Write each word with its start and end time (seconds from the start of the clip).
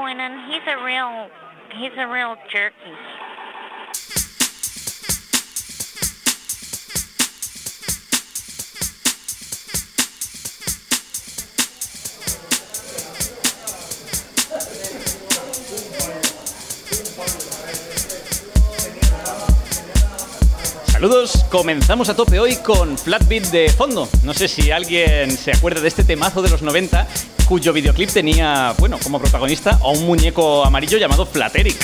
Oh 0.00 0.06
yeah, 0.06 0.14
I 0.14 0.28
used 0.28 0.30
to 0.30 0.38
know 0.38 0.38
Quentin. 0.38 0.50
He's 0.50 0.62
a 0.66 0.84
real, 0.84 1.28
he's 1.74 1.92
a 1.98 2.06
real 2.06 2.36
jerky. 2.52 3.27
Saludos, 20.98 21.44
comenzamos 21.48 22.08
a 22.08 22.16
tope 22.16 22.40
hoy 22.40 22.56
con 22.56 22.98
Flatbeat 22.98 23.52
de 23.52 23.68
fondo. 23.68 24.08
No 24.24 24.34
sé 24.34 24.48
si 24.48 24.72
alguien 24.72 25.30
se 25.30 25.52
acuerda 25.52 25.80
de 25.80 25.86
este 25.86 26.02
temazo 26.02 26.42
de 26.42 26.50
los 26.50 26.60
90 26.60 27.06
cuyo 27.46 27.72
videoclip 27.72 28.10
tenía, 28.10 28.74
bueno, 28.80 28.98
como 29.00 29.20
protagonista 29.20 29.78
a 29.80 29.90
un 29.90 30.04
muñeco 30.06 30.64
amarillo 30.64 30.98
llamado 30.98 31.24
Flateric. 31.24 31.76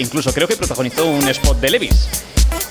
Incluso 0.00 0.34
creo 0.34 0.46
que 0.46 0.56
protagonizó 0.56 1.06
un 1.06 1.26
spot 1.28 1.60
de 1.60 1.70
Levis. 1.70 2.08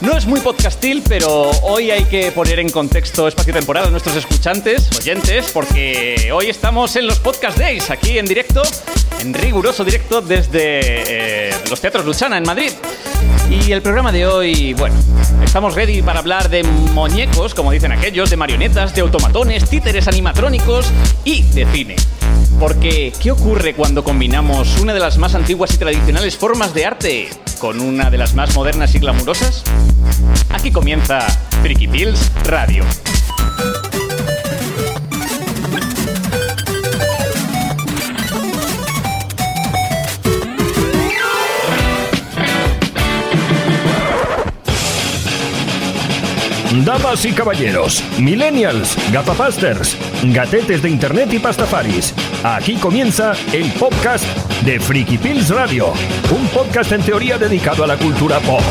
No 0.02 0.18
es 0.18 0.26
muy 0.26 0.40
podcastil, 0.40 1.04
pero 1.08 1.52
hoy 1.62 1.92
hay 1.92 2.06
que 2.06 2.32
poner 2.32 2.58
en 2.58 2.70
contexto 2.70 3.28
espacio-temporal 3.28 3.86
a 3.86 3.90
nuestros 3.92 4.16
escuchantes, 4.16 4.90
oyentes, 4.98 5.52
porque 5.52 6.32
hoy 6.34 6.48
estamos 6.48 6.96
en 6.96 7.06
los 7.06 7.20
Podcast 7.20 7.60
Days, 7.60 7.92
aquí 7.92 8.18
en 8.18 8.26
directo, 8.26 8.64
en 9.20 9.32
riguroso 9.32 9.84
directo 9.84 10.20
desde 10.20 11.50
eh, 11.50 11.54
los 11.70 11.80
Teatros 11.80 12.04
Luchana 12.04 12.40
en 12.40 12.44
Madrid. 12.44 12.72
Y 13.52 13.72
el 13.72 13.84
programa 13.84 14.12
de 14.12 14.26
hoy, 14.26 14.74
bueno, 14.74 14.96
estamos 15.44 15.76
ready 15.76 16.02
para 16.02 16.18
hablar 16.18 16.50
de 16.50 16.64
muñecos, 16.64 17.54
como 17.54 17.72
dicen 17.72 17.92
aquellos, 17.92 18.32
de 18.32 18.38
marionetas, 18.38 18.96
de 18.96 19.02
automatones, 19.02 19.70
títeres 19.70 20.08
animatrónicos 20.08 20.92
y 21.26 21.44
de 21.44 21.68
cine. 21.68 21.96
Porque, 22.60 23.14
¿qué 23.20 23.32
ocurre 23.32 23.74
cuando 23.74 24.04
combinamos 24.04 24.80
una 24.80 24.94
de 24.94 25.00
las 25.00 25.18
más 25.18 25.36
antiguas 25.36 25.74
y 25.74 25.78
tradicionales 25.78 26.38
formas 26.38 26.74
de 26.74 26.86
arte 26.86 27.30
con 27.60 27.80
una 27.80 28.10
de 28.10 28.18
las 28.18 28.34
más 28.34 28.56
modernas 28.56 28.94
y 28.96 29.00
glamurosas? 29.00 29.64
Aquí 30.50 30.72
comienza 30.72 31.20
Freaky 31.62 31.88
Pills 31.88 32.32
Radio. 32.46 32.84
Damas 46.74 47.26
y 47.26 47.34
caballeros, 47.34 48.02
millennials, 48.18 48.96
gafapasters, 49.12 49.98
gatetes 50.24 50.82
de 50.82 50.90
internet 50.90 51.34
y 51.34 51.40
pastafaris. 51.40 52.14
Aquí 52.44 52.76
comienza 52.76 53.34
el 53.52 53.70
podcast 53.74 54.26
de 54.64 54.80
Freaky 54.80 55.18
Pills 55.18 55.50
Radio, 55.50 55.92
un 56.34 56.48
podcast 56.48 56.94
en 56.94 57.02
teoría 57.02 57.38
dedicado 57.38 57.84
a 57.84 57.88
la 57.88 57.98
cultura 57.98 58.40
pop. 58.40 58.62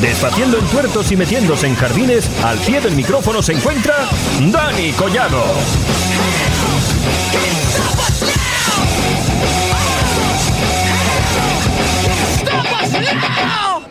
Despaciendo 0.00 0.58
en 0.58 0.66
tuertos 0.66 1.12
y 1.12 1.16
metiéndose 1.16 1.68
en 1.68 1.76
jardines, 1.76 2.28
al 2.42 2.58
pie 2.58 2.80
del 2.80 2.96
micrófono 2.96 3.42
se 3.42 3.52
encuentra 3.52 3.94
Dani 4.50 4.92
Collado. 4.92 5.44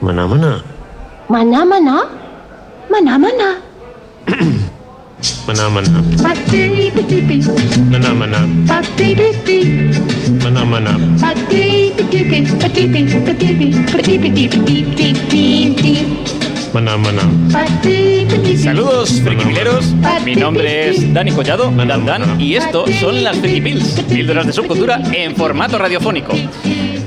Mana 0.04 0.28
mana? 0.28 0.60
Mana 1.32 1.64
mana? 1.64 1.98
Mana 2.92 3.16
mana? 3.16 3.50
Mana 5.48 5.66
mana? 5.72 6.04
Pati 6.20 6.92
piti 6.92 7.24
piti. 7.24 7.80
Mana 7.88 8.12
mana? 8.12 8.44
Pati 8.68 9.16
piti. 9.16 9.60
Mana 10.44 10.68
mana? 10.68 11.00
Pati 11.24 11.96
piti 11.96 12.20
piti. 12.20 12.52
Pati 12.60 12.84
piti 12.92 13.16
piti. 13.24 13.68
Pati 13.88 14.14
piti 14.20 14.44
piti 14.52 15.08
piti. 15.32 15.94
Mana 16.76 17.00
mana? 17.00 17.24
Pati 17.48 18.28
piti. 18.28 18.58
Saludos, 18.60 19.24
frikipileros. 19.24 19.96
Mi 20.26 20.36
nombre 20.36 20.90
es 20.92 21.14
Dani 21.14 21.32
Collado, 21.32 21.72
Dan 21.72 22.04
Dan, 22.06 22.42
y 22.42 22.56
esto 22.56 22.84
son 23.00 23.24
las 23.24 23.38
Freaky 23.40 23.62
Pills, 23.62 24.04
píldoras 24.12 24.48
de 24.48 24.52
subcultura 24.52 25.00
en 25.14 25.34
formato 25.34 25.78
radiofónico. 25.78 26.34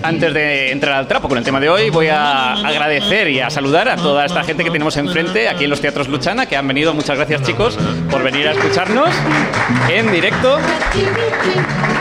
Antes 0.03 0.35
de 0.35 0.71
entrar 0.71 0.95
al 0.95 1.09
trapo 1.09 1.29
con 1.29 1.39
el 1.39 1.45
tema 1.45 1.61
de 1.61 1.69
hoy, 1.69 1.91
voy 1.91 2.09
a 2.09 2.53
agradecer 2.53 3.29
y 3.29 3.41
a 3.41 3.51
saludar 3.51 3.89
a 3.89 3.97
toda 3.97 4.25
esta 4.25 4.45
gente 4.45 4.65
que 4.65 4.71
tenemos 4.71 4.97
enfrente 4.97 5.49
aquí 5.49 5.65
en 5.65 5.71
los 5.71 5.81
Teatros 5.81 6.09
Luchana, 6.09 6.47
que 6.47 6.57
han 6.57 6.67
venido. 6.67 6.95
Muchas 6.95 7.17
gracias, 7.17 7.43
chicos, 7.43 7.79
por 8.11 8.23
venir 8.23 8.47
a 8.49 8.53
escucharnos 8.53 9.11
en 9.89 10.13
directo. 10.13 10.59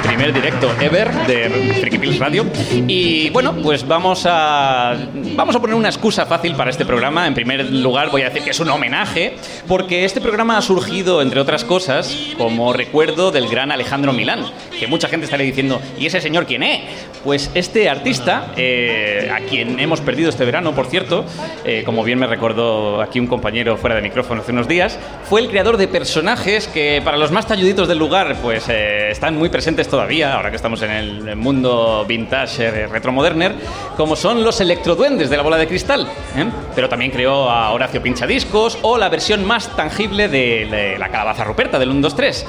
Primer 0.03 0.33
directo 0.33 0.71
ever 0.79 1.11
de 1.27 1.77
Freaky 1.79 1.97
Pills 1.97 2.19
Radio. 2.19 2.45
Y 2.87 3.29
bueno, 3.31 3.53
pues 3.55 3.87
vamos 3.87 4.25
a, 4.27 4.95
vamos 5.35 5.55
a 5.55 5.59
poner 5.59 5.75
una 5.75 5.89
excusa 5.89 6.25
fácil 6.25 6.55
para 6.55 6.69
este 6.69 6.85
programa. 6.85 7.27
En 7.27 7.33
primer 7.33 7.65
lugar, 7.71 8.11
voy 8.11 8.21
a 8.21 8.25
decir 8.25 8.43
que 8.43 8.51
es 8.51 8.59
un 8.59 8.69
homenaje, 8.69 9.35
porque 9.67 10.05
este 10.05 10.21
programa 10.21 10.57
ha 10.57 10.61
surgido, 10.61 11.21
entre 11.21 11.39
otras 11.39 11.63
cosas, 11.63 12.15
como 12.37 12.71
recuerdo 12.71 13.31
del 13.31 13.47
gran 13.47 13.71
Alejandro 13.71 14.13
Milán, 14.13 14.45
que 14.79 14.87
mucha 14.87 15.07
gente 15.07 15.25
estaría 15.25 15.45
diciendo, 15.45 15.81
¿y 15.97 16.05
ese 16.05 16.21
señor 16.21 16.45
quién 16.45 16.63
es? 16.63 16.81
Pues 17.23 17.49
este 17.55 17.84
artista, 17.89 18.47
eh, 18.57 19.31
a 19.33 19.39
quien 19.41 19.79
hemos 19.79 20.01
perdido 20.01 20.29
este 20.29 20.45
verano, 20.45 20.73
por 20.73 20.87
cierto, 20.87 21.25
eh, 21.63 21.83
como 21.85 22.03
bien 22.03 22.19
me 22.19 22.27
recordó 22.27 23.01
aquí 23.01 23.19
un 23.19 23.27
compañero 23.27 23.77
fuera 23.77 23.95
de 23.95 24.01
micrófono 24.01 24.41
hace 24.41 24.51
unos 24.51 24.67
días, 24.67 24.99
fue 25.23 25.41
el 25.41 25.49
creador 25.49 25.77
de 25.77 25.87
personajes 25.87 26.67
que 26.67 27.01
para 27.03 27.17
los 27.17 27.31
más 27.31 27.47
talluditos 27.47 27.87
del 27.87 27.97
lugar, 27.97 28.35
pues 28.41 28.67
eh, 28.69 29.09
están 29.11 29.35
muy 29.37 29.49
presentes 29.49 29.87
todavía, 29.87 30.35
ahora 30.35 30.49
que 30.49 30.55
estamos 30.55 30.81
en 30.81 30.91
el 30.91 31.35
mundo 31.35 32.05
vintage 32.07 32.65
eh, 32.65 32.87
retromoderner, 32.87 33.55
como 33.97 34.15
son 34.15 34.43
los 34.43 34.61
electroduendes 34.61 35.29
de 35.29 35.37
la 35.37 35.43
bola 35.43 35.57
de 35.57 35.67
cristal. 35.67 36.07
¿eh? 36.35 36.45
Pero 36.73 36.89
también 36.89 37.11
creó 37.11 37.49
a 37.49 37.71
Horacio 37.71 38.01
Pinchadiscos 38.01 38.77
o 38.81 38.97
la 38.97 39.09
versión 39.09 39.45
más 39.45 39.75
tangible 39.75 40.27
de, 40.27 40.67
de 40.69 40.97
la 40.97 41.09
calabaza 41.09 41.43
ruperta 41.43 41.79
del 41.79 41.89
1, 41.89 42.01
2, 42.01 42.15
3. 42.15 42.45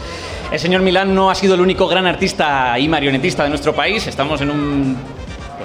El 0.53 0.59
señor 0.59 0.83
Milán 0.83 1.15
no 1.15 1.31
ha 1.31 1.35
sido 1.35 1.55
el 1.55 1.61
único 1.61 1.89
gran 1.89 2.07
artista 2.07 2.79
y 2.79 2.89
marionetista 2.89 3.43
de 3.43 3.49
nuestro 3.49 3.75
país. 3.75 4.07
Estamos 4.07 4.41
en 4.41 4.51
un 4.51 4.97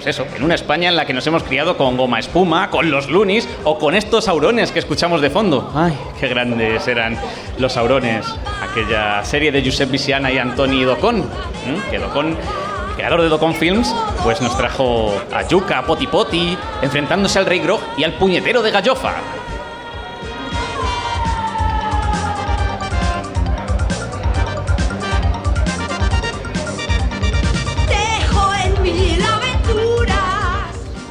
pues 0.01 0.17
eso, 0.17 0.25
en 0.35 0.41
una 0.41 0.56
España 0.56 0.89
en 0.89 0.95
la 0.95 1.06
que 1.06 1.13
nos 1.13 1.28
hemos 1.28 1.44
criado 1.44 1.78
con 1.78 1.95
goma 1.95 2.17
espuma, 2.17 2.72
con 2.72 2.89
los 2.89 3.07
lunis 3.07 3.47
o 3.63 3.78
con 3.78 3.94
estos 3.94 4.28
aurones 4.28 4.72
que 4.72 4.79
escuchamos 4.79 5.22
de 5.22 5.29
fondo. 5.29 5.72
Ay, 5.75 5.95
qué 6.19 6.28
grandes 6.28 6.88
eran 6.88 7.19
los 7.59 7.78
aurones. 7.78 8.25
Aquella 8.63 9.23
serie 9.23 9.51
de 9.51 9.63
Josep 9.63 9.91
Viciana 9.91 10.31
y 10.31 10.39
Antoni 10.39 10.84
Docon, 10.85 11.19
¿eh? 11.19 11.79
que 11.91 12.00
Docon, 12.00 12.29
el 12.29 12.95
creador 12.95 13.22
de 13.22 13.29
Docon 13.29 13.53
Films, 13.53 13.94
pues 14.23 14.41
nos 14.41 14.57
trajo 14.57 15.13
a 15.31 15.47
Yuca, 15.47 15.78
a 15.78 15.85
Poti, 15.85 16.57
enfrentándose 16.81 17.38
al 17.38 17.45
Rey 17.45 17.59
Grog 17.59 17.81
y 17.95 18.03
al 18.03 18.13
puñetero 18.13 18.63
de 18.63 18.72
Gallofa. 18.72 19.13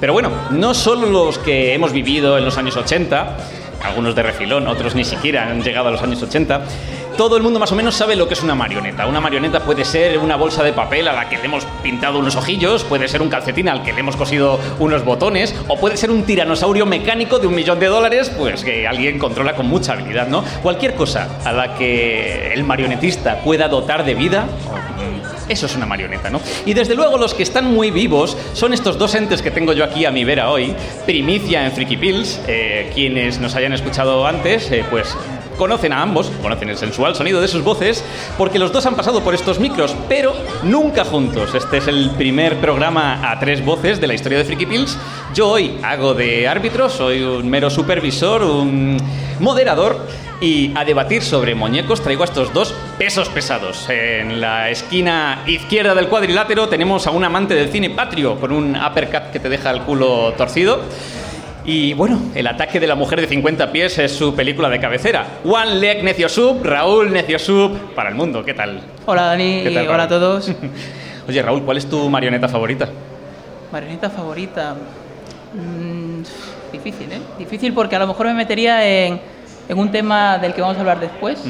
Pero 0.00 0.12
bueno, 0.14 0.30
no 0.50 0.72
solo 0.72 1.06
los 1.06 1.38
que 1.38 1.74
hemos 1.74 1.92
vivido 1.92 2.38
en 2.38 2.44
los 2.44 2.56
años 2.56 2.76
80, 2.76 3.36
algunos 3.84 4.14
de 4.14 4.22
refilón, 4.22 4.66
otros 4.66 4.94
ni 4.94 5.04
siquiera 5.04 5.48
han 5.48 5.62
llegado 5.62 5.88
a 5.88 5.90
los 5.90 6.02
años 6.02 6.22
80, 6.22 6.62
todo 7.16 7.36
el 7.36 7.42
mundo 7.42 7.58
más 7.58 7.70
o 7.70 7.76
menos 7.76 7.94
sabe 7.94 8.16
lo 8.16 8.26
que 8.26 8.32
es 8.32 8.42
una 8.42 8.54
marioneta. 8.54 9.06
Una 9.06 9.20
marioneta 9.20 9.60
puede 9.60 9.84
ser 9.84 10.18
una 10.18 10.36
bolsa 10.36 10.62
de 10.62 10.72
papel 10.72 11.06
a 11.06 11.12
la 11.12 11.28
que 11.28 11.36
le 11.36 11.44
hemos 11.44 11.66
pintado 11.82 12.18
unos 12.18 12.34
ojillos, 12.36 12.82
puede 12.84 13.08
ser 13.08 13.20
un 13.20 13.28
calcetín 13.28 13.68
al 13.68 13.82
que 13.82 13.92
le 13.92 14.00
hemos 14.00 14.16
cosido 14.16 14.58
unos 14.78 15.04
botones, 15.04 15.54
o 15.68 15.78
puede 15.78 15.98
ser 15.98 16.10
un 16.10 16.22
tiranosaurio 16.22 16.86
mecánico 16.86 17.38
de 17.38 17.46
un 17.46 17.54
millón 17.54 17.78
de 17.78 17.86
dólares, 17.88 18.32
pues 18.38 18.64
que 18.64 18.86
alguien 18.86 19.18
controla 19.18 19.54
con 19.54 19.66
mucha 19.66 19.92
habilidad, 19.92 20.28
¿no? 20.28 20.42
Cualquier 20.62 20.94
cosa 20.94 21.28
a 21.44 21.52
la 21.52 21.74
que 21.74 22.54
el 22.54 22.64
marionetista 22.64 23.40
pueda 23.40 23.68
dotar 23.68 24.04
de 24.06 24.14
vida, 24.14 24.46
Eso 25.50 25.66
es 25.66 25.74
una 25.74 25.84
marioneta, 25.84 26.30
¿no? 26.30 26.40
Y 26.64 26.74
desde 26.74 26.94
luego 26.94 27.18
los 27.18 27.34
que 27.34 27.42
están 27.42 27.64
muy 27.74 27.90
vivos 27.90 28.36
son 28.52 28.72
estos 28.72 28.96
dos 28.96 29.16
entes 29.16 29.42
que 29.42 29.50
tengo 29.50 29.72
yo 29.72 29.82
aquí 29.82 30.04
a 30.04 30.12
mi 30.12 30.24
vera 30.24 30.48
hoy, 30.48 30.72
primicia 31.04 31.66
en 31.66 31.72
Freaky 31.72 31.96
Pills, 31.96 32.40
eh, 32.46 32.88
quienes 32.94 33.40
nos 33.40 33.56
hayan 33.56 33.72
escuchado 33.72 34.24
antes, 34.28 34.70
eh, 34.70 34.84
pues 34.88 35.16
conocen 35.58 35.92
a 35.92 36.02
ambos, 36.02 36.30
conocen 36.40 36.68
el 36.68 36.76
sensual 36.76 37.16
sonido 37.16 37.40
de 37.40 37.48
sus 37.48 37.64
voces, 37.64 38.04
porque 38.38 38.60
los 38.60 38.72
dos 38.72 38.86
han 38.86 38.94
pasado 38.94 39.24
por 39.24 39.34
estos 39.34 39.58
micros, 39.58 39.96
pero 40.08 40.34
nunca 40.62 41.04
juntos. 41.04 41.52
Este 41.52 41.78
es 41.78 41.88
el 41.88 42.12
primer 42.16 42.56
programa 42.58 43.28
a 43.28 43.40
tres 43.40 43.64
voces 43.64 44.00
de 44.00 44.06
la 44.06 44.14
historia 44.14 44.38
de 44.38 44.44
Freaky 44.44 44.66
Pills. 44.66 44.96
Yo 45.34 45.48
hoy 45.48 45.78
hago 45.82 46.14
de 46.14 46.46
árbitro, 46.46 46.88
soy 46.88 47.22
un 47.22 47.50
mero 47.50 47.70
supervisor, 47.70 48.44
un 48.44 48.98
moderador, 49.40 50.06
y 50.40 50.72
a 50.74 50.84
debatir 50.84 51.22
sobre 51.22 51.54
muñecos 51.54 52.02
traigo 52.02 52.22
a 52.22 52.26
estos 52.26 52.52
dos 52.52 52.74
pesos 52.98 53.28
pesados. 53.28 53.88
En 53.90 54.40
la 54.40 54.70
esquina 54.70 55.42
izquierda 55.46 55.94
del 55.94 56.08
cuadrilátero 56.08 56.68
tenemos 56.68 57.06
a 57.06 57.10
un 57.10 57.24
amante 57.24 57.54
del 57.54 57.68
cine 57.68 57.90
patrio 57.90 58.40
con 58.40 58.52
un 58.52 58.76
uppercut 58.76 59.30
que 59.32 59.38
te 59.38 59.48
deja 59.48 59.70
el 59.70 59.82
culo 59.82 60.32
torcido. 60.32 60.80
Y 61.62 61.92
bueno, 61.92 62.18
El 62.34 62.46
ataque 62.46 62.80
de 62.80 62.86
la 62.86 62.94
mujer 62.94 63.20
de 63.20 63.26
50 63.26 63.70
pies 63.70 63.98
es 63.98 64.12
su 64.12 64.34
película 64.34 64.70
de 64.70 64.80
cabecera. 64.80 65.26
One 65.44 65.74
Leg 65.74 66.02
Necio 66.02 66.28
Sub, 66.28 66.64
Raúl 66.64 67.12
Necio 67.12 67.38
Sub 67.38 67.94
para 67.94 68.08
el 68.08 68.14
mundo. 68.14 68.42
¿Qué 68.42 68.54
tal? 68.54 68.80
Hola 69.04 69.26
Dani, 69.26 69.62
¿Qué 69.62 69.70
tal, 69.70 69.88
hola 69.88 70.04
a 70.04 70.08
todos. 70.08 70.50
Oye, 71.28 71.42
Raúl, 71.42 71.62
¿cuál 71.62 71.76
es 71.76 71.86
tu 71.86 72.08
marioneta 72.08 72.48
favorita? 72.48 72.88
Marioneta 73.70 74.08
favorita. 74.08 74.74
Mm, 75.52 76.22
difícil, 76.72 77.12
¿eh? 77.12 77.20
Difícil 77.38 77.74
porque 77.74 77.94
a 77.94 77.98
lo 77.98 78.06
mejor 78.06 78.26
me 78.26 78.34
metería 78.34 78.86
en, 78.88 79.20
en 79.70 79.78
un 79.78 79.92
tema 79.92 80.38
del 80.38 80.52
que 80.52 80.60
vamos 80.60 80.76
a 80.78 80.80
hablar 80.80 80.98
después, 80.98 81.44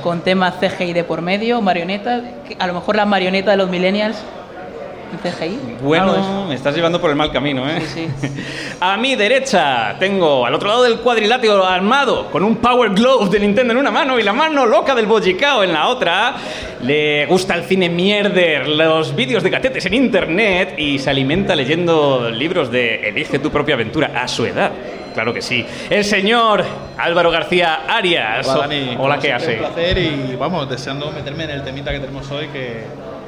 con 0.00 0.20
temas 0.20 0.54
CGI 0.60 0.92
de 0.92 1.02
por 1.02 1.22
medio, 1.22 1.60
marionetas. 1.60 2.22
que 2.46 2.56
A 2.60 2.68
lo 2.68 2.74
mejor 2.74 2.94
la 2.94 3.04
marioneta 3.04 3.50
de 3.50 3.56
los 3.56 3.68
millennials 3.68 4.16
en 5.12 5.18
CGI. 5.18 5.58
Bueno, 5.82 6.46
me 6.48 6.54
estás 6.54 6.76
llevando 6.76 7.00
por 7.00 7.10
el 7.10 7.16
mal 7.16 7.32
camino, 7.32 7.68
¿eh? 7.68 7.82
Sí, 7.92 8.06
sí. 8.20 8.28
A 8.80 8.96
mi 8.96 9.16
derecha 9.16 9.96
tengo 9.98 10.46
al 10.46 10.54
otro 10.54 10.68
lado 10.68 10.84
del 10.84 11.00
cuadrilátero 11.00 11.66
armado 11.66 12.30
con 12.30 12.44
un 12.44 12.56
Power 12.56 12.90
Glove 12.90 13.28
de 13.30 13.40
Nintendo 13.40 13.72
en 13.72 13.78
una 13.80 13.90
mano 13.90 14.20
y 14.20 14.22
la 14.22 14.32
mano 14.32 14.66
loca 14.66 14.94
del 14.94 15.06
Bojicao 15.06 15.64
en 15.64 15.72
la 15.72 15.88
otra. 15.88 16.36
Le 16.80 17.26
gusta 17.26 17.56
el 17.56 17.64
cine 17.64 17.88
mierder, 17.88 18.68
los 18.68 19.16
vídeos 19.16 19.42
de 19.42 19.50
catetes 19.50 19.84
en 19.86 19.94
internet 19.94 20.74
y 20.78 21.00
se 21.00 21.10
alimenta 21.10 21.56
leyendo 21.56 22.30
libros 22.30 22.70
de 22.70 23.08
Elige 23.08 23.40
tu 23.40 23.50
propia 23.50 23.74
aventura 23.74 24.12
a 24.14 24.28
su 24.28 24.46
edad. 24.46 24.70
Claro 25.14 25.32
que 25.32 25.40
sí. 25.40 25.64
El 25.88 26.04
señor 26.04 26.64
Álvaro 26.98 27.30
García 27.30 27.86
Arias. 27.88 28.46
Hola, 28.48 28.60
Dani. 28.62 28.96
Hola, 28.98 29.18
¿qué 29.18 29.32
hace? 29.32 29.52
Un 29.52 29.58
placer 29.60 29.98
y 29.98 30.36
vamos, 30.36 30.68
deseando 30.68 31.10
meterme 31.12 31.44
en 31.44 31.50
el 31.50 31.62
temita 31.62 31.92
que 31.92 32.00
tenemos 32.00 32.28
hoy 32.32 32.48
que, 32.48 32.82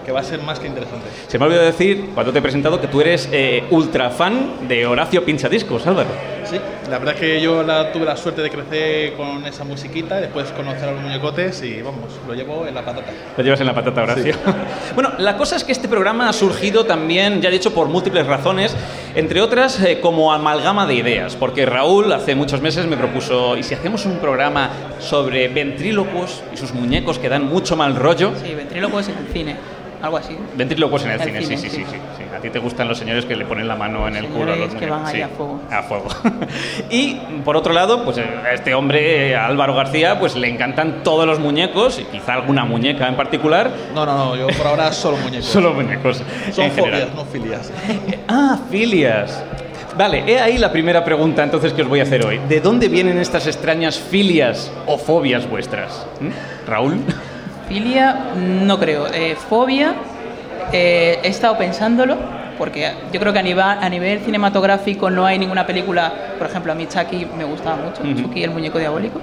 que 0.06 0.12
va 0.12 0.20
a 0.20 0.24
ser 0.24 0.40
más 0.40 0.60
que 0.60 0.68
interesante. 0.68 1.08
Se 1.26 1.36
me 1.36 1.44
ha 1.44 1.48
olvidado 1.48 1.66
decir, 1.66 2.10
cuando 2.14 2.32
te 2.32 2.38
he 2.38 2.42
presentado, 2.42 2.80
que 2.80 2.86
tú 2.86 3.00
eres 3.00 3.28
eh, 3.32 3.64
ultra 3.70 4.10
fan 4.10 4.68
de 4.68 4.86
Horacio 4.86 5.24
Pinchadiscos, 5.24 5.84
Álvaro. 5.84 6.10
Sí, 6.44 6.60
la 6.88 6.98
verdad 6.98 7.14
es 7.14 7.20
que 7.20 7.40
yo 7.40 7.64
la, 7.64 7.90
tuve 7.90 8.04
la 8.04 8.16
suerte 8.16 8.40
de 8.40 8.50
crecer 8.50 9.14
con 9.14 9.44
esa 9.46 9.64
musiquita 9.64 10.18
y 10.18 10.22
después 10.22 10.52
conocer 10.52 10.88
a 10.88 10.92
los 10.92 11.02
muñecotes 11.02 11.60
y 11.64 11.82
vamos, 11.82 12.04
lo 12.24 12.34
llevo 12.34 12.64
en 12.68 12.74
la 12.76 12.84
patata. 12.84 13.10
Lo 13.36 13.42
llevas 13.42 13.60
en 13.60 13.66
la 13.66 13.74
patata, 13.74 14.04
Horacio. 14.04 14.36
bueno, 14.94 15.10
la 15.18 15.36
cosa 15.36 15.56
es 15.56 15.64
que 15.64 15.72
este 15.72 15.88
programa 15.88 16.28
ha 16.28 16.32
surgido 16.32 16.86
también, 16.86 17.42
ya 17.42 17.48
he 17.48 17.52
dicho, 17.52 17.74
por 17.74 17.88
múltiples 17.88 18.28
razones, 18.28 18.76
entre 19.16 19.40
otras 19.40 19.82
eh, 19.82 19.98
como 20.00 20.32
amalgama 20.32 20.86
de 20.86 20.94
ideas, 20.94 21.34
porque 21.34 21.66
Raúl 21.66 22.12
hace 22.12 22.36
muchos 22.36 22.60
meses 22.60 22.86
me 22.86 22.96
propuso, 22.96 23.56
¿y 23.56 23.64
si 23.64 23.74
hacemos 23.74 24.06
un 24.06 24.18
programa 24.18 24.70
sobre 25.00 25.48
ventrílocos 25.48 26.44
y 26.54 26.56
sus 26.56 26.72
muñecos 26.74 27.18
que 27.18 27.28
dan 27.28 27.48
mucho 27.48 27.74
mal 27.74 27.96
rollo? 27.96 28.30
Sí, 28.40 28.54
ventrílocos 28.54 29.08
en 29.08 29.18
el 29.18 29.26
cine, 29.32 29.56
algo 30.02 30.16
así. 30.18 30.36
Ventrílocos 30.56 31.04
en 31.04 31.10
el, 31.12 31.20
El 31.20 31.26
cine, 31.26 31.40
sí, 31.40 31.46
cine, 31.46 31.58
sí, 31.58 31.68
sí, 31.68 31.76
sí. 31.76 31.84
sí, 31.90 31.96
sí. 32.18 32.22
A 32.36 32.40
ti 32.40 32.50
te 32.50 32.58
gustan 32.58 32.86
los 32.88 32.98
señores 32.98 33.24
que 33.24 33.34
le 33.34 33.44
ponen 33.46 33.66
la 33.66 33.76
mano 33.76 34.06
en 34.06 34.16
el 34.16 34.26
culo 34.26 34.52
a 34.52 34.56
los 34.56 34.70
Señores 34.72 34.74
que 34.74 34.86
muñecos. 34.86 34.98
van 34.98 35.06
ahí 35.06 35.14
sí, 35.16 35.22
a 35.22 35.28
fuego. 35.28 35.60
A 35.70 35.82
fuego. 35.82 36.08
y 36.90 37.14
por 37.44 37.56
otro 37.56 37.72
lado, 37.72 38.04
pues 38.04 38.18
eh, 38.18 38.24
a 38.44 38.52
este 38.52 38.74
hombre, 38.74 39.30
eh, 39.30 39.36
Álvaro 39.36 39.74
García, 39.74 40.18
pues 40.20 40.36
le 40.36 40.48
encantan 40.48 41.02
todos 41.02 41.26
los 41.26 41.38
muñecos 41.38 41.98
y 41.98 42.04
quizá 42.04 42.34
alguna 42.34 42.64
muñeca 42.64 43.08
en 43.08 43.16
particular. 43.16 43.70
No, 43.94 44.04
no, 44.04 44.16
no, 44.16 44.36
yo 44.36 44.46
por 44.56 44.66
ahora 44.66 44.92
solo 44.92 45.16
muñecos. 45.16 45.46
Solo 45.56 45.72
muñecos. 45.72 46.22
Son 46.52 46.64
en 46.66 46.72
general. 46.72 47.08
fobias, 47.08 47.14
no 47.14 47.24
filias. 47.24 47.72
Ah, 48.28 48.58
filias. 48.70 49.42
Vale, 49.96 50.24
he 50.26 50.38
ahí 50.38 50.58
la 50.58 50.70
primera 50.70 51.02
pregunta 51.04 51.42
entonces 51.42 51.72
que 51.72 51.80
os 51.82 51.88
voy 51.88 52.00
a 52.00 52.02
hacer 52.02 52.26
hoy. 52.26 52.38
¿De 52.48 52.60
dónde 52.60 52.88
vienen 52.88 53.16
estas 53.18 53.46
extrañas 53.46 53.98
filias 53.98 54.70
o 54.86 54.98
fobias 54.98 55.48
vuestras? 55.48 56.06
¿Mm? 56.20 56.68
Raúl. 56.68 56.98
Filia, 57.68 58.32
no 58.36 58.78
creo. 58.78 59.06
Eh, 59.12 59.36
fobia, 59.48 59.94
eh, 60.72 61.18
he 61.22 61.28
estado 61.28 61.58
pensándolo, 61.58 62.16
porque 62.58 62.92
yo 63.12 63.20
creo 63.20 63.32
que 63.32 63.38
a 63.38 63.42
nivel, 63.42 63.64
a 63.64 63.88
nivel 63.88 64.20
cinematográfico 64.20 65.10
no 65.10 65.26
hay 65.26 65.38
ninguna 65.38 65.66
película, 65.66 66.12
por 66.38 66.46
ejemplo, 66.46 66.72
a 66.72 66.74
mí 66.74 66.86
Chucky 66.86 67.26
me 67.36 67.44
gustaba 67.44 67.76
mucho, 67.76 68.02
Ujú. 68.02 68.22
Chucky 68.28 68.44
el 68.44 68.50
muñeco 68.50 68.78
diabólico, 68.78 69.20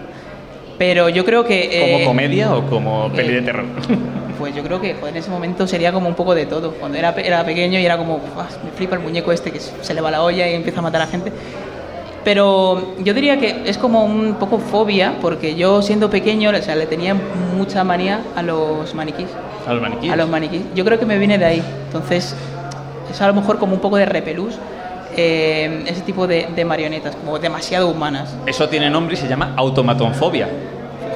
pero 0.78 1.10
yo 1.10 1.24
creo 1.24 1.46
que... 1.46 1.80
¿Como 1.82 1.98
eh, 2.00 2.06
comedia 2.06 2.54
o 2.54 2.66
como 2.70 3.12
peli 3.12 3.34
de 3.34 3.40
eh, 3.40 3.42
terror? 3.44 3.66
Pues 4.40 4.56
yo 4.56 4.64
creo 4.64 4.82
que 4.82 4.96
joder, 4.96 5.14
en 5.16 5.18
ese 5.22 5.30
momento 5.30 5.68
sería 5.68 5.94
como 5.94 6.10
un 6.10 6.16
poco 6.16 6.34
de 6.34 6.48
todo. 6.48 6.72
Cuando 6.72 6.98
era, 6.98 7.12
era 7.12 7.46
pequeño 7.46 7.78
y 7.80 7.86
era 7.86 7.98
como, 7.98 8.18
"Buah, 8.18 8.48
me 8.66 8.72
flipa 8.76 8.96
el 8.96 9.02
muñeco 9.02 9.32
este 9.32 9.52
que 9.52 9.60
se 9.60 9.94
le 9.94 10.02
va 10.02 10.10
la 10.10 10.24
olla 10.24 10.50
y 10.50 10.56
empieza 10.56 10.80
a 10.80 10.82
matar 10.82 11.04
a 11.04 11.08
gente. 11.08 11.32
Pero 12.24 12.96
yo 13.00 13.14
diría 13.14 13.38
que 13.38 13.64
es 13.66 13.78
como 13.78 14.06
un 14.06 14.36
poco 14.36 14.60
fobia, 14.60 15.16
porque 15.22 15.56
yo 15.56 15.82
siendo 15.82 16.10
pequeño, 16.10 16.52
o 16.52 16.62
sea, 16.62 16.76
le 16.76 16.86
tenía 16.86 17.16
mucha 17.58 17.84
manía 17.84 18.22
a 18.36 18.42
los 18.42 18.94
maniquís. 18.94 19.28
A 19.68 19.74
los 19.74 19.82
maniquíes. 19.82 20.14
A 20.14 20.16
los 20.16 20.30
maniquís. 20.30 20.62
Yo 20.76 20.86
creo 20.86 21.00
que 21.00 21.06
me 21.06 21.18
viene 21.18 21.38
de 21.38 21.46
ahí. 21.46 21.64
Entonces, 21.88 22.36
es 23.12 23.22
a 23.22 23.28
lo 23.28 23.34
mejor 23.34 23.60
como 23.60 23.74
un 23.74 23.82
poco 23.82 23.98
de 23.98 24.06
repelús, 24.06 24.56
eh, 25.16 25.84
ese 25.88 26.02
tipo 26.02 26.26
de, 26.28 26.48
de 26.56 26.66
marionetas, 26.66 27.16
como 27.16 27.40
demasiado 27.40 27.90
humanas. 27.90 28.34
Eso 28.46 28.70
tiene 28.70 28.90
nombre 28.90 29.16
y 29.16 29.18
se 29.18 29.28
llama 29.28 29.54
automatonfobia. 29.58 30.48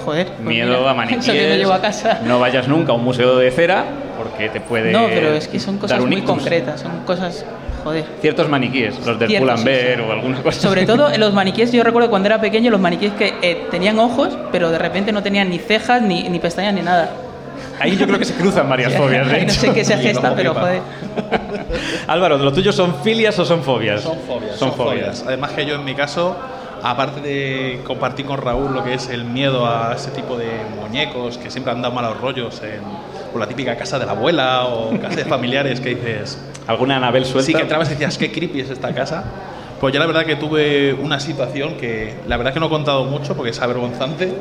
Joder. 0.05 0.27
pues 0.27 0.39
Miedo 0.39 0.77
mira, 0.77 0.91
a 0.91 0.93
maniquíes. 0.93 1.23
Eso 1.27 1.33
que 1.33 1.49
me 1.49 1.57
llevo 1.57 1.73
a 1.73 1.81
casa. 1.81 2.21
No 2.25 2.39
vayas 2.39 2.67
nunca 2.67 2.91
a 2.91 2.95
un 2.95 3.03
museo 3.03 3.37
de 3.37 3.49
cera 3.51 3.85
porque 4.17 4.49
te 4.49 4.61
puede. 4.61 4.91
No, 4.91 5.07
pero 5.07 5.33
es 5.33 5.47
que 5.47 5.59
son 5.59 5.77
cosas 5.77 6.03
muy 6.03 6.21
concretas, 6.21 6.81
son 6.81 7.03
cosas, 7.05 7.45
joder. 7.87 8.05
Ciertos 8.21 8.49
maniquíes, 8.49 8.95
los 9.05 9.17
del 9.17 9.29
Ciertos, 9.29 9.61
Pull&Bear 9.61 9.95
sí, 9.95 9.95
sí. 9.95 10.01
o 10.01 10.11
alguna 10.11 10.43
cosa. 10.43 10.59
Sobre 10.59 10.81
así. 10.81 10.87
todo 10.87 11.11
en 11.11 11.19
los 11.19 11.33
maniquíes, 11.33 11.71
yo 11.71 11.83
recuerdo 11.83 12.09
cuando 12.09 12.27
era 12.27 12.41
pequeño 12.41 12.69
los 12.69 12.81
maniquíes 12.81 13.13
que 13.13 13.33
eh, 13.41 13.67
tenían 13.71 13.97
ojos, 13.99 14.37
pero 14.51 14.71
de 14.71 14.77
repente 14.77 15.11
no 15.11 15.23
tenían 15.23 15.49
ni 15.49 15.59
cejas, 15.59 16.01
ni, 16.01 16.27
ni 16.29 16.39
pestañas, 16.39 16.73
ni 16.73 16.81
nada. 16.81 17.09
Ahí 17.79 17.95
yo 17.95 18.05
creo 18.07 18.19
que 18.19 18.25
se 18.25 18.33
cruzan 18.33 18.67
varias 18.67 18.93
fobias, 18.93 19.27
de 19.27 19.35
Ahí 19.35 19.45
no 19.45 19.51
hecho. 19.51 19.61
sé 19.61 19.73
qué 19.73 19.85
se 19.85 19.97
gesta, 19.97 20.35
pero 20.35 20.53
joder. 20.53 20.81
Álvaro, 22.07 22.37
¿lo 22.37 22.51
tuyo 22.51 22.71
son 22.71 22.95
filias 23.03 23.37
o 23.39 23.45
son 23.45 23.63
fobias? 23.63 24.01
Son 24.01 24.17
fobias. 24.19 24.55
Son, 24.57 24.73
fobias. 24.73 25.23
Además 25.25 25.51
que 25.51 25.65
yo 25.65 25.75
en 25.75 25.85
mi 25.85 25.93
caso, 25.93 26.35
aparte 26.83 27.21
de 27.21 27.81
compartir 27.85 28.25
con 28.25 28.37
Raúl 28.37 28.73
lo 28.73 28.83
que 28.83 28.95
es 28.95 29.09
el 29.09 29.25
miedo 29.25 29.67
a 29.67 29.93
ese 29.95 30.11
tipo 30.11 30.37
de 30.37 30.49
muñecos 30.81 31.37
que 31.37 31.51
siempre 31.51 31.71
han 31.71 31.81
dado 31.81 31.93
malos 31.93 32.19
rollos 32.19 32.61
en 32.63 32.81
por 33.31 33.41
la 33.41 33.47
típica 33.47 33.75
casa 33.75 33.99
de 33.99 34.05
la 34.05 34.13
abuela 34.13 34.65
o 34.65 34.97
casa 34.99 35.17
de 35.17 35.25
familiares 35.25 35.79
que 35.79 35.89
dices, 35.89 36.39
¿Alguna 36.67 36.97
Anabel 36.97 37.25
suelta? 37.25 37.45
sí 37.45 37.53
que 37.53 37.61
entrabas 37.61 37.87
y 37.89 37.91
decías, 37.91 38.17
qué 38.17 38.31
creepy 38.31 38.61
es 38.61 38.69
esta 38.69 38.93
casa. 38.93 39.23
Pues 39.79 39.93
yo 39.93 39.99
la 39.99 40.05
verdad 40.05 40.25
que 40.25 40.35
tuve 40.35 40.93
una 40.93 41.19
situación 41.19 41.75
que 41.75 42.15
la 42.27 42.35
verdad 42.37 42.53
que 42.53 42.59
no 42.59 42.65
he 42.65 42.69
contado 42.69 43.05
mucho 43.05 43.35
porque 43.35 43.51
es 43.51 43.61
avergonzante, 43.61 44.33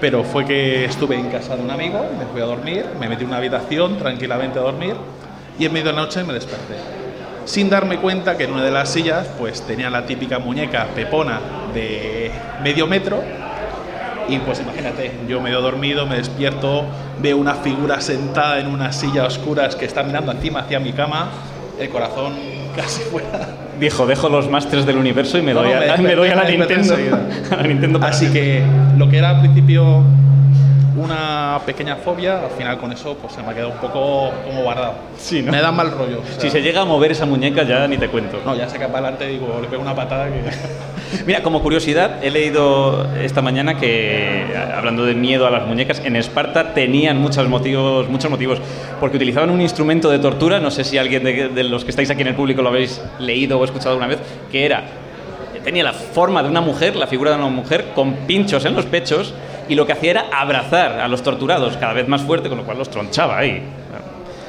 pero 0.00 0.24
fue 0.24 0.44
que 0.44 0.84
estuve 0.84 1.14
en 1.14 1.28
casa 1.30 1.56
de 1.56 1.62
un 1.62 1.70
amigo, 1.70 2.04
me 2.18 2.24
fui 2.26 2.40
a 2.40 2.44
dormir, 2.44 2.84
me 2.98 3.08
metí 3.08 3.22
en 3.22 3.28
una 3.28 3.36
habitación 3.38 3.98
tranquilamente 3.98 4.58
a 4.58 4.62
dormir 4.62 4.94
y 5.58 5.66
en 5.66 5.72
medio 5.72 5.86
de 5.86 5.92
la 5.92 6.02
noche 6.02 6.24
me 6.24 6.32
desperté. 6.32 6.74
Sin 7.44 7.70
darme 7.70 7.98
cuenta 7.98 8.36
que 8.36 8.44
en 8.44 8.52
una 8.52 8.64
de 8.64 8.70
las 8.70 8.88
sillas 8.90 9.28
pues 9.38 9.62
tenía 9.62 9.88
la 9.90 10.04
típica 10.04 10.38
muñeca 10.38 10.88
pepona 10.94 11.40
de 11.72 12.30
medio 12.62 12.86
metro 12.86 13.22
y 14.28 14.38
pues 14.38 14.60
imagínate, 14.60 15.12
yo 15.28 15.40
medio 15.40 15.60
dormido, 15.60 16.06
me 16.06 16.16
despierto, 16.16 16.84
veo 17.20 17.36
una 17.36 17.54
figura 17.54 18.00
sentada 18.00 18.60
en 18.60 18.66
una 18.66 18.92
silla 18.92 19.24
a 19.24 19.26
oscuras 19.26 19.76
que 19.76 19.84
está 19.84 20.02
mirando 20.02 20.32
encima 20.32 20.60
hacia 20.60 20.80
mi 20.80 20.92
cama, 20.92 21.30
el 21.78 21.88
corazón 21.88 22.34
casi 22.76 23.02
fuera. 23.02 23.48
Dijo, 23.78 24.06
dejo 24.06 24.28
los 24.28 24.50
másters 24.50 24.86
del 24.86 24.96
universo 24.96 25.38
y 25.38 25.42
me 25.42 25.52
No, 25.52 25.62
doy, 25.62 25.70
no, 25.70 25.76
a, 25.76 25.80
me 25.80 25.80
me 25.80 25.92
desperté, 25.92 26.16
doy 26.16 26.28
a 26.28 26.34
la 26.34 26.44
Nintendo. 26.44 26.94
a 27.50 27.56
la 27.56 27.62
Nintendo 27.62 28.00
Así 28.02 28.32
que 28.32 28.62
lo 28.96 29.08
que 29.08 29.18
era 29.18 29.30
al 29.30 29.40
principio 29.40 30.02
una 30.96 31.60
pequeña 31.66 31.96
fobia, 31.96 32.44
al 32.44 32.50
final 32.50 32.78
con 32.78 32.92
eso 32.92 33.16
pues 33.20 33.32
se 33.34 33.42
me 33.42 33.50
ha 33.50 33.54
quedado 33.54 33.70
un 33.70 33.78
poco 33.78 34.30
como 34.44 34.62
guardado. 34.62 34.94
Sí, 35.18 35.42
¿no? 35.42 35.52
Me 35.52 35.60
da 35.60 35.70
mal 35.72 35.90
rollo. 35.90 36.20
o 36.20 36.26
sea, 36.26 36.40
Si 36.40 36.50
se 36.50 36.62
llega 36.62 36.82
a 36.82 36.84
mover 36.84 37.12
esa 37.12 37.26
muñeca 37.26 37.62
ya 37.64 37.86
ni 37.86 37.98
te 37.98 38.08
cuento. 38.08 38.40
No, 38.44 38.54
ya 38.54 38.68
se 38.68 38.78
para 38.78 38.92
adelante 38.92 39.26
digo, 39.26 39.58
le 39.60 39.68
pego 39.68 39.82
una 39.82 39.94
patada 39.94 40.26
que... 40.26 40.42
Mira, 41.26 41.42
como 41.42 41.62
curiosidad, 41.62 42.22
he 42.22 42.30
leído 42.30 43.06
esta 43.16 43.40
mañana 43.40 43.76
que, 43.78 44.44
hablando 44.74 45.04
de 45.04 45.14
miedo 45.14 45.46
a 45.46 45.50
las 45.50 45.66
muñecas, 45.66 46.00
en 46.04 46.16
Esparta 46.16 46.74
tenían 46.74 47.18
muchos 47.18 47.48
motivos, 47.48 48.08
muchos 48.08 48.30
motivos, 48.30 48.58
porque 48.98 49.16
utilizaban 49.16 49.50
un 49.50 49.60
instrumento 49.60 50.10
de 50.10 50.18
tortura, 50.18 50.58
no 50.58 50.70
sé 50.70 50.82
si 50.84 50.98
alguien 50.98 51.22
de, 51.22 51.48
de 51.48 51.64
los 51.64 51.84
que 51.84 51.90
estáis 51.90 52.10
aquí 52.10 52.22
en 52.22 52.28
el 52.28 52.34
público 52.34 52.62
lo 52.62 52.70
habéis 52.70 53.00
leído 53.20 53.58
o 53.58 53.64
escuchado 53.64 53.90
alguna 53.90 54.08
vez, 54.08 54.18
que 54.50 54.64
era, 54.66 54.84
tenía 55.66 55.84
la 55.84 55.92
forma 55.92 56.42
de 56.42 56.48
una 56.48 56.60
mujer, 56.60 56.96
la 56.96 57.06
figura 57.06 57.32
de 57.32 57.38
una 57.38 57.48
mujer, 57.48 57.86
con 57.94 58.14
pinchos 58.26 58.64
en 58.64 58.74
los 58.74 58.84
pechos, 58.86 59.34
y 59.68 59.74
lo 59.74 59.86
que 59.86 59.92
hacía 59.92 60.10
era 60.12 60.24
abrazar 60.32 61.00
a 61.00 61.08
los 61.08 61.22
torturados 61.22 61.76
cada 61.76 61.92
vez 61.92 62.08
más 62.08 62.22
fuerte, 62.22 62.48
con 62.48 62.58
lo 62.58 62.64
cual 62.64 62.78
los 62.78 62.90
tronchaba 62.90 63.38
ahí. 63.38 63.62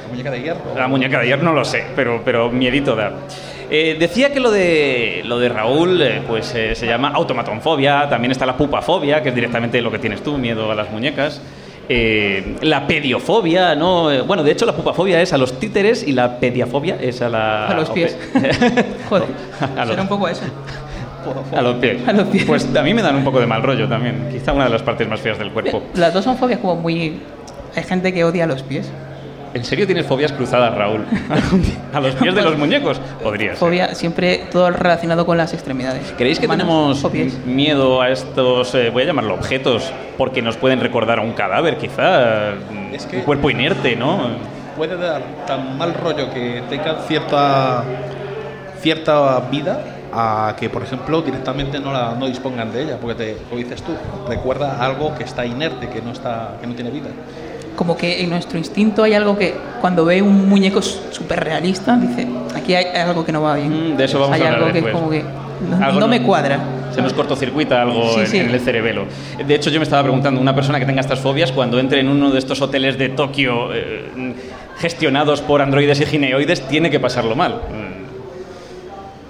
La 0.02 0.08
muñeca 0.10 0.30
de 0.30 0.40
hierro. 0.40 0.60
La 0.76 0.88
muñeca 0.88 1.18
de 1.18 1.24
ayer 1.24 1.42
no 1.42 1.52
lo 1.52 1.64
sé, 1.64 1.84
pero, 1.94 2.22
pero 2.24 2.50
miedito 2.50 2.96
da. 2.96 3.12
Eh, 3.70 3.96
decía 4.00 4.32
que 4.32 4.40
lo 4.40 4.50
de, 4.50 5.20
lo 5.26 5.38
de 5.38 5.50
Raúl 5.50 6.00
eh, 6.00 6.22
pues, 6.26 6.54
eh, 6.54 6.74
se 6.74 6.86
llama 6.86 7.08
automatonfobia, 7.14 8.08
también 8.08 8.30
está 8.32 8.46
la 8.46 8.56
pupafobia, 8.56 9.22
que 9.22 9.28
es 9.28 9.34
directamente 9.34 9.82
lo 9.82 9.90
que 9.90 9.98
tienes 9.98 10.22
tú, 10.22 10.38
miedo 10.38 10.72
a 10.72 10.74
las 10.74 10.90
muñecas. 10.90 11.42
Eh, 11.90 12.56
la 12.62 12.86
pediofobia, 12.86 13.74
¿no? 13.74 14.10
Eh, 14.10 14.20
bueno, 14.22 14.42
de 14.42 14.52
hecho 14.52 14.64
la 14.66 14.74
pupafobia 14.74 15.20
es 15.22 15.32
a 15.34 15.38
los 15.38 15.58
títeres 15.58 16.02
y 16.06 16.12
la 16.12 16.38
pediafobia 16.38 16.96
es 17.00 17.20
a 17.22 17.28
la... 17.28 17.66
A 17.68 17.74
los 17.74 17.90
pies. 17.90 18.16
Joder, 19.08 19.26
A 19.76 19.80
los- 19.80 19.88
será 19.90 20.02
un 20.02 20.08
poco 20.08 20.28
eso. 20.28 20.42
A 21.56 21.62
los 21.62 21.74
pies. 21.76 22.06
A 22.06 22.12
los 22.12 22.28
pies. 22.28 22.44
Pues 22.44 22.68
a 22.76 22.82
mí 22.82 22.94
me 22.94 23.02
dan 23.02 23.16
un 23.16 23.24
poco 23.24 23.40
de 23.40 23.46
mal 23.46 23.62
rollo 23.62 23.88
también. 23.88 24.28
Quizá 24.30 24.52
una 24.52 24.64
de 24.64 24.70
las 24.70 24.82
partes 24.82 25.08
más 25.08 25.20
feas 25.20 25.38
del 25.38 25.50
cuerpo. 25.52 25.82
Las 25.94 26.12
dos 26.14 26.24
son 26.24 26.36
fobias 26.36 26.60
como 26.60 26.76
muy... 26.76 27.20
Hay 27.76 27.82
gente 27.84 28.12
que 28.12 28.24
odia 28.24 28.46
los 28.46 28.62
pies. 28.62 28.90
¿En 29.54 29.64
serio 29.64 29.86
tienes 29.86 30.04
fobias 30.06 30.30
cruzadas, 30.32 30.74
Raúl? 30.74 31.04
¿A 31.92 32.00
los 32.00 32.14
pies 32.16 32.34
de 32.34 32.42
los 32.42 32.58
muñecos? 32.58 33.00
Podría 33.22 33.50
ser. 33.50 33.56
Fobia, 33.56 33.94
siempre 33.94 34.42
todo 34.52 34.70
relacionado 34.70 35.24
con 35.24 35.38
las 35.38 35.54
extremidades. 35.54 36.12
¿Creéis 36.18 36.38
que 36.38 36.46
Manos 36.46 37.00
tenemos 37.02 37.46
miedo 37.46 38.02
a 38.02 38.10
estos, 38.10 38.74
eh, 38.74 38.90
voy 38.90 39.04
a 39.04 39.06
llamarlo 39.06 39.34
objetos, 39.34 39.90
porque 40.18 40.42
nos 40.42 40.56
pueden 40.58 40.80
recordar 40.80 41.18
a 41.18 41.22
un 41.22 41.32
cadáver, 41.32 41.78
quizá? 41.78 42.50
Es 42.92 43.06
que- 43.06 43.18
Un 43.18 43.22
cuerpo 43.22 43.48
inerte, 43.48 43.96
¿no? 43.96 44.18
Puede 44.76 44.96
dar 44.96 45.22
tan 45.46 45.78
mal 45.78 45.94
rollo 45.94 46.30
que 46.32 46.62
tengan 46.68 46.96
cierta, 47.08 47.84
cierta 48.80 49.40
vida 49.50 49.80
a 50.20 50.56
que, 50.56 50.68
por 50.68 50.82
ejemplo, 50.82 51.22
directamente 51.22 51.78
no, 51.78 51.92
la, 51.92 52.14
no 52.18 52.26
dispongan 52.26 52.72
de 52.72 52.82
ella, 52.82 52.96
porque 53.00 53.14
te, 53.14 53.36
como 53.48 53.58
dices 53.60 53.82
tú, 53.82 53.92
recuerda 54.28 54.84
algo 54.84 55.14
que 55.16 55.22
está 55.24 55.46
inerte, 55.46 55.88
que 55.88 56.02
no, 56.02 56.10
está, 56.12 56.56
que 56.60 56.66
no 56.66 56.74
tiene 56.74 56.90
vida. 56.90 57.06
Como 57.76 57.96
que 57.96 58.22
en 58.24 58.30
nuestro 58.30 58.58
instinto 58.58 59.04
hay 59.04 59.14
algo 59.14 59.38
que 59.38 59.54
cuando 59.80 60.04
ve 60.04 60.20
un 60.20 60.48
muñeco 60.48 60.82
súper 60.82 61.44
realista, 61.44 61.96
dice, 61.96 62.26
aquí 62.56 62.74
hay 62.74 62.86
algo 63.00 63.24
que 63.24 63.30
no 63.30 63.42
va 63.42 63.54
bien. 63.54 63.94
Mm, 63.94 63.96
de 63.96 64.04
eso 64.04 64.18
vamos 64.18 64.34
hay 64.34 64.42
a 64.42 64.46
hablar 64.46 64.60
algo 64.62 64.72
que 64.72 64.80
después. 64.82 64.94
es 64.94 64.98
como 65.00 65.10
que 65.10 65.22
no, 65.70 65.84
Algo 65.86 66.00
no 66.00 66.08
me 66.08 66.22
cuadra. 66.22 66.58
Se 66.92 67.02
nos 67.02 67.12
cortocircuita 67.12 67.82
algo 67.82 68.14
Sí, 68.14 68.20
en, 68.20 68.26
sí. 68.26 68.38
en 68.38 68.50
el 68.50 68.60
cerebelo. 68.60 69.04
De 69.46 69.54
hecho, 69.54 69.70
yo 69.70 69.78
me 69.78 69.84
estaba 69.84 70.02
preguntando, 70.02 70.40
una 70.40 70.54
persona 70.54 70.80
que 70.80 70.86
tenga 70.86 71.00
estas 71.00 71.20
fobias, 71.20 71.52
cuando 71.52 71.78
entre 71.78 72.00
en 72.00 72.08
uno 72.08 72.30
de 72.30 72.38
estos 72.40 72.60
hoteles 72.60 72.98
de 72.98 73.10
Tokio 73.10 73.72
eh, 73.72 74.34
gestionados 74.78 75.40
por 75.40 75.62
androides 75.62 76.00
y 76.00 76.06
gineoides, 76.06 76.62
tiene 76.68 76.90
que 76.90 76.98
pasarlo 76.98 77.36
mal. 77.36 77.60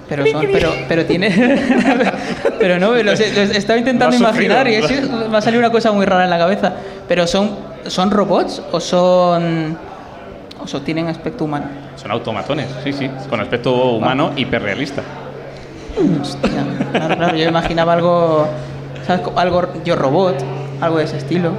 Pero, 0.09 0.27
son, 0.27 0.47
pero, 0.51 0.73
pero 0.89 1.05
tiene. 1.05 1.31
pero 2.59 2.79
no, 2.79 2.95
los 3.03 3.21
estaba 3.21 3.79
intentando 3.79 4.17
Lo 4.19 4.27
sufrido. 4.29 4.55
imaginar 4.55 4.69
y 4.69 4.75
es- 4.77 5.11
me 5.29 5.37
ha 5.37 5.41
salido 5.43 5.61
una 5.61 5.71
cosa 5.71 5.93
muy 5.93 6.07
rara 6.07 6.25
en 6.25 6.31
la 6.31 6.39
cabeza. 6.39 6.73
Pero 7.07 7.27
son, 7.27 7.51
son 7.87 8.11
robots 8.11 8.63
o 8.73 8.81
son. 8.81 9.77
o 10.61 10.67
son, 10.67 10.85
tienen 10.85 11.09
aspecto 11.09 11.45
humano. 11.45 11.67
Son 11.97 12.11
automatones, 12.11 12.67
sí, 12.85 12.93
sí, 12.93 13.11
con 13.29 13.41
aspecto 13.41 13.75
humano 13.75 14.33
hiperrealista. 14.37 15.03
Hostia, 16.21 16.51
claro, 16.93 17.17
claro, 17.17 17.37
yo 17.37 17.49
imaginaba 17.49 17.93
algo. 17.93 18.49
¿sabes? 19.07 19.23
Algo 19.37 19.69
yo 19.85 19.97
robot, 19.97 20.37
algo 20.81 20.99
de 20.99 21.05
ese 21.05 21.17
estilo. 21.19 21.53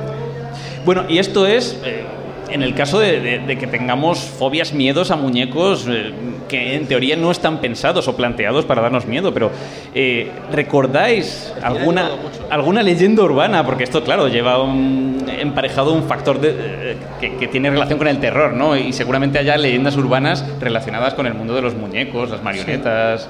Bueno, 0.85 1.03
y 1.09 1.17
esto 1.19 1.45
es 1.45 1.77
eh, 1.83 2.05
en 2.51 2.63
el 2.63 2.73
caso 2.75 2.99
de, 2.99 3.19
de- 3.19 3.39
de 3.39 3.57
que 3.57 3.67
tengamos 3.67 4.19
fobias, 4.19 4.73
miedos 4.73 5.11
a 5.11 5.15
muñecos 5.15 5.85
eh, 5.89 6.11
que 6.47 6.75
en 6.75 6.87
teoría 6.87 7.15
no 7.15 7.29
están 7.31 7.59
pensados 7.61 8.07
o 8.07 8.15
planteados 8.15 8.65
para 8.65 8.81
darnos 8.81 9.05
miedo, 9.05 9.33
pero 9.33 9.51
eh, 9.93 10.31
¿recordáis 10.51 11.53
alguna, 11.61 12.09
alguna 12.49 12.81
leyenda 12.83 13.23
urbana? 13.23 13.65
Porque 13.65 13.83
esto, 13.83 14.03
claro, 14.03 14.27
lleva 14.27 14.61
un- 14.61 15.25
emparejado 15.39 15.93
un 15.93 16.03
factor 16.03 16.39
de- 16.41 16.55
eh, 16.91 16.97
que, 17.21 17.35
que 17.37 17.47
tiene 17.47 17.69
relación 17.69 17.97
con 17.99 18.07
el 18.07 18.19
terror, 18.19 18.53
¿no? 18.53 18.75
Y 18.75 18.93
seguramente 18.93 19.37
haya 19.39 19.57
leyendas 19.57 19.95
urbanas 19.95 20.43
relacionadas 20.59 21.13
con 21.13 21.27
el 21.27 21.33
mundo 21.35 21.53
de 21.55 21.61
los 21.61 21.75
muñecos, 21.75 22.29
las 22.29 22.41
marionetas. 22.43 23.29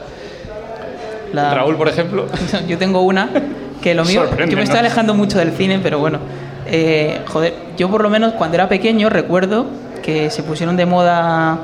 La- 1.33 1.53
Raúl, 1.53 1.75
por 1.75 1.87
ejemplo. 1.87 2.25
Yo 2.67 2.77
tengo 2.77 3.01
una 3.01 3.29
que 3.81 3.93
lo 3.93 4.03
mío. 4.03 4.23
Yo 4.49 4.55
me 4.57 4.63
estoy 4.63 4.79
alejando 4.79 5.13
mucho 5.13 5.37
del 5.39 5.51
cine, 5.51 5.79
pero 5.81 5.99
bueno. 5.99 6.19
Eh, 6.71 7.21
joder, 7.27 7.53
yo 7.77 7.89
por 7.89 8.03
lo 8.03 8.09
menos 8.09 8.33
cuando 8.33 8.55
era 8.55 8.69
pequeño 8.69 9.09
recuerdo 9.09 9.65
que 10.03 10.29
se 10.29 10.43
pusieron 10.43 10.77
de 10.77 10.85
moda 10.85 11.59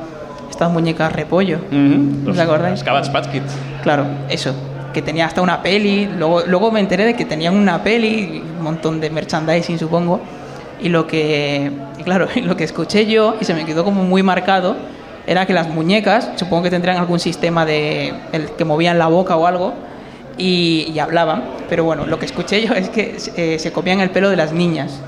estas 0.50 0.72
muñecas 0.72 1.12
repollo. 1.12 1.60
¿Os 2.28 2.38
acordáis? 2.40 2.80
Los 2.80 2.84
Cabbage 2.84 3.12
Patch 3.12 3.28
Kids. 3.28 3.54
Claro, 3.84 4.06
eso. 4.30 4.54
Que 4.94 5.02
tenía 5.02 5.26
hasta 5.26 5.42
una 5.42 5.62
peli. 5.62 6.08
Luego, 6.18 6.42
luego 6.48 6.72
me 6.72 6.80
enteré 6.80 7.06
de 7.06 7.16
que 7.16 7.26
tenían 7.26 7.56
una 7.56 7.84
peli, 7.84 8.42
un 8.58 8.64
montón 8.64 9.00
de 9.00 9.10
merchandising, 9.10 9.78
supongo. 9.78 10.22
Y 10.82 10.90
lo 10.90 11.08
que, 11.08 11.72
claro, 12.04 12.28
lo 12.44 12.56
que 12.56 12.64
escuché 12.64 13.06
yo 13.06 13.36
y 13.40 13.46
se 13.46 13.54
me 13.54 13.66
quedó 13.66 13.84
como 13.84 14.04
muy 14.04 14.24
marcado 14.24 14.76
era 15.28 15.46
que 15.46 15.54
las 15.54 15.68
muñecas, 15.68 16.30
supongo 16.36 16.64
que 16.64 16.70
tendrían 16.70 16.98
algún 16.98 17.20
sistema 17.20 17.66
de 17.66 18.14
el 18.32 18.52
que 18.52 18.64
movían 18.64 19.00
la 19.00 19.08
boca 19.08 19.36
o 19.36 19.48
algo 19.48 19.74
y, 20.38 20.92
y 20.94 21.00
hablaban. 21.00 21.44
Pero 21.70 21.84
bueno, 21.84 22.06
lo 22.06 22.20
que 22.20 22.26
escuché 22.26 22.66
yo 22.66 22.74
es 22.74 22.90
que 22.90 23.18
eh, 23.36 23.58
se 23.60 23.72
comían 23.72 24.00
el 24.00 24.10
pelo 24.12 24.30
de 24.30 24.36
las 24.36 24.52
niñas. 24.54 25.00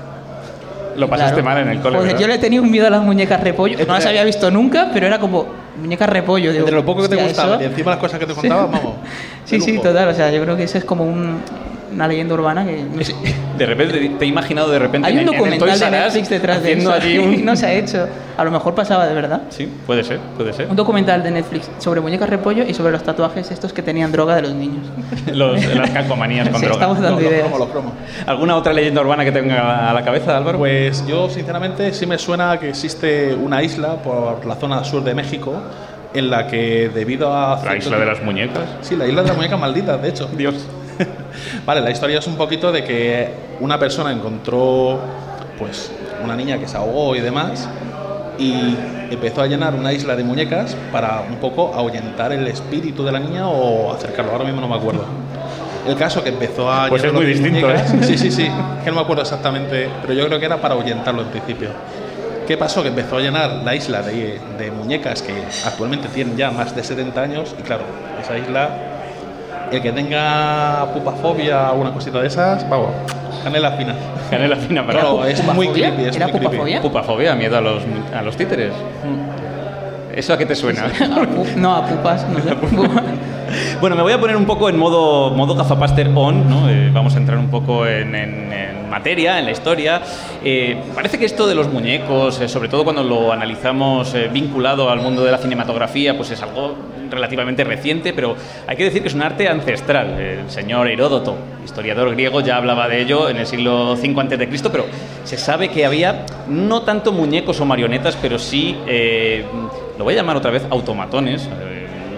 Lo 0.96 1.08
pasaste 1.08 1.34
Claro. 1.42 1.44
mal 1.44 1.58
en 1.58 1.68
el 1.68 1.80
cole, 1.80 1.98
¿verdad? 1.98 2.18
yo 2.18 2.26
le 2.26 2.38
tenía 2.38 2.60
un 2.60 2.70
miedo 2.70 2.88
a 2.88 2.90
las 2.90 3.02
muñecas 3.02 3.40
repollo. 3.40 3.78
No 3.86 3.92
las 3.94 4.04
había 4.06 4.24
visto 4.24 4.50
nunca, 4.50 4.90
pero 4.92 5.06
era 5.06 5.20
como 5.20 5.46
muñecas 5.80 6.08
repollo. 6.10 6.50
Digo, 6.50 6.64
Entre 6.64 6.74
lo 6.74 6.84
poco 6.84 7.02
que 7.02 7.08
te 7.08 7.16
gustaba 7.22 7.54
eso- 7.54 7.62
y 7.62 7.66
encima 7.66 7.92
las 7.92 8.00
cosas 8.00 8.18
que 8.18 8.26
te 8.26 8.34
contaban, 8.40 8.72
vamos. 8.72 8.94
Sí, 9.44 9.58
de 9.58 9.64
sí, 9.64 9.72
lujo. 9.74 9.84
total. 9.88 10.08
O 10.08 10.14
sea, 10.14 10.30
yo 10.32 10.42
creo 10.42 10.56
que 10.56 10.64
eso 10.64 10.76
es 10.76 10.84
como 10.84 11.04
un- 11.04 11.40
una 11.92 12.06
leyenda 12.08 12.34
urbana 12.34 12.64
que 12.64 12.82
no 12.84 13.02
sé. 13.04 13.14
De 13.56 13.66
repente, 13.66 14.08
te 14.18 14.24
he 14.24 14.28
imaginado 14.28 14.70
de 14.70 14.78
repente 14.78 15.08
Hay 15.08 15.14
un 15.14 15.20
en- 15.20 15.28
en 15.28 15.32
documental 15.34 15.68
Toys 15.68 15.80
de 15.80 15.90
Netflix 15.90 16.28
detrás 16.28 16.62
de 16.62 16.72
eso 16.74 16.92
allí 16.92 17.14
y 17.14 17.18
un... 17.40 17.44
no 17.44 17.56
se 17.56 17.66
ha 17.66 17.72
hecho. 17.72 18.06
A 18.36 18.44
lo 18.44 18.50
mejor 18.52 18.74
pasaba 18.74 19.06
de 19.06 19.14
verdad. 19.14 19.42
Sí, 19.50 19.68
puede 19.86 20.04
ser, 20.04 20.18
puede 20.36 20.52
ser. 20.52 20.68
Un 20.68 20.76
documental 20.76 21.22
de 21.24 21.30
Netflix 21.32 21.68
sobre 21.78 22.00
muñecas 22.00 22.28
repollo 22.30 22.62
y 22.64 22.72
sobre 22.72 22.92
los 22.92 23.02
tatuajes 23.02 23.50
estos 23.50 23.72
que 23.72 23.82
tenían 23.82 24.12
droga 24.12 24.36
de 24.36 24.42
los 24.42 24.52
niños. 24.54 24.86
Los, 25.32 25.64
las 25.74 25.90
calcomanías 25.90 26.48
con 26.48 26.60
Sí, 26.60 26.66
droga. 26.66 26.80
estamos 26.80 27.00
dando 27.00 27.16
Los- 27.20 27.24
los 27.24 27.32
ideas. 27.32 27.58
los 27.58 27.68
cromos. 27.68 27.92
¿Alguna 28.26 28.56
otra 28.56 28.72
leyenda 28.72 29.00
urbana 29.00 29.24
que 29.24 29.32
tenga 29.32 29.90
a 29.90 29.92
la 29.92 30.04
cabeza, 30.04 30.36
Álvaro? 30.36 30.58
Pues 30.58 31.04
yo, 31.06 31.28
sinceramente, 31.28 31.92
sí 31.92 32.06
me 32.06 32.16
suena 32.18 32.58
que 32.60 32.68
existe 32.68 33.34
una 33.34 33.62
isla 33.62 33.96
por 33.96 34.46
la 34.46 34.54
zona 34.54 34.84
sur 34.84 35.02
de 35.02 35.14
México 35.14 35.54
en 36.14 36.30
la 36.30 36.46
que, 36.46 36.90
debido 36.94 37.34
a. 37.34 37.62
la 37.64 37.76
isla 37.76 37.98
de 37.98 38.06
las 38.06 38.22
muñecas. 38.22 38.62
Sí, 38.82 38.96
la 38.96 39.06
isla 39.06 39.22
de 39.22 39.28
las 39.28 39.36
muñecas 39.36 39.58
malditas, 39.60 40.00
de 40.00 40.08
hecho. 40.08 40.28
Dios. 40.36 40.54
Vale, 41.66 41.80
la 41.80 41.90
historia 41.90 42.18
es 42.18 42.26
un 42.26 42.36
poquito 42.36 42.72
de 42.72 42.84
que 42.84 43.28
una 43.60 43.78
persona 43.78 44.12
encontró, 44.12 44.98
pues, 45.58 45.90
una 46.24 46.34
niña 46.36 46.58
que 46.58 46.66
se 46.68 46.76
ahogó 46.76 47.14
y 47.16 47.20
demás, 47.20 47.68
y 48.38 48.76
empezó 49.10 49.42
a 49.42 49.46
llenar 49.46 49.74
una 49.74 49.92
isla 49.92 50.14
de 50.16 50.22
muñecas 50.24 50.76
para 50.92 51.22
un 51.28 51.36
poco 51.36 51.72
ahuyentar 51.74 52.32
el 52.32 52.46
espíritu 52.46 53.04
de 53.04 53.12
la 53.12 53.18
niña 53.20 53.48
o 53.48 53.92
acercarlo. 53.92 54.32
Ahora 54.32 54.44
mismo 54.44 54.60
no 54.60 54.68
me 54.68 54.76
acuerdo. 54.76 55.04
El 55.86 55.96
caso 55.96 56.22
que 56.22 56.28
empezó 56.28 56.70
a 56.70 56.88
Pues 56.88 57.02
es 57.04 57.12
muy 57.12 57.24
distinto, 57.26 57.66
muñecas- 57.66 57.94
¿eh? 57.94 57.98
Sí, 58.02 58.18
sí, 58.18 58.30
sí. 58.30 58.50
Que 58.84 58.90
no 58.90 58.96
me 58.96 59.02
acuerdo 59.02 59.22
exactamente, 59.22 59.88
pero 60.02 60.12
yo 60.12 60.26
creo 60.26 60.38
que 60.38 60.46
era 60.46 60.58
para 60.58 60.74
ahuyentarlo 60.74 61.22
en 61.22 61.28
principio. 61.28 61.70
¿Qué 62.46 62.56
pasó? 62.56 62.82
Que 62.82 62.88
empezó 62.88 63.16
a 63.16 63.20
llenar 63.20 63.50
la 63.64 63.74
isla 63.74 64.02
de, 64.02 64.40
de 64.58 64.70
muñecas 64.70 65.22
que 65.22 65.34
actualmente 65.66 66.08
tienen 66.08 66.36
ya 66.36 66.50
más 66.50 66.74
de 66.74 66.82
70 66.84 67.20
años 67.20 67.54
y 67.58 67.62
claro, 67.62 67.82
esa 68.22 68.38
isla 68.38 68.68
el 69.72 69.82
que 69.82 69.92
tenga 69.92 70.86
pupafobia 70.94 71.72
o 71.72 71.80
una 71.80 71.92
cosita 71.92 72.20
de 72.20 72.26
esas, 72.28 72.68
vamos, 72.68 72.90
canela 73.44 73.72
fina. 73.72 73.94
Canela 74.30 74.56
fina 74.56 74.86
para 74.86 75.00
Claro, 75.00 75.24
es 75.24 75.42
muy 75.54 75.68
creepy, 75.68 76.04
es 76.04 76.16
¿Era 76.16 76.26
muy 76.26 76.32
creepy. 76.32 76.46
pupafobia? 76.48 76.82
Pupafobia, 76.82 77.34
miedo 77.34 77.56
a 77.58 77.60
los, 77.60 77.82
a 78.16 78.22
los 78.22 78.36
títeres. 78.36 78.72
¿Eso 80.14 80.32
a 80.32 80.38
qué 80.38 80.46
te 80.46 80.54
suena? 80.54 80.84
A 80.86 80.88
pu- 80.90 81.54
no, 81.56 81.76
a 81.76 81.86
pupas, 81.86 82.26
no 82.28 82.40
sé. 82.40 82.50
Bueno, 83.80 83.94
me 83.94 84.02
voy 84.02 84.12
a 84.12 84.20
poner 84.20 84.36
un 84.36 84.44
poco 84.44 84.68
en 84.68 84.76
modo, 84.76 85.30
modo 85.30 85.54
gafapaster 85.54 86.10
on, 86.14 86.48
¿no? 86.48 86.68
Eh, 86.68 86.90
vamos 86.92 87.14
a 87.14 87.18
entrar 87.18 87.38
un 87.38 87.48
poco 87.48 87.86
en, 87.86 88.10
materia, 88.90 89.38
en 89.38 89.44
la 89.44 89.52
historia. 89.52 90.02
Eh, 90.42 90.76
parece 90.94 91.18
que 91.18 91.26
esto 91.26 91.46
de 91.46 91.54
los 91.54 91.68
muñecos, 91.68 92.40
eh, 92.40 92.48
sobre 92.48 92.68
todo 92.68 92.84
cuando 92.84 93.04
lo 93.04 93.32
analizamos 93.32 94.14
vinculado 94.32 94.90
al 94.90 95.00
mundo 95.00 95.24
de 95.24 95.30
la 95.30 95.38
cinematografía, 95.38 96.16
pues 96.16 96.30
es 96.30 96.42
algo 96.42 96.74
relativamente 97.10 97.64
reciente, 97.64 98.12
pero 98.12 98.34
hay 98.66 98.76
que 98.76 98.84
decir 98.84 99.02
que 99.02 99.08
es 99.08 99.14
un 99.14 99.22
arte 99.22 99.48
ancestral. 99.48 100.18
El 100.18 100.50
señor 100.50 100.88
Heródoto, 100.88 101.36
historiador 101.64 102.10
griego, 102.10 102.40
ya 102.40 102.56
hablaba 102.56 102.88
de 102.88 103.00
ello 103.00 103.28
en 103.28 103.36
el 103.36 103.46
siglo 103.46 103.92
V 103.92 104.20
a.C., 104.20 104.70
pero 104.70 104.86
se 105.24 105.36
sabe 105.36 105.68
que 105.68 105.86
había 105.86 106.26
no 106.48 106.82
tanto 106.82 107.12
muñecos 107.12 107.60
o 107.60 107.64
marionetas, 107.64 108.16
pero 108.20 108.38
sí, 108.38 108.76
lo 109.96 110.04
voy 110.04 110.14
a 110.14 110.16
llamar 110.16 110.36
otra 110.36 110.50
vez 110.50 110.66
automatones, 110.70 111.48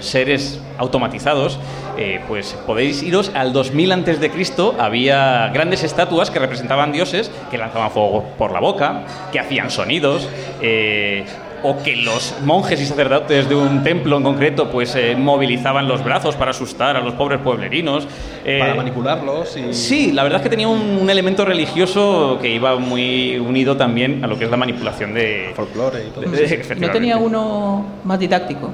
seres 0.01 0.61
automatizados, 0.79 1.59
eh, 1.99 2.21
pues 2.29 2.57
podéis 2.67 3.03
iros 3.03 3.31
al 3.35 3.53
2000 3.53 3.93
antes 3.93 4.21
de 4.21 4.31
Cristo. 4.31 4.75
Había 4.79 5.49
grandes 5.49 5.83
estatuas 5.85 6.31
que 6.31 6.39
representaban 6.39 6.93
dioses 6.93 7.31
que 7.51 7.59
lanzaban 7.59 7.91
fuego 7.91 8.25
por 8.39 8.53
la 8.53 8.61
boca, 8.61 9.03
que 9.33 9.39
hacían 9.41 9.71
sonidos. 9.71 10.29
eh, 10.63 11.25
o 11.63 11.77
que 11.83 11.95
los 11.95 12.37
monjes 12.43 12.81
y 12.81 12.87
sacerdotes 12.87 13.47
de 13.47 13.55
un 13.55 13.83
templo 13.83 14.17
en 14.17 14.23
concreto 14.23 14.71
pues 14.71 14.95
eh, 14.97 15.15
movilizaban 15.15 15.87
los 15.89 16.03
brazos 16.03 16.35
para 16.35 16.53
asustar 16.53 16.97
a 16.97 17.01
los 17.01 17.13
pobres 17.13 17.39
pueblerinos. 17.41 18.09
Eh, 18.47 18.59
Para 18.61 18.75
manipularlos 18.75 19.59
y... 19.59 19.75
Sí, 19.75 20.11
la 20.13 20.23
verdad 20.23 20.39
es 20.39 20.45
que 20.45 20.49
tenía 20.49 20.69
un, 20.69 20.81
un 21.03 21.11
elemento 21.11 21.45
religioso 21.45 22.39
que 22.41 22.49
iba 22.49 22.77
muy 22.77 23.39
unido 23.39 23.77
también 23.77 24.25
a 24.25 24.27
lo 24.27 24.39
que 24.39 24.47
es 24.47 24.51
la 24.51 24.57
manipulación 24.57 25.13
de 25.13 25.53
folclore 25.55 26.07
y 26.07 26.11
todo. 26.13 26.23
de- 26.23 26.29
¿No 26.29 26.35
efectivamente. 26.39 26.89
tenía 26.99 27.19
uno 27.19 27.85
más 28.05 28.19
didáctico? 28.19 28.71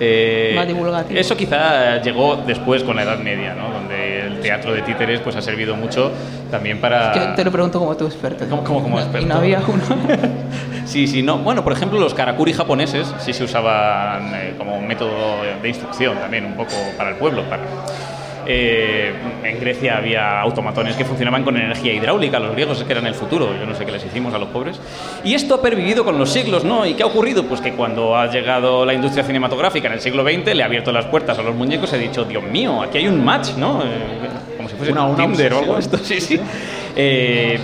Eh, 0.00 0.52
Más 0.54 0.66
divulgativo. 0.66 1.18
Eso 1.18 1.36
quizá 1.36 2.00
llegó 2.02 2.36
después 2.46 2.82
con 2.82 2.96
la 2.96 3.02
Edad 3.02 3.18
Media, 3.18 3.54
¿no? 3.54 3.70
donde 3.70 4.20
el 4.26 4.40
teatro 4.40 4.72
de 4.72 4.82
títeres 4.82 5.20
pues 5.20 5.36
ha 5.36 5.42
servido 5.42 5.74
mucho 5.76 6.12
también 6.50 6.80
para... 6.80 7.12
Que 7.12 7.20
te 7.36 7.44
lo 7.44 7.50
pregunto 7.50 7.78
como 7.78 7.96
tu 7.96 8.04
experto. 8.06 8.46
¿Cómo- 8.48 8.62
cómo 8.64 8.82
como 8.82 8.98
Y 8.98 9.02
experto? 9.02 9.26
no 9.28 9.34
había 9.36 9.60
uno. 9.66 9.82
Sí, 10.86 11.08
sí, 11.08 11.20
no. 11.20 11.38
Bueno, 11.38 11.64
por 11.64 11.72
ejemplo, 11.72 11.98
los 11.98 12.14
karakuri 12.14 12.52
japoneses 12.52 13.12
sí 13.18 13.32
se 13.32 13.42
usaban 13.42 14.32
eh, 14.36 14.54
como 14.56 14.80
método 14.80 15.10
de 15.60 15.68
instrucción 15.68 16.16
también, 16.18 16.44
un 16.46 16.54
poco 16.54 16.70
para 16.96 17.10
el 17.10 17.16
pueblo. 17.16 17.42
Para, 17.50 17.62
eh, 18.46 19.12
en 19.44 19.60
Grecia 19.60 19.98
había 19.98 20.40
automatones 20.40 20.96
que 20.96 21.04
funcionaban 21.04 21.44
con 21.44 21.56
energía 21.56 21.92
hidráulica, 21.92 22.38
los 22.38 22.52
griegos 22.52 22.78
es 22.80 22.84
que 22.84 22.92
eran 22.92 23.06
el 23.06 23.14
futuro, 23.14 23.50
yo 23.58 23.66
no 23.66 23.74
sé 23.74 23.84
qué 23.84 23.92
les 23.92 24.04
hicimos 24.04 24.32
a 24.34 24.38
los 24.38 24.48
pobres. 24.48 24.80
Y 25.24 25.34
esto 25.34 25.54
ha 25.56 25.62
pervivido 25.62 26.04
con 26.04 26.18
los 26.18 26.30
siglos, 26.32 26.64
¿no? 26.64 26.86
¿Y 26.86 26.94
qué 26.94 27.02
ha 27.02 27.06
ocurrido? 27.06 27.44
Pues 27.44 27.60
que 27.60 27.72
cuando 27.72 28.16
ha 28.16 28.30
llegado 28.30 28.84
la 28.84 28.94
industria 28.94 29.24
cinematográfica 29.24 29.88
en 29.88 29.94
el 29.94 30.00
siglo 30.00 30.22
XX, 30.24 30.54
le 30.54 30.62
ha 30.62 30.66
abierto 30.66 30.92
las 30.92 31.06
puertas 31.06 31.38
a 31.38 31.42
los 31.42 31.54
muñecos 31.54 31.92
y 31.92 31.96
ha 31.96 31.98
dicho, 31.98 32.24
Dios 32.24 32.42
mío, 32.44 32.82
aquí 32.82 32.98
hay 32.98 33.08
un 33.08 33.24
match, 33.24 33.50
¿no? 33.56 33.82
Eh, 33.82 33.86
como 34.56 34.68
si 34.68 34.76
fuese 34.76 34.92
Una- 34.92 35.06
una 35.06 35.16
Tinder 35.16 35.52
o 35.54 35.58
algo 35.58 35.72
obsesión. 35.74 35.94
esto, 36.00 36.06
sí, 36.06 36.20
sí. 36.20 36.40
Eh, 36.94 37.58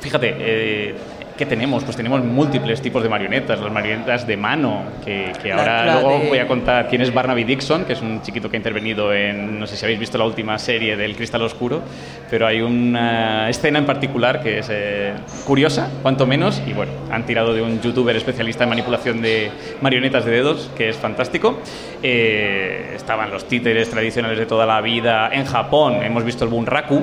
fíjate, 0.00 0.34
eh, 0.38 0.94
¿qué 1.36 1.46
tenemos? 1.46 1.84
Pues 1.84 1.96
tenemos 1.96 2.24
múltiples 2.24 2.80
tipos 2.80 3.02
de 3.02 3.08
marionetas, 3.08 3.60
las 3.60 3.72
marionetas 3.72 4.26
de 4.26 4.36
mano, 4.36 4.82
que, 5.04 5.32
que 5.42 5.48
La- 5.50 5.56
ahora 5.56 5.84
la 5.84 5.92
luego 6.00 6.18
de- 6.20 6.28
voy 6.28 6.38
a 6.38 6.46
contar 6.46 6.88
quién 6.88 7.02
es 7.02 7.12
Barnaby 7.12 7.44
Dixon, 7.44 7.84
que 7.84 7.92
es 7.92 8.00
un 8.02 8.22
chiquito 8.22 8.48
que 8.50 8.56
ha 8.56 8.58
intervenido 8.58 9.12
en, 9.12 9.58
no 9.60 9.66
sé 9.66 9.76
si 9.76 9.84
habéis 9.84 10.00
visto 10.00 10.16
la 10.18 10.24
última 10.24 10.58
serie 10.58 10.96
del 10.96 11.14
Cristal 11.16 11.42
Oscuro, 11.42 11.82
pero 12.30 12.46
hay 12.46 12.60
una 12.62 13.48
escena 13.50 13.78
en 13.78 13.86
particular 13.86 14.40
que 14.42 14.58
es 14.60 14.68
eh, 14.70 15.12
curiosa, 15.46 15.90
cuanto 16.02 16.26
menos, 16.26 16.62
y 16.66 16.72
bueno, 16.72 16.92
han 17.10 17.24
tirado 17.26 17.52
de 17.54 17.62
un 17.62 17.80
youtuber 17.80 18.16
especialista 18.16 18.64
en 18.64 18.70
manipulación 18.70 19.20
de 19.22 19.50
marionetas 19.82 20.24
de 20.24 20.30
dedos, 20.32 20.70
que 20.76 20.88
es 20.88 20.96
fantástico. 20.96 21.58
Eh, 22.02 22.92
estaban 22.96 23.30
los 23.30 23.46
títeres 23.46 23.90
tradicionales 23.90 24.38
de 24.38 24.46
toda 24.46 24.64
la 24.66 24.80
vida. 24.80 25.28
En 25.32 25.44
Japón 25.44 26.02
hemos 26.02 26.24
visto 26.24 26.44
el 26.44 26.50
bunraku, 26.50 27.00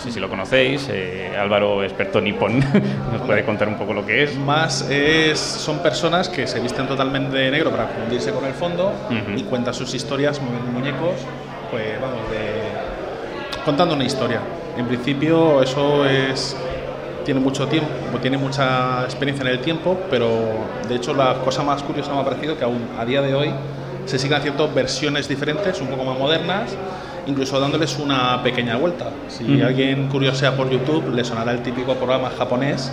no 0.00 0.04
sé 0.04 0.12
si 0.12 0.18
lo 0.20 0.30
conocéis. 0.30 0.88
eh, 0.90 1.36
Álvaro, 1.38 1.84
experto 1.84 2.22
nipón, 2.22 2.58
nos 3.12 3.20
puede 3.26 3.44
contar 3.44 3.68
un 3.68 3.74
poco 3.76 3.92
lo 3.92 4.06
que 4.06 4.22
es. 4.22 4.34
Más 4.38 4.88
es, 4.88 5.38
son 5.38 5.80
personas 5.80 6.30
que 6.30 6.46
se 6.46 6.58
visten 6.58 6.86
totalmente 6.86 7.36
de 7.36 7.50
negro 7.50 7.70
para 7.70 7.86
fundirse 7.86 8.32
con 8.32 8.46
el 8.46 8.54
fondo 8.54 8.94
Ujú. 9.10 9.38
y 9.38 9.42
cuentan 9.42 9.74
sus 9.74 9.92
historias 9.92 10.40
moviendo 10.40 10.70
muñecos, 10.72 11.16
pues 11.70 12.00
vamos, 12.00 12.30
de, 12.30 13.60
contando 13.62 13.94
una 13.94 14.04
historia. 14.04 14.40
En 14.78 14.86
principio 14.86 15.62
eso 15.62 16.06
es 16.06 16.56
tiene 17.26 17.40
mucho 17.40 17.68
tiempo, 17.68 17.90
tiene 18.22 18.38
mucha 18.38 19.04
experiencia 19.04 19.42
en 19.42 19.48
el 19.48 19.60
tiempo, 19.60 19.98
pero 20.08 20.30
de 20.88 20.94
hecho 20.94 21.12
la 21.12 21.34
cosa 21.44 21.62
más 21.62 21.82
curiosa 21.82 22.14
me 22.14 22.20
ha 22.20 22.24
parecido 22.24 22.56
que 22.56 22.64
aún 22.64 22.88
a 22.98 23.04
día 23.04 23.20
de 23.20 23.34
hoy 23.34 23.50
se 24.06 24.18
siguen 24.18 24.38
haciendo 24.38 24.66
versiones 24.72 25.28
diferentes, 25.28 25.78
un 25.82 25.88
poco 25.88 26.04
más 26.04 26.18
modernas, 26.18 26.74
incluso 27.30 27.58
dándoles 27.60 27.98
una 27.98 28.42
pequeña 28.42 28.76
vuelta. 28.76 29.10
Si 29.28 29.44
Ujú. 29.44 29.64
alguien 29.64 30.08
curiosea 30.08 30.56
por 30.56 30.70
YouTube, 30.70 31.14
le 31.14 31.24
sonará 31.24 31.52
el 31.52 31.62
típico 31.62 31.94
programa 31.94 32.30
japonés 32.36 32.92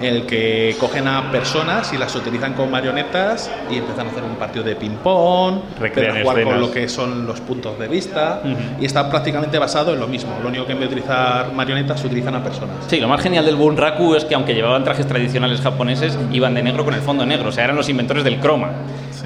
en 0.00 0.14
el 0.14 0.26
que 0.26 0.76
cogen 0.78 1.08
a 1.08 1.30
personas 1.32 1.92
y 1.92 1.96
las 1.96 2.14
utilizan 2.14 2.52
como 2.52 2.70
marionetas 2.70 3.50
y 3.70 3.76
empiezan 3.78 4.06
a 4.06 4.10
hacer 4.10 4.24
un 4.24 4.36
partido 4.36 4.64
de 4.64 4.76
ping-pong, 4.76 5.60
jugar 5.78 5.92
con 5.92 6.16
escenas. 6.16 6.60
lo 6.60 6.70
que 6.70 6.88
son 6.88 7.26
los 7.26 7.40
puntos 7.40 7.78
de 7.78 7.88
vista 7.88 8.42
y 8.78 8.84
está 8.84 9.08
prácticamente 9.08 9.58
basado 9.58 9.94
en 9.94 10.00
lo 10.00 10.06
mismo. 10.06 10.38
Lo 10.42 10.48
único 10.48 10.66
que 10.66 10.72
en 10.72 10.80
vez 10.80 10.90
de 10.90 10.96
utilizar 10.96 11.52
marionetas, 11.52 12.04
utilizan 12.04 12.34
a 12.34 12.42
personas. 12.42 12.76
Sí, 12.88 13.00
lo 13.00 13.08
más 13.08 13.22
genial 13.22 13.46
del 13.46 13.56
bunraku 13.56 14.14
es 14.14 14.24
que 14.24 14.34
aunque 14.34 14.54
llevaban 14.54 14.84
trajes 14.84 15.06
tradicionales 15.06 15.60
japoneses, 15.60 16.18
iban 16.30 16.54
de 16.54 16.62
negro 16.62 16.84
con 16.84 16.92
el 16.94 17.00
fondo 17.00 17.24
negro. 17.24 17.48
O 17.48 17.52
sea, 17.52 17.64
eran 17.64 17.76
los 17.76 17.88
inventores 17.88 18.22
del 18.24 18.38
croma. 18.38 18.72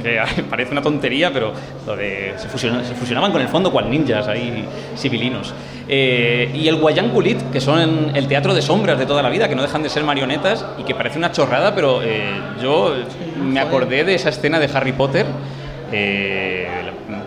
Que 0.03 0.21
parece 0.51 0.73
una 0.73 0.83
tontería, 0.83 1.33
pero 1.33 1.53
lo 1.87 1.97
de, 1.97 2.35
se, 2.37 2.49
fusiona- 2.49 2.83
se 2.85 2.95
fusionaban 2.95 3.33
con 3.33 3.41
el 3.41 3.49
fondo 3.49 3.71
cual 3.71 3.91
ninjas 3.91 4.27
ahí 4.29 4.65
civilinos. 4.97 5.55
Eh, 5.89 6.51
y 6.55 6.69
el 6.69 6.77
Guayán 6.77 7.11
Kulit, 7.11 7.39
que 7.51 7.61
son 7.61 8.13
el 8.15 8.27
teatro 8.29 8.55
de 8.55 8.63
sombras 8.63 8.99
de 8.99 9.07
toda 9.07 9.23
la 9.23 9.29
vida, 9.29 9.49
que 9.49 9.55
no 9.57 9.63
dejan 9.63 9.83
de 9.83 9.89
ser 9.89 10.05
marionetas 10.05 10.65
y 10.79 10.85
que 10.85 10.95
parece 10.95 11.19
una 11.19 11.33
chorrada, 11.33 11.75
pero 11.75 12.01
eh, 12.03 12.31
yo 12.63 12.95
me 13.43 13.59
acordé 13.61 14.05
de 14.05 14.15
esa 14.15 14.29
escena 14.29 14.59
de 14.61 14.71
Harry 14.73 14.93
Potter, 14.93 15.27
eh, 15.93 16.69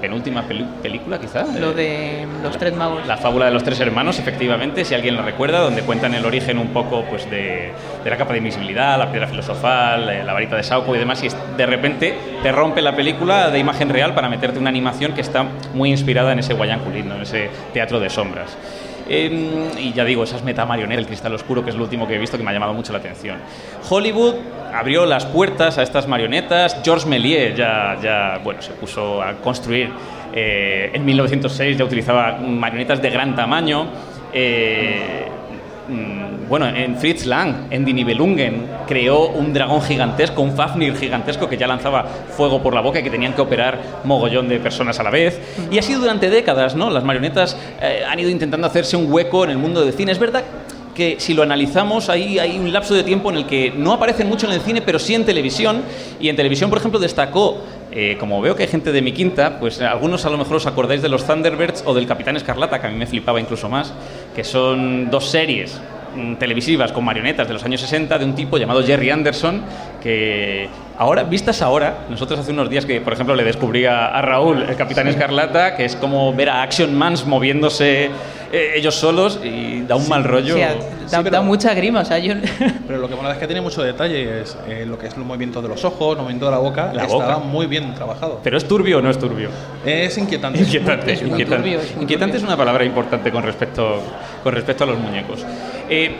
penúltima 0.03 0.43
película 0.81 1.17
quizá. 1.17 1.45
Lo 1.57 1.71
eh, 1.71 2.27
de 2.27 2.43
los 2.43 2.57
tres 2.57 2.75
magos. 2.75 3.07
la 3.07 3.15
fábula 3.15 3.45
de 3.45 3.51
los 3.51 3.63
tres 3.63 3.79
hermanos, 3.79 4.19
efectivamente, 4.19 4.83
si 4.83 4.93
alguien 4.93 5.15
la 5.15 5.21
recuerda, 5.21 5.59
donde 5.59 5.81
cuentan 5.81 6.13
el 6.13 6.25
origen 6.25 6.57
un 6.57 6.73
poco 6.73 7.05
pues, 7.09 7.31
de, 7.31 7.71
de 8.03 8.09
la 8.09 8.17
capa 8.17 8.33
de 8.33 8.39
invisibilidad, 8.39 8.99
la 8.99 9.09
piedra 9.09 9.27
filosofal, 9.29 10.09
eh, 10.09 10.21
la 10.25 10.33
varita 10.33 10.57
de 10.57 10.63
Sauco 10.63 10.93
y 10.93 10.99
demás, 10.99 11.23
y 11.23 11.29
de 11.55 11.65
repente 11.65 12.17
te 12.43 12.51
rompe 12.51 12.81
la 12.81 12.97
película 12.97 13.49
de 13.49 13.59
imagen 13.59 13.87
real 13.87 14.13
para 14.13 14.27
meterte 14.27 14.59
una 14.59 14.69
animación 14.69 15.13
que 15.13 15.21
está 15.21 15.45
muy 15.73 15.89
inspirada 15.89 16.33
en 16.33 16.39
ese 16.39 16.53
Guayán 16.53 16.81
Kulit, 16.81 17.05
¿no? 17.05 17.15
en 17.15 17.21
ese 17.21 17.49
teatro 17.71 18.01
de 18.01 18.09
sombras. 18.09 18.57
Eh, 19.07 19.69
y 19.79 19.93
ya 19.93 20.05
digo, 20.05 20.23
esas 20.23 20.43
metamarionetas, 20.43 20.99
el 21.01 21.07
cristal 21.07 21.33
oscuro, 21.33 21.63
que 21.63 21.69
es 21.71 21.75
lo 21.75 21.83
último 21.83 22.07
que 22.07 22.15
he 22.15 22.19
visto 22.19 22.37
que 22.37 22.43
me 22.43 22.51
ha 22.51 22.53
llamado 22.53 22.73
mucho 22.73 22.93
la 22.93 22.99
atención. 22.99 23.37
Hollywood 23.89 24.35
abrió 24.73 25.05
las 25.05 25.25
puertas 25.25 25.77
a 25.77 25.83
estas 25.83 26.07
marionetas. 26.07 26.77
Georges 26.83 27.05
Méliès 27.05 27.55
ya, 27.55 27.97
ya 28.01 28.39
bueno, 28.43 28.61
se 28.61 28.71
puso 28.71 29.21
a 29.21 29.33
construir. 29.35 29.89
eh, 30.33 30.89
en 30.93 31.05
1906 31.05 31.77
ya 31.77 31.85
utilizaba 31.85 32.37
marionetas 32.39 33.01
de 33.01 33.09
gran 33.09 33.35
tamaño. 33.35 33.87
Eh, 34.33 35.27
bueno, 36.47 36.67
en 36.67 36.97
Fritz 36.97 37.25
Lang, 37.25 37.67
en 37.69 37.83
Die 37.83 37.93
Nibelungen, 37.93 38.67
creó 38.87 39.27
un 39.27 39.53
dragón 39.53 39.81
gigantesco, 39.81 40.41
un 40.41 40.55
Fafnir 40.55 40.95
gigantesco 40.95 41.49
que 41.49 41.57
ya 41.57 41.67
lanzaba 41.67 42.05
fuego 42.35 42.61
por 42.61 42.73
la 42.73 42.81
boca 42.81 42.99
y 42.99 43.03
que 43.03 43.09
tenían 43.09 43.33
que 43.33 43.41
operar 43.41 43.79
mogollón 44.03 44.47
de 44.47 44.59
personas 44.59 44.99
a 44.99 45.03
la 45.03 45.09
vez. 45.09 45.39
Y 45.71 45.77
así 45.77 45.93
durante 45.93 46.29
décadas, 46.29 46.75
¿no? 46.75 46.89
Las 46.89 47.03
marionetas 47.03 47.57
eh, 47.81 48.03
han 48.07 48.19
ido 48.19 48.29
intentando 48.29 48.67
hacerse 48.67 48.95
un 48.95 49.11
hueco 49.11 49.43
en 49.43 49.51
el 49.51 49.57
mundo 49.57 49.83
del 49.83 49.93
cine. 49.93 50.11
Es 50.11 50.19
verdad 50.19 50.43
que 50.93 51.15
si 51.19 51.33
lo 51.33 51.43
analizamos, 51.43 52.09
ahí 52.09 52.39
hay 52.39 52.57
un 52.57 52.71
lapso 52.71 52.93
de 52.93 53.03
tiempo 53.03 53.29
en 53.31 53.37
el 53.37 53.45
que 53.45 53.71
no 53.75 53.93
aparecen 53.93 54.27
mucho 54.27 54.47
en 54.47 54.53
el 54.53 54.61
cine, 54.61 54.81
pero 54.81 54.99
sí 54.99 55.15
en 55.15 55.25
televisión. 55.25 55.81
Y 56.19 56.29
en 56.29 56.35
televisión, 56.35 56.69
por 56.69 56.79
ejemplo, 56.79 56.99
destacó, 56.99 57.57
eh, 57.95 58.17
como 58.19 58.41
veo 58.41 58.55
que 58.55 58.63
hay 58.63 58.69
gente 58.69 58.91
de 58.91 59.03
mi 59.03 59.11
quinta, 59.11 59.59
pues 59.59 59.79
algunos 59.79 60.25
a 60.25 60.31
lo 60.31 60.37
mejor 60.39 60.55
os 60.55 60.65
acordáis 60.65 61.03
de 61.03 61.09
los 61.09 61.27
Thunderbirds 61.27 61.83
o 61.85 61.93
del 61.93 62.07
Capitán 62.07 62.35
Escarlata, 62.35 62.81
que 62.81 62.87
a 62.87 62.89
mí 62.89 62.97
me 62.97 63.05
flipaba 63.05 63.39
incluso 63.39 63.69
más, 63.69 63.93
que 64.35 64.43
son 64.43 65.11
dos 65.11 65.29
series 65.29 65.79
mm, 66.15 66.35
televisivas 66.37 66.91
con 66.91 67.05
marionetas 67.05 67.47
de 67.47 67.53
los 67.53 67.63
años 67.63 67.81
60 67.81 68.17
de 68.17 68.25
un 68.25 68.33
tipo 68.33 68.57
llamado 68.57 68.81
Jerry 68.83 69.11
Anderson 69.11 69.61
que 70.01 70.67
ahora, 70.97 71.23
vistas 71.23 71.61
ahora, 71.61 72.05
nosotros 72.09 72.39
hace 72.39 72.51
unos 72.51 72.69
días 72.69 72.85
que, 72.85 73.01
por 73.01 73.13
ejemplo, 73.13 73.35
le 73.35 73.43
descubrí 73.43 73.85
a, 73.85 74.07
a 74.07 74.21
Raúl, 74.21 74.63
el 74.63 74.75
Capitán 74.75 75.07
Escarlata, 75.07 75.75
que 75.75 75.85
es 75.85 75.95
como 75.95 76.33
ver 76.33 76.49
a 76.49 76.61
Action 76.61 76.93
Mans 76.95 77.25
moviéndose 77.25 78.09
eh, 78.51 78.73
ellos 78.75 78.95
solos 78.95 79.39
y 79.43 79.81
da 79.81 79.95
un 79.95 80.07
mal 80.07 80.23
rollo. 80.23 80.53
Sea, 80.55 80.75
da, 81.09 81.23
da 81.23 81.41
mucha 81.41 81.73
grima. 81.73 82.01
O 82.01 82.05
sea, 82.05 82.19
yo... 82.19 82.35
Pero 82.87 82.99
lo 82.99 83.09
que 83.09 83.15
mola 83.15 83.31
es 83.33 83.37
que 83.39 83.47
tiene 83.47 83.61
mucho 83.61 83.81
detalle, 83.81 84.41
es 84.41 84.55
eh, 84.67 84.85
lo 84.87 84.97
que 84.99 85.07
es 85.07 85.15
el 85.15 85.23
movimiento 85.23 85.61
de 85.61 85.69
los 85.69 85.83
ojos, 85.83 86.11
el 86.15 86.21
movimiento 86.21 86.45
de 86.45 86.51
la 86.51 86.59
boca, 86.59 86.91
La 86.93 87.03
estaba 87.05 87.35
boca. 87.35 87.47
muy 87.47 87.65
bien 87.65 87.93
trabajado. 87.95 88.39
Pero 88.43 88.57
es 88.57 88.67
turbio 88.67 88.99
o 88.99 89.01
no 89.01 89.09
es 89.09 89.17
turbio? 89.17 89.49
Es 89.85 90.17
inquietante. 90.17 90.59
Inquietante, 90.59 91.13
Es 91.13 91.21
inquietante. 91.21 91.55
turbio, 91.55 91.79
es 91.79 91.91
Inquietante 91.99 92.33
turbio. 92.33 92.37
es 92.37 92.43
una 92.43 92.57
palabra 92.57 92.83
importante 92.85 93.31
con 93.31 93.41
respecto, 93.43 94.01
con 94.43 94.53
respecto 94.53 94.83
a 94.83 94.87
los 94.87 94.99
muñecos. 94.99 95.43
Eh, 95.89 96.15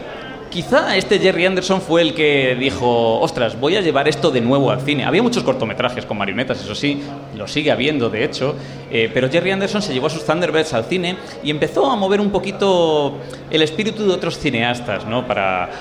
quizá 0.54 0.96
este 0.96 1.18
Jerry 1.18 1.48
Anderson 1.48 1.82
fue 1.82 2.04
el 2.04 2.14
que 2.14 2.56
dijo, 2.56 3.20
ostras, 3.20 3.60
voy 3.60 3.76
a 3.76 3.82
llevar 3.82 4.08
esto 4.08 4.30
de 4.30 4.40
nuevo 4.40 4.70
al 4.70 4.82
cine. 4.82 5.04
Había 5.04 5.24
muchos 5.24 5.42
cortometrajes 5.44 6.06
con 6.06 6.16
marionetas, 6.16 6.62
eso 6.62 6.76
sí, 6.76 7.02
lo 7.36 7.48
sigue 7.48 7.72
habiendo 7.72 8.08
de 8.12 8.24
hecho, 8.24 8.56
eh, 8.92 9.10
pero 9.12 9.32
Jerry 9.32 9.50
Anderson 9.50 9.82
se 9.82 9.94
llevó 9.94 10.08
a 10.08 10.10
sus 10.12 10.24
Thunderbirds 10.24 10.76
al 10.76 10.86
cine 10.86 11.18
y 11.44 11.50
empezó 11.50 11.90
a 11.90 11.96
mover 11.96 12.22
un 12.22 12.30
poquito 12.30 13.18
el 13.50 13.64
espíritu 13.64 14.06
de 14.06 14.14
otros 14.14 14.38
cineastas, 14.38 15.08
¿no? 15.08 15.26
Para, 15.26 15.72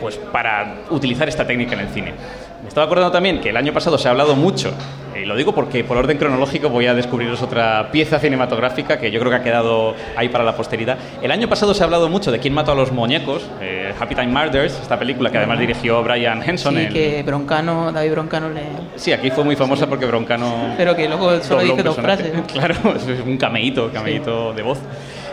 pues, 0.00 0.16
para 0.16 0.78
utilizar 0.90 1.28
esta 1.28 1.46
técnica 1.46 1.74
en 1.74 1.80
el 1.80 1.88
cine. 1.90 2.14
Me 2.62 2.68
estaba 2.68 2.86
acordando 2.86 3.12
también 3.12 3.40
que 3.40 3.50
el 3.50 3.56
año 3.56 3.72
pasado 3.72 3.96
se 3.98 4.08
ha 4.08 4.10
hablado 4.10 4.34
mucho, 4.34 4.72
y 5.20 5.24
lo 5.24 5.36
digo 5.36 5.54
porque 5.54 5.84
por 5.84 5.96
orden 5.96 6.16
cronológico 6.18 6.68
voy 6.68 6.86
a 6.86 6.94
descubriros 6.94 7.40
otra 7.42 7.90
pieza 7.92 8.18
cinematográfica 8.18 8.98
que 8.98 9.10
yo 9.10 9.18
creo 9.20 9.30
que 9.30 9.36
ha 9.36 9.42
quedado 9.42 9.94
ahí 10.16 10.28
para 10.28 10.42
la 10.44 10.56
posteridad. 10.56 10.98
El 11.22 11.30
año 11.30 11.48
pasado 11.48 11.72
se 11.74 11.82
ha 11.82 11.84
hablado 11.86 12.08
mucho 12.08 12.30
de 12.32 12.38
quién 12.40 12.54
mató 12.54 12.72
a 12.72 12.74
los 12.74 12.90
muñecos, 12.92 13.44
eh, 13.60 13.92
Happy 13.98 14.14
Time 14.14 14.28
Murders, 14.28 14.78
esta 14.80 14.98
película 14.98 15.30
que 15.30 15.38
además 15.38 15.58
dirigió 15.60 16.02
Brian 16.02 16.42
Henson. 16.42 16.74
Sí, 16.74 16.80
el- 16.82 16.92
que 16.92 17.22
Broncano, 17.24 17.92
David 17.92 18.10
Broncano 18.12 18.48
le... 18.50 18.62
Sí, 18.96 19.12
aquí 19.12 19.30
fue 19.30 19.44
muy 19.44 19.54
famosa 19.56 19.86
porque 19.88 20.06
Broncano... 20.06 20.74
Pero 20.76 20.94
que 20.96 21.08
luego 21.08 21.40
solo 21.42 21.62
dice 21.62 21.82
dos 21.82 21.96
frases. 21.96 22.32
Claro, 22.52 22.74
es 22.96 23.20
un 23.24 23.36
cameíto, 23.36 23.90
cameíto 23.92 24.52
de 24.52 24.62
voz. 24.62 24.78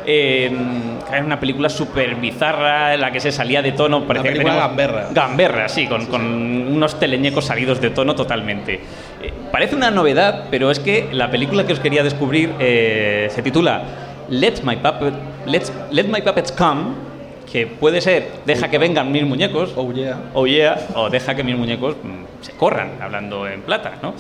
Eh, 0.06 0.52
era 1.12 1.24
una 1.24 1.40
película 1.40 1.70
súper 1.70 2.16
bizarra, 2.16 2.94
en 2.94 3.02
la 3.02 3.12
que 3.12 3.20
se 3.20 3.32
salía 3.32 3.62
de 3.62 3.72
tono. 3.72 4.06
Parecía 4.06 4.32
que 4.32 4.38
película 4.40 4.54
teníamos- 4.54 4.78
gamberra. 4.78 5.08
Gamberra, 5.14 5.70
sí, 5.70 5.88
con, 5.88 6.06
con 6.08 6.22
unos 6.24 7.00
teleñecos 7.00 7.46
salidos 7.46 7.82
de 7.82 7.90
tono 7.90 8.16
totalmente. 8.16 8.74
Eh, 9.22 9.34
parece 9.52 9.76
una 9.76 9.92
novedad, 9.92 10.46
pero 10.52 10.70
es 10.72 10.80
que 10.80 11.08
la 11.12 11.30
película 11.32 11.66
que 11.66 11.74
os 11.74 11.80
quería 11.80 12.04
descubrir 12.04 12.54
eh, 12.60 13.28
se 13.32 13.42
titula 13.42 13.84
Let 14.30 14.56
My, 14.64 14.76
Puppet, 14.78 15.14
Let's- 15.48 15.72
Let 15.92 16.06
My 16.06 16.22
Puppets 16.22 16.52
Come, 16.52 16.84
que 17.52 17.68
puede 17.68 18.02
ser 18.02 18.30
Deja 18.46 18.70
que 18.70 18.78
vengan 18.78 19.12
mis 19.12 19.24
muñecos, 19.24 19.74
Oh 19.76 19.92
yeah. 19.94 20.20
o 20.34 20.46
yeah, 20.48 20.78
o 20.96 21.10
Deja 21.10 21.36
que 21.36 21.44
mis 21.44 21.56
muñecos 21.58 21.96
mm, 22.02 22.44
se 22.44 22.52
corran, 22.54 22.94
hablando 23.02 23.48
en 23.48 23.62
plata, 23.62 23.94
¿no? 24.02 24.14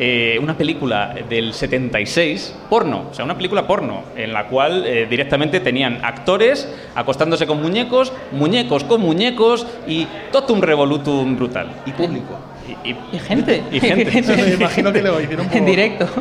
Eh, 0.00 0.38
una 0.40 0.56
película 0.56 1.14
del 1.28 1.52
76, 1.52 2.54
porno, 2.70 3.06
o 3.10 3.14
sea, 3.14 3.24
una 3.24 3.34
película 3.36 3.66
porno, 3.66 4.02
en 4.16 4.32
la 4.32 4.46
cual 4.46 4.84
eh, 4.86 5.06
directamente 5.10 5.58
tenían 5.60 5.98
actores 6.04 6.68
acostándose 6.94 7.46
con 7.48 7.60
muñecos, 7.60 8.12
muñecos 8.32 8.84
con 8.84 9.00
muñecos 9.00 9.66
y 9.88 10.06
totum 10.30 10.60
revolutum 10.60 11.34
brutal. 11.36 11.68
Y 11.84 11.90
público. 11.92 12.38
Y, 12.84 12.90
y- 12.90 12.96
Y 13.12 13.18
gente. 13.18 13.62
Y 13.72 13.80
gente. 13.80 14.22
Me 14.36 14.54
imagino 14.54 14.92
que 14.92 15.02
lo 15.02 15.20
hicieron 15.20 15.46
En 15.46 15.50
por- 15.52 15.64
directo. 15.64 16.06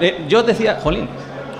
Eh, 0.00 0.24
yo 0.28 0.42
decía, 0.42 0.78
jolín, 0.82 1.08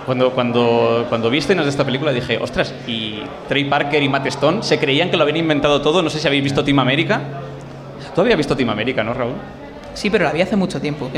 cuando, 0.06 0.30
cuando, 0.30 1.04
cuando 1.08 1.28
vi 1.28 1.38
escenas 1.38 1.64
de 1.64 1.70
esta 1.70 1.84
película 1.84 2.12
dije, 2.12 2.38
ostras, 2.38 2.72
y 2.86 3.22
Trey 3.48 3.64
Parker 3.64 4.00
y 4.00 4.08
Matt 4.08 4.26
Stone 4.26 4.62
se 4.62 4.78
creían 4.78 5.10
que 5.10 5.16
lo 5.16 5.24
habían 5.24 5.38
inventado 5.38 5.82
todo. 5.82 6.00
No 6.00 6.08
sé 6.08 6.20
si 6.20 6.28
habéis 6.28 6.44
visto 6.44 6.62
Team 6.64 6.78
América. 6.78 7.20
¿Tú 8.14 8.20
habías 8.20 8.36
visto 8.36 8.56
Team 8.56 8.70
América, 8.70 9.02
no, 9.02 9.12
Raúl? 9.12 9.34
Sí, 9.94 10.08
pero 10.08 10.24
la 10.24 10.32
vi 10.32 10.40
hace 10.42 10.54
mucho 10.54 10.80
tiempo. 10.80 11.10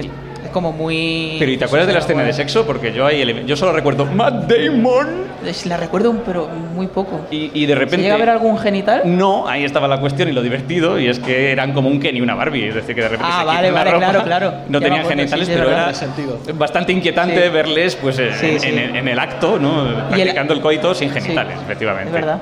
Como 0.59 0.73
muy. 0.73 1.37
Pero 1.39 1.53
¿y 1.53 1.57
te 1.57 1.67
acuerdas 1.67 1.87
de 1.87 1.93
la 1.93 2.01
escena 2.01 2.25
de 2.25 2.33
sexo? 2.33 2.67
Porque 2.67 2.93
yo 2.93 3.07
ahí 3.07 3.45
yo 3.47 3.57
solo 3.57 3.71
recuerdo 3.71 4.07
Matt 4.07 4.51
Damon 4.51 5.29
Es- 5.47 5.67
La 5.67 5.77
recuerdo, 5.77 6.13
pero 6.27 6.49
muy 6.49 6.89
poco. 6.89 7.21
y, 7.31 7.53
y 7.55 7.67
de 7.67 7.75
¿Se 7.75 7.79
repente... 7.79 8.03
llega 8.03 8.17
a 8.17 8.19
ver 8.19 8.29
algún 8.31 8.59
genital? 8.59 9.03
No, 9.05 9.47
ahí 9.47 9.65
estaba 9.65 9.87
la 9.87 10.01
cuestión 10.01 10.29
y 10.29 10.33
lo 10.33 10.43
divertido, 10.43 10.99
y 10.99 11.07
es 11.07 11.21
que 11.21 11.53
eran 11.53 11.73
como 11.73 11.89
un 11.89 12.01
Ken 12.01 12.17
y 12.17 12.21
una 12.21 12.35
Barbie, 12.35 12.69
es 12.71 12.75
decir, 12.75 12.97
que 12.97 13.03
de 13.03 13.09
repente 13.09 13.33
Ah, 13.33 13.41
se 13.43 13.47
vale, 13.47 13.71
vale, 13.71 13.91
ropa, 13.93 14.05
claro, 14.11 14.25
claro. 14.25 14.51
no 14.69 14.81
Ya 14.81 14.85
tenían 14.87 15.01
acuerdo, 15.05 15.09
genitales, 15.21 15.47
sí, 15.47 15.55
pero 15.57 15.71
era 15.71 15.95
sentido. 15.95 16.41
bastante 16.55 16.93
inquietante 16.93 17.41
Sí. 17.45 17.49
verles 17.51 17.95
pues 17.95 18.19
en, 18.19 18.35
Sí, 18.35 18.59
sí. 18.59 18.69
en 18.69 18.79
el, 18.79 18.97
en 18.97 19.07
el 19.09 19.19
acto, 19.19 19.61
¿no? 19.61 20.09
practicando 20.09 20.55
el 20.55 20.61
coito 20.61 20.93
sin 20.93 21.13
Sí, 21.15 21.21
genitales, 21.21 21.55
efectivamente. 21.63 22.09
Es 22.09 22.13
verdad. 22.15 22.39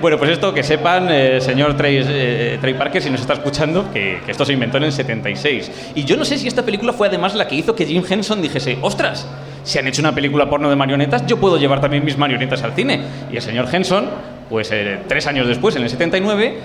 Bueno, 0.00 0.16
pues 0.16 0.30
esto 0.30 0.54
que 0.54 0.62
sepan, 0.62 1.08
eh, 1.10 1.40
señor 1.40 1.76
Trey, 1.76 2.00
eh, 2.06 2.58
Trey 2.60 2.74
Parker, 2.74 3.02
si 3.02 3.10
nos 3.10 3.20
está 3.20 3.32
escuchando, 3.32 3.90
que, 3.92 4.20
esto 4.28 4.44
se 4.44 4.52
inventó 4.52 4.76
en 4.76 4.84
el 4.84 4.92
76. 4.92 5.92
Y 5.96 6.04
yo 6.04 6.16
no 6.16 6.24
sé 6.24 6.38
si 6.38 6.46
esta 6.46 6.64
película 6.64 6.92
fue 6.92 7.08
además 7.08 7.34
la 7.34 7.48
que 7.48 7.56
hizo 7.56 7.74
que 7.74 7.84
Jim 7.84 8.04
Henson 8.08 8.40
dijese, 8.40 8.78
ostras, 8.80 9.26
si 9.64 9.76
han 9.76 9.88
hecho 9.88 10.00
una 10.00 10.14
película 10.14 10.48
porno 10.48 10.70
de 10.70 10.76
marionetas, 10.76 11.26
yo 11.26 11.38
puedo 11.38 11.56
llevar 11.56 11.80
también 11.80 12.04
mis 12.04 12.16
marionetas 12.16 12.62
al 12.62 12.74
cine. 12.74 13.00
Y 13.32 13.36
el 13.36 13.42
señor 13.42 13.66
Henson, 13.72 14.08
pues 14.48 14.70
eh, 14.70 15.00
tres 15.08 15.26
años 15.26 15.48
después, 15.48 15.74
en 15.74 15.82
el 15.82 15.90
79, 15.90 16.58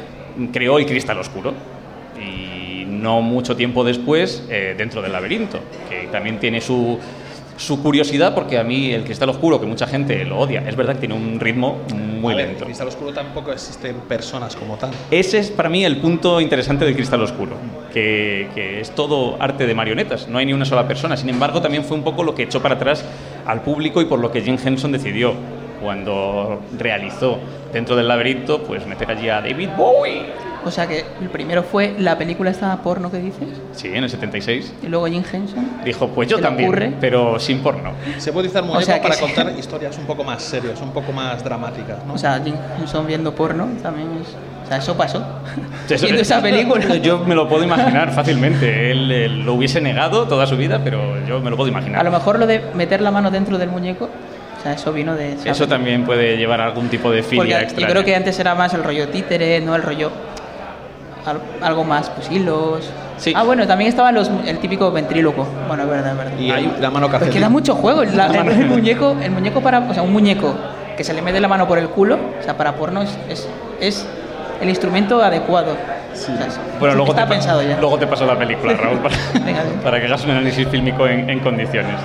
creó 0.51 0.77
El 0.77 0.85
Cristal 0.85 1.17
Oscuro. 1.17 1.55
Y 2.21 2.85
no 2.85 3.21
mucho 3.21 3.55
tiempo 3.55 3.83
después, 3.83 4.47
Dentro 4.77 5.01
del 5.01 5.11
Laberinto, 5.11 5.59
que 5.89 6.07
también 6.11 6.37
tiene 6.37 6.61
su, 6.61 6.99
su 7.57 7.81
curiosidad, 7.81 8.33
porque 8.33 8.57
a 8.57 8.63
mí 8.63 8.91
El 8.91 9.03
Cristal 9.03 9.29
Oscuro, 9.29 9.59
que 9.59 9.65
mucha 9.65 9.87
gente 9.87 10.25
lo 10.25 10.39
odia, 10.39 10.63
es 10.67 10.75
verdad 10.75 10.93
que 10.93 11.01
tiene 11.01 11.15
un 11.15 11.39
ritmo 11.39 11.79
muy 11.93 12.33
A 12.33 12.37
ver, 12.37 12.47
lento. 12.47 12.63
En 12.63 12.65
Cristal 12.67 12.87
Oscuro 12.87 13.13
tampoco 13.13 13.51
existen 13.51 13.95
personas 14.07 14.55
como 14.55 14.75
tal. 14.75 14.91
Ese 15.11 15.39
es 15.39 15.51
para 15.51 15.69
mí 15.69 15.85
el 15.85 15.97
punto 15.97 16.41
interesante 16.41 16.85
del 16.85 16.95
Cristal 16.95 17.21
Oscuro, 17.21 17.57
que, 17.93 18.49
que 18.55 18.79
es 18.79 18.91
todo 18.95 19.37
arte 19.39 19.67
de 19.67 19.73
marionetas, 19.75 20.27
no 20.27 20.37
hay 20.37 20.45
ni 20.45 20.53
una 20.53 20.65
sola 20.65 20.87
persona. 20.87 21.17
Sin 21.17 21.29
embargo, 21.29 21.61
también 21.61 21.83
fue 21.83 21.97
un 21.97 22.03
poco 22.03 22.23
lo 22.23 22.33
que 22.35 22.43
echó 22.43 22.61
para 22.61 22.75
atrás 22.75 23.05
al 23.45 23.61
público 23.61 24.01
y 24.01 24.05
por 24.05 24.19
lo 24.19 24.31
que 24.31 24.41
Jim 24.41 24.57
Henson 24.63 24.91
decidió 24.91 25.33
cuando 25.81 26.61
realizó 26.79 27.37
dentro 27.73 27.95
del 27.95 28.07
laberinto, 28.07 28.63
pues 28.63 28.85
meter 28.87 29.11
allí 29.11 29.29
a 29.29 29.41
David 29.41 29.69
Bowie. 29.77 30.52
O 30.65 30.71
sea 30.71 30.87
que 30.87 31.03
el 31.21 31.29
primero 31.29 31.63
fue 31.63 31.95
la 31.99 32.17
película 32.17 32.49
esta 32.51 32.75
porno 32.77 33.11
que 33.11 33.17
dices, 33.17 33.47
Sí, 33.73 33.87
en 33.89 34.03
el 34.03 34.09
76. 34.09 34.73
y 34.83 34.87
luego 34.87 35.07
Jim 35.07 35.23
Henson. 35.31 35.67
Dijo, 35.83 36.07
pues 36.09 36.29
yo 36.29 36.37
¿Se 36.37 36.41
le 36.41 36.47
también, 36.47 36.69
ocurre? 36.69 36.93
pero 36.99 37.39
sin 37.39 37.59
porno. 37.59 37.91
Se 38.17 38.31
puede 38.31 38.47
utilizar 38.47 38.63
muñeco 38.63 38.85
sea 38.85 38.95
que 38.95 39.03
para 39.03 39.15
sí. 39.15 39.21
contar 39.21 39.51
historias 39.57 39.97
un 39.97 40.05
poco 40.05 40.23
más 40.23 40.41
serias, 40.41 40.81
un 40.81 40.91
poco 40.91 41.11
más 41.11 41.43
dramáticas, 41.43 42.05
¿no? 42.05 42.13
O 42.13 42.17
sea, 42.17 42.39
Jim 42.43 42.55
Henson 42.79 43.05
viendo 43.07 43.33
porno 43.35 43.67
también 43.81 44.07
es. 44.21 44.27
O 44.63 44.65
sea, 44.67 44.77
eso 44.77 44.95
pasó. 44.95 45.21
Eso- 45.89 46.05
viendo 46.05 46.21
esa 46.21 46.41
película. 46.41 46.95
Yo 47.01 47.19
me 47.19 47.35
lo 47.35 47.47
puedo 47.49 47.63
imaginar 47.65 48.11
fácilmente. 48.13 48.91
Él, 48.91 49.43
lo 49.45 49.53
hubiese 49.55 49.81
negado 49.81 50.25
toda 50.27 50.47
su 50.47 50.55
vida, 50.55 50.79
pero 50.83 51.19
yo 51.27 51.41
me 51.41 51.49
lo 51.49 51.57
puedo 51.57 51.69
imaginar. 51.69 51.99
A 51.99 52.03
lo 52.03 52.11
mejor 52.11 52.39
lo 52.39 52.47
de 52.47 52.61
meter 52.73 53.01
la 53.01 53.11
mano 53.11 53.29
dentro 53.29 53.57
del 53.57 53.69
muñeco, 53.69 54.05
o 54.05 54.63
sea, 54.63 54.73
eso 54.73 54.93
vino 54.93 55.13
de. 55.15 55.35
Eso 55.43 55.67
también 55.67 56.05
puede 56.05 56.37
llevar 56.37 56.61
a 56.61 56.65
algún 56.65 56.87
tipo 56.87 57.11
de 57.11 57.21
Porque 57.21 57.37
filia 57.41 57.57
yo 57.57 57.63
extra. 57.63 57.87
creo 57.89 58.05
que 58.05 58.15
antes 58.15 58.39
era 58.39 58.55
más 58.55 58.73
el 58.73 58.83
rollo 58.85 59.09
títere, 59.09 59.59
no 59.59 59.75
el 59.75 59.83
rollo 59.83 60.11
algo 61.61 61.83
más, 61.83 62.09
pues 62.09 62.29
hilos. 62.31 62.89
Sí. 63.17 63.33
Ah, 63.35 63.43
bueno, 63.43 63.65
también 63.67 63.89
estaba 63.89 64.11
los, 64.11 64.29
el 64.45 64.57
típico 64.59 64.91
ventríloco. 64.91 65.47
Bueno, 65.67 65.83
es 65.83 65.89
verdad, 65.89 66.11
es 66.11 66.17
verdad. 66.17 66.31
Y 66.39 66.51
hay 66.51 66.75
la 66.79 66.89
mano 66.89 67.05
Porque 67.07 67.19
calcetín. 67.19 67.41
da 67.41 67.49
mucho 67.49 67.75
juego. 67.75 68.03
la- 68.03 68.25
el, 68.41 68.47
el 68.49 68.65
muñeco, 68.67 69.15
el 69.21 69.31
muñeco 69.31 69.61
para, 69.61 69.79
o 69.79 69.93
sea, 69.93 70.03
un 70.03 70.11
muñeco 70.11 70.53
que 70.97 71.03
se 71.03 71.13
le 71.13 71.21
mete 71.21 71.39
la 71.39 71.47
mano 71.47 71.67
por 71.67 71.77
el 71.79 71.89
culo, 71.89 72.17
o 72.39 72.43
sea, 72.43 72.55
para 72.57 72.73
porno 72.75 73.01
es, 73.01 73.17
es, 73.29 73.47
es 73.79 74.05
el 74.61 74.69
instrumento 74.69 75.21
adecuado. 75.23 75.71
O 76.11 76.15
sea, 76.15 76.45
es- 76.45 76.59
Bueno, 76.79 76.95
luego 76.95 77.11
está 77.11 77.23
te, 77.25 77.31
pensado 77.33 77.61
ya. 77.63 77.77
luego 77.79 77.97
te 77.97 78.07
paso 78.07 78.25
la 78.25 78.37
película, 78.37 78.73
Raúl, 78.79 78.99
para, 78.99 79.15
Venga, 79.33 79.63
bien. 79.63 79.79
para 79.83 79.99
que 79.99 80.05
hagas 80.07 80.23
un 80.25 80.31
análisis 80.31 80.67
fílmico 80.67 81.07
en, 81.07 81.29
en 81.29 81.39
condiciones. 81.39 81.95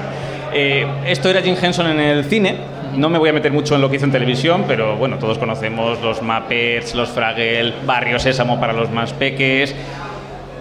Eh, 0.54 0.87
esto 1.07 1.28
era 1.28 1.42
Jim 1.42 1.57
Henson 1.61 1.88
en 1.88 2.00
el 2.00 2.24
cine. 2.24 2.57
No 2.96 3.09
me 3.09 3.18
voy 3.18 3.31
a 3.31 3.33
meter 3.33 3.53
mucho 3.53 3.74
en 3.74 3.81
lo 3.81 3.90
que 3.90 3.96
hizo 3.96 4.05
en 4.07 4.12
televisión, 4.12 4.64
pero 4.66 4.96
bueno, 4.96 5.18
todos 5.18 5.38
conocemos 5.38 6.01
los 6.03 6.22
Muppets, 6.22 6.94
los 6.94 7.09
Fraggle, 7.11 7.74
Barrio 7.87 8.18
Sésamo 8.18 8.59
para 8.59 8.72
los 8.72 8.90
más 8.90 9.12
peques, 9.12 9.74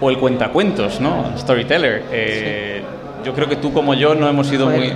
o 0.00 0.10
el 0.10 0.18
cuentacuentos, 0.18 1.00
¿no? 1.00 1.36
Storyteller. 1.36 2.04
Eh, 2.12 2.82
Yo 3.24 3.34
creo 3.34 3.48
que 3.48 3.56
tú 3.56 3.72
como 3.72 3.94
yo 3.94 4.14
no 4.14 4.28
hemos 4.28 4.46
sido 4.46 4.66
Joder, 4.66 4.78
muy... 4.80 4.92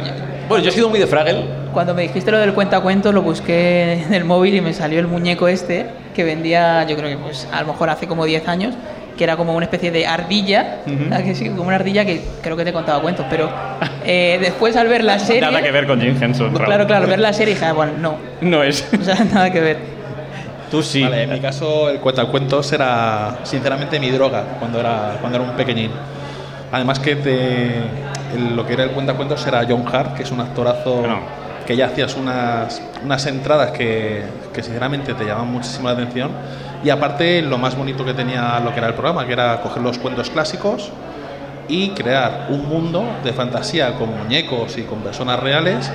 Bueno, 0.48 0.64
yo 0.64 0.70
he 0.70 0.72
sido 0.72 0.88
muy 0.88 0.98
de 0.98 1.06
Fraggle. 1.06 1.44
Cuando 1.72 1.94
me 1.94 2.02
dijiste 2.02 2.30
lo 2.30 2.38
del 2.38 2.52
cuentacuentos, 2.52 3.12
lo 3.14 3.22
busqué 3.22 3.94
en 4.06 4.14
el 4.14 4.24
móvil 4.24 4.54
y 4.54 4.60
me 4.60 4.72
salió 4.72 5.00
el 5.00 5.06
muñeco 5.08 5.48
este 5.48 5.86
que 6.14 6.24
vendía, 6.24 6.86
yo 6.86 6.96
creo 6.96 7.08
que 7.08 7.16
pues 7.16 7.48
a 7.52 7.62
lo 7.62 7.68
mejor 7.68 7.88
hace 7.90 8.06
como 8.06 8.24
10 8.26 8.46
años, 8.48 8.74
que 9.16 9.24
era 9.24 9.36
como 9.36 9.54
una 9.54 9.64
especie 9.66 9.90
de 9.90 10.06
ardilla, 10.06 10.78
Ujú. 10.86 11.14
¿a 11.14 11.18
que 11.22 11.34
sí? 11.34 11.48
como 11.50 11.64
una 11.64 11.76
ardilla 11.76 12.04
que 12.04 12.22
creo 12.42 12.56
que 12.56 12.64
te 12.64 12.72
contaba 12.72 13.00
cuentos, 13.00 13.26
pero 13.28 13.50
eh, 14.04 14.38
después 14.40 14.74
al 14.76 14.88
ver 14.88 15.04
la 15.04 15.18
serie... 15.20 15.40
Nada 15.42 15.62
que 15.62 15.70
ver 15.70 15.86
con 15.86 16.00
Jim 16.00 16.16
Henson, 16.20 16.54
Raúl. 16.54 16.64
Claro, 16.66 16.86
claro, 16.86 17.04
al 17.04 17.10
ver 17.10 17.18
la 17.20 17.32
serie 17.32 17.54
dije, 17.54 17.66
ah, 17.66 17.72
bueno, 17.72 17.92
no, 17.98 18.16
No 18.40 18.62
es. 18.62 18.88
o 19.00 19.04
sea, 19.04 19.16
nada 19.24 19.50
que 19.52 19.60
ver. 19.60 19.76
Tú 20.70 20.82
sí. 20.82 21.02
Vale, 21.02 21.24
en 21.24 21.30
mi 21.32 21.40
caso 21.40 21.90
el 21.90 21.98
cuentacuentos 22.00 22.72
era 22.72 23.38
sinceramente 23.42 24.00
mi 24.00 24.10
droga 24.10 24.42
cuando 24.58 24.80
era, 24.80 25.18
cuando 25.20 25.38
era 25.38 25.50
un 25.50 25.54
pequeñín. 25.56 25.90
Además 26.72 26.98
que 26.98 27.16
te- 27.16 27.76
el- 28.34 28.56
lo 28.56 28.66
que 28.66 28.72
era 28.72 28.84
el 28.84 28.90
cuentacuentos 28.92 29.46
era 29.46 29.62
John 29.68 29.84
Hart, 29.92 30.14
que 30.16 30.22
es 30.22 30.30
un 30.30 30.40
actorazo 30.40 30.94
Bueno. 31.00 31.20
que 31.66 31.76
ya 31.76 31.86
hacías 31.88 32.16
unas, 32.16 32.80
unas 33.04 33.26
entradas 33.26 33.72
que, 33.72 34.22
que 34.54 34.62
sinceramente 34.62 35.12
te 35.12 35.24
llamaban 35.24 35.52
muchísimo 35.52 35.88
la 35.88 35.94
atención. 35.94 36.30
Y 36.84 36.90
aparte 36.90 37.42
lo 37.42 37.58
más 37.58 37.76
bonito 37.76 38.04
que 38.04 38.14
tenía 38.14 38.58
lo 38.60 38.72
que 38.72 38.78
era 38.78 38.88
el 38.88 38.94
programa, 38.94 39.26
que 39.26 39.32
era 39.32 39.60
coger 39.62 39.82
los 39.82 39.98
cuentos 39.98 40.30
clásicos 40.30 40.90
y 41.68 41.90
crear 41.90 42.46
un 42.50 42.68
mundo 42.68 43.04
de 43.22 43.32
fantasía 43.32 43.94
con 43.94 44.16
muñecos 44.18 44.76
y 44.78 44.82
con 44.82 44.98
personas 44.98 45.38
reales, 45.40 45.90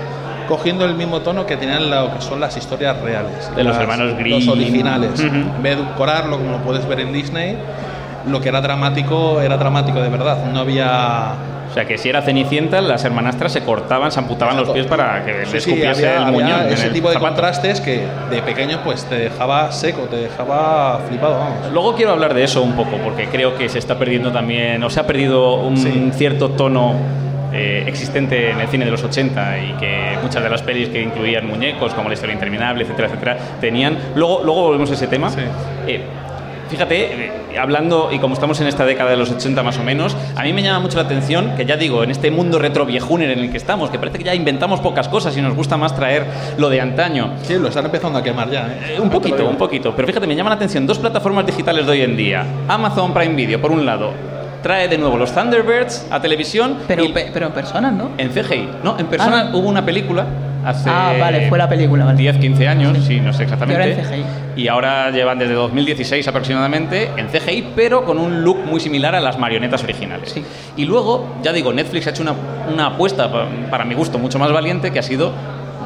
cogiendo 0.48 0.86
el 0.86 0.96
mismo 0.96 1.20
tono 1.20 1.46
que 1.46 1.58
tenían 1.58 1.90
lo 1.90 2.14
que 2.14 2.22
son 2.22 2.40
las 2.40 2.56
historias 2.56 3.02
reales. 3.02 3.54
De 3.56 3.64
los 3.64 3.76
hermanos 3.78 4.18
Grimm. 4.18 4.36
Los 4.36 4.48
originales. 4.48 5.20
Ujú. 5.20 5.36
En 5.36 5.64
vez 5.64 5.76
de 5.76 5.84
edulcorarlo, 5.84 6.38
como 6.38 6.52
lo 6.52 6.58
puedes 6.60 6.88
ver 6.88 7.02
en 7.02 7.12
Disney, 7.12 7.58
lo 8.26 8.40
que 8.40 8.50
era 8.50 8.62
dramático 8.62 9.42
era 9.42 9.58
dramático 9.58 10.02
de 10.02 10.10
verdad. 10.10 10.46
No 10.54 10.62
había. 10.62 11.34
O 11.70 11.74
sea, 11.74 11.86
que 11.86 11.98
si 11.98 12.10
era 12.10 12.22
Cenicienta, 12.22 12.82
las 12.82 13.04
hermanastras 13.06 13.52
se 13.52 13.64
cortaban, 13.64 14.12
se 14.12 14.20
amputaban 14.20 14.58
los 14.58 14.70
pies 14.70 14.88
para 14.88 15.24
que 15.26 15.46
Sí, 15.46 15.54
les 15.54 15.64
sí, 15.64 15.70
escupiese 15.72 16.08
había, 16.10 16.26
el 16.28 16.32
muñón. 16.32 16.52
había 16.62 16.74
ese 16.74 16.88
el 16.88 16.94
tipo 16.94 17.10
de 17.10 17.14
zapato. 17.16 17.34
contrastes 17.34 17.82
que 17.82 18.04
de 18.32 18.42
pequeño 18.42 18.80
pues 18.84 19.04
te 19.06 19.16
dejaba 19.16 19.72
seco, 19.72 20.04
te 20.04 20.16
dejaba 20.16 21.00
flipado, 21.08 21.38
vamos. 21.38 21.72
Luego 21.72 21.96
quiero 21.96 22.12
hablar 22.14 22.34
de 22.34 22.44
eso 22.44 22.62
un 22.64 22.74
poco, 22.74 22.98
porque 23.04 23.26
creo 23.28 23.56
que 23.58 23.70
se 23.70 23.80
está 23.80 23.98
perdiendo 24.00 24.32
también, 24.32 24.84
o 24.84 24.90
se 24.90 25.00
ha 25.00 25.06
perdido 25.08 25.56
un 25.56 25.78
Sí. 25.78 26.12
cierto 26.16 26.50
tono 26.52 26.96
eh, 27.54 27.86
existente 27.88 28.52
en 28.52 28.60
el 28.60 28.68
cine 28.68 28.84
de 28.86 28.92
los 28.92 29.04
80 29.04 29.58
y 29.60 29.72
que 29.80 30.18
muchas 30.22 30.44
de 30.44 30.50
las 30.50 30.62
pelis 30.62 30.90
que 30.90 31.02
incluían 31.02 31.48
muñecos, 31.48 31.94
como 31.94 32.10
La 32.10 32.14
historia 32.14 32.34
interminable, 32.34 32.84
etcétera, 32.84 33.08
etcétera, 33.08 33.38
tenían. 33.62 33.98
Luego, 34.16 34.42
luego 34.44 34.64
volvemos 34.64 34.92
a 34.92 34.94
ese 34.96 35.08
tema. 35.08 35.30
Sí. 35.30 35.40
Eh, 35.88 36.02
Fíjate, 36.70 37.26
eh, 37.28 37.32
hablando, 37.60 38.10
y 38.12 38.20
como 38.20 38.34
estamos 38.34 38.60
en 38.62 38.68
esta 38.68 38.86
década 38.86 39.12
de 39.12 39.18
los 39.18 39.32
80 39.32 39.64
más 39.64 39.78
o 39.78 39.84
menos, 39.84 40.16
a 40.36 40.44
mí 40.44 40.52
me 40.54 40.62
llama 40.62 40.80
mucho 40.80 40.98
la 40.98 41.04
atención 41.04 41.54
que 41.56 41.66
ya 41.66 41.78
digo, 41.78 42.04
en 42.04 42.12
este 42.12 42.30
mundo 42.30 42.60
retro 42.60 42.86
viejuner 42.86 43.30
en 43.32 43.40
el 43.40 43.52
que 43.52 43.58
estamos, 43.58 43.90
que 43.90 43.98
parece 43.98 44.18
que 44.18 44.24
ya 44.26 44.36
inventamos 44.36 44.80
pocas 44.82 45.08
cosas 45.08 45.36
y 45.38 45.42
nos 45.42 45.56
gusta 45.56 45.78
más 45.78 45.96
traer 45.96 46.26
lo 46.58 46.70
de 46.70 46.82
antaño. 46.82 47.32
Sí, 47.44 47.56
lo 47.56 47.70
están 47.70 47.86
empezando 47.86 48.20
a 48.20 48.24
quemar 48.24 48.50
ya. 48.50 48.68
¿eh? 48.68 48.96
Eh, 48.98 49.00
un 49.00 49.10
poquito, 49.10 49.48
un 49.48 49.56
poquito. 49.56 49.94
Pero 49.96 50.08
fíjate, 50.08 50.28
me 50.28 50.36
llama 50.36 50.50
la 50.50 50.56
atención 50.58 50.86
dos 50.86 51.00
plataformas 51.00 51.46
digitales 51.46 51.86
de 51.86 51.92
hoy 51.92 52.02
en 52.02 52.18
día. 52.18 52.46
Amazon 52.68 53.14
Prime 53.14 53.34
Video, 53.36 53.62
por 53.62 53.72
un 53.72 53.86
lado, 53.86 54.12
trae 54.62 54.88
de 54.90 54.98
nuevo 54.98 55.18
los 55.18 55.32
Thunderbirds 55.34 56.08
a 56.12 56.20
televisión. 56.22 56.78
Pero, 56.88 57.06
y 57.06 57.10
pe- 57.10 57.30
pero 57.34 57.48
en 57.48 57.54
personas, 57.54 57.94
¿no? 57.94 58.10
en 58.18 58.30
CGI. 58.30 58.68
No, 58.84 59.00
en 59.00 59.06
persona 59.08 59.50
Ah. 59.52 59.56
hubo 59.56 59.68
una 59.70 59.86
película 59.86 60.26
hace 60.70 60.90
Ah, 60.90 61.14
vale, 61.20 61.48
fue 61.50 61.58
la 61.58 61.68
película, 61.70 62.06
vale. 62.06 62.18
10, 62.18 62.38
15 62.38 62.68
años, 62.68 62.98
sí, 63.06 63.20
no 63.20 63.34
sé 63.34 63.44
exactamente. 63.44 63.82
Y 63.82 63.92
ahora 63.92 64.02
en 64.02 64.06
CGI. 64.06 64.62
Y 64.62 64.68
ahora 64.68 65.10
llevan 65.12 65.40
desde 65.40 65.54
2016 65.54 66.28
aproximadamente 66.28 67.10
en 67.18 67.28
CGI, 67.28 67.70
pero 67.76 68.04
con 68.06 68.18
un 68.18 68.44
look 68.44 68.58
muy 68.66 68.80
similar 68.80 69.16
a 69.16 69.20
las 69.20 69.38
marionetas 69.38 69.84
originales. 69.84 70.32
Sí. 70.32 70.44
Y 70.76 70.86
luego, 70.86 71.36
ya 71.44 71.54
digo, 71.54 71.74
Netflix 71.74 72.08
ha 72.08 72.10
hecho 72.12 72.24
una, 72.24 72.34
una 72.74 72.88
apuesta, 72.88 73.32
pa- 73.32 73.48
para 73.70 73.86
mi 73.86 73.96
gusto, 73.96 74.18
mucho 74.20 74.40
más 74.40 74.52
valiente, 74.52 74.92
que 74.92 75.00
ha 75.00 75.04
sido 75.04 75.32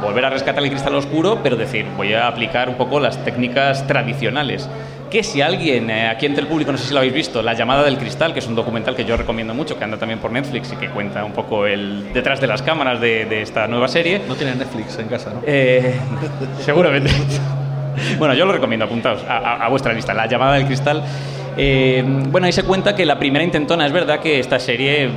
volver 0.01 0.25
a 0.25 0.29
rescatar 0.31 0.63
el 0.63 0.69
cristal 0.69 0.95
oscuro, 0.95 1.39
pero 1.43 1.55
decir, 1.57 1.85
voy 1.95 2.13
a 2.13 2.27
aplicar 2.27 2.69
un 2.69 2.75
poco 2.75 2.99
las 2.99 3.23
técnicas 3.23 3.85
tradicionales. 3.85 4.67
Que 5.11 5.23
si 5.23 5.41
alguien, 5.41 5.89
eh, 5.89 6.07
aquí 6.07 6.25
entre 6.25 6.41
el 6.43 6.47
público, 6.47 6.71
no 6.71 6.77
sé 6.77 6.87
si 6.87 6.93
lo 6.93 6.99
habéis 6.99 7.13
visto, 7.13 7.41
La 7.41 7.53
llamada 7.53 7.83
del 7.83 7.97
cristal, 7.97 8.31
que 8.33 8.39
es 8.39 8.47
un 8.47 8.55
documental 8.55 8.95
que 8.95 9.03
yo 9.03 9.17
recomiendo 9.17 9.53
mucho, 9.53 9.77
que 9.77 9.83
anda 9.83 9.97
también 9.97 10.19
por 10.19 10.31
Netflix 10.31 10.71
y 10.71 10.77
que 10.77 10.87
cuenta 10.89 11.25
un 11.25 11.33
poco 11.33 11.65
el 11.65 12.13
detrás 12.13 12.39
de 12.39 12.47
las 12.47 12.61
cámaras 12.61 13.01
de, 13.01 13.25
de 13.25 13.41
esta 13.41 13.67
nueva 13.67 13.89
serie. 13.89 14.21
No 14.25 14.35
tienes 14.35 14.55
Netflix 14.55 14.97
en 14.99 15.07
casa, 15.09 15.31
¿no? 15.33 15.41
Eh, 15.45 15.93
seguramente. 16.63 17.11
bueno, 18.17 18.33
yo 18.35 18.45
lo 18.45 18.53
recomiendo, 18.53 18.85
apuntaos 18.85 19.21
a, 19.27 19.37
a- 19.37 19.65
a 19.65 19.69
vuestra 19.69 19.91
lista. 19.91 20.13
La 20.13 20.27
llamada 20.27 20.53
del 20.53 20.65
cristal. 20.65 21.03
Eh, 21.57 22.01
bueno, 22.29 22.47
ahí 22.47 22.53
se 22.53 22.63
cuenta 22.63 22.95
que 22.95 23.05
la 23.05 23.19
primera 23.19 23.43
intentona, 23.43 23.85
es 23.85 23.91
verdad 23.91 24.21
que 24.21 24.39
esta 24.39 24.59
serie, 24.59 25.09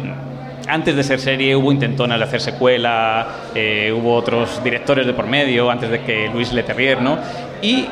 antes 0.66 0.96
de 0.96 1.04
ser 1.04 1.20
serie, 1.20 1.54
hubo 1.54 1.70
intentonas 1.70 2.18
de 2.18 2.24
hacer 2.24 2.40
secuela, 2.40 3.28
eh, 3.54 3.94
hubo 3.96 4.12
otros 4.16 4.61
directores 4.64 5.07
de 5.07 5.12
por 5.12 5.28
medio, 5.28 5.70
antes 5.70 5.88
de 5.88 6.00
que 6.00 6.28
Luis 6.35 6.52
Leterrier, 6.52 7.00
¿no? 7.00 7.16
Y 7.62 7.87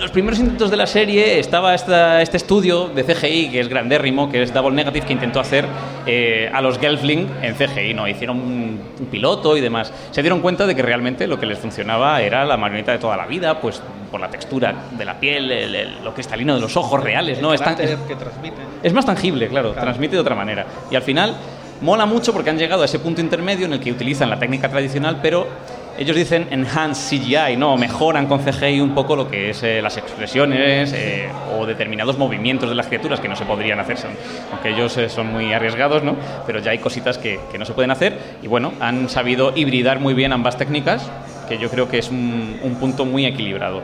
los 0.00 0.10
primeros 0.10 0.38
intentos 0.40 0.70
de 0.70 0.76
la 0.76 0.86
serie 0.86 1.38
estaba 1.38 1.74
esta- 1.74 2.20
este 2.22 2.36
estudio 2.36 2.88
de 2.88 3.04
CGI 3.04 3.50
que 3.50 3.60
es 3.60 3.68
grandérrimo, 3.68 4.30
que 4.30 4.42
es 4.42 4.52
Double 4.52 4.74
Negative, 4.74 5.06
que 5.06 5.12
intentó 5.12 5.40
hacer 5.40 5.66
eh, 6.06 6.50
a 6.52 6.60
los 6.60 6.78
Gelfling 6.78 7.28
en 7.42 7.54
CGI, 7.54 7.94
¿no? 7.94 8.06
Hicieron 8.08 8.38
un, 8.40 8.80
un 9.00 9.06
piloto 9.06 9.56
y 9.56 9.60
demás. 9.60 9.92
Se 10.10 10.20
dieron 10.22 10.40
cuenta 10.40 10.66
de 10.66 10.74
que 10.74 10.82
realmente 10.82 11.26
lo 11.26 11.38
que 11.38 11.46
les 11.46 11.58
funcionaba 11.58 12.20
era 12.22 12.44
la 12.44 12.56
marioneta 12.56 12.92
de 12.92 12.98
toda 12.98 13.16
la 13.16 13.26
vida, 13.26 13.60
pues 13.60 13.80
por 14.10 14.20
la 14.20 14.28
textura 14.30 14.74
de 14.92 15.04
la 15.04 15.18
piel, 15.20 15.50
el- 15.50 15.74
el- 15.74 16.04
lo 16.04 16.12
cristalino 16.14 16.54
de 16.54 16.60
los 16.60 16.76
ojos 16.76 17.02
reales, 17.02 17.40
¿no? 17.40 17.48
El 17.50 17.54
Es 17.56 17.60
tan- 17.62 17.74
carácter 17.76 17.98
que 18.06 18.86
es 18.86 18.92
más 18.92 19.06
tangible, 19.06 19.48
claro, 19.48 19.72
Claro. 19.72 19.84
transmite 19.86 20.14
de 20.16 20.20
otra 20.20 20.34
manera. 20.34 20.66
Y 20.90 20.96
al 20.96 21.02
final 21.02 21.34
mola 21.80 22.06
mucho 22.06 22.32
porque 22.32 22.50
han 22.50 22.58
llegado 22.58 22.82
a 22.82 22.84
ese 22.84 22.98
punto 22.98 23.20
intermedio 23.20 23.66
en 23.66 23.72
el 23.74 23.80
que 23.80 23.90
utilizan 23.90 24.30
la 24.30 24.38
técnica 24.38 24.68
tradicional, 24.68 25.18
pero 25.22 25.46
ellos 25.98 26.16
dicen 26.16 26.48
enhance 26.50 27.16
CGI, 27.18 27.56
¿no? 27.56 27.76
Mejoran 27.76 28.26
con 28.26 28.40
CGI 28.40 28.80
un 28.80 28.94
poco 28.94 29.14
lo 29.16 29.28
que 29.30 29.50
es 29.50 29.62
eh, 29.62 29.80
las 29.82 29.96
expresiones 29.96 30.92
eh, 30.92 31.28
o 31.58 31.66
determinados 31.66 32.18
movimientos 32.18 32.68
de 32.68 32.74
las 32.74 32.86
criaturas 32.86 33.20
que 33.20 33.28
no 33.28 33.36
se 33.36 33.44
podrían 33.44 33.78
hacer, 33.80 33.96
son- 33.98 34.10
aunque 34.52 34.70
ellos 34.70 34.96
eh, 34.96 35.08
son 35.08 35.32
muy 35.32 35.52
arriesgados, 35.52 36.02
¿no? 36.02 36.16
Pero 36.46 36.58
ya 36.60 36.72
hay 36.72 36.78
cositas 36.78 37.18
que, 37.18 37.38
que 37.52 37.58
no 37.58 37.64
se 37.64 37.72
pueden 37.72 37.90
hacer 37.90 38.18
y 38.42 38.46
bueno, 38.48 38.72
han 38.80 39.08
sabido 39.08 39.52
hibridar 39.56 40.00
muy 40.00 40.14
bien 40.14 40.32
ambas 40.32 40.56
técnicas, 40.56 41.08
que 41.48 41.58
yo 41.58 41.68
creo 41.70 41.88
que 41.88 41.98
es 41.98 42.10
un, 42.10 42.58
un 42.62 42.74
punto 42.76 43.04
muy 43.04 43.26
equilibrado. 43.26 43.82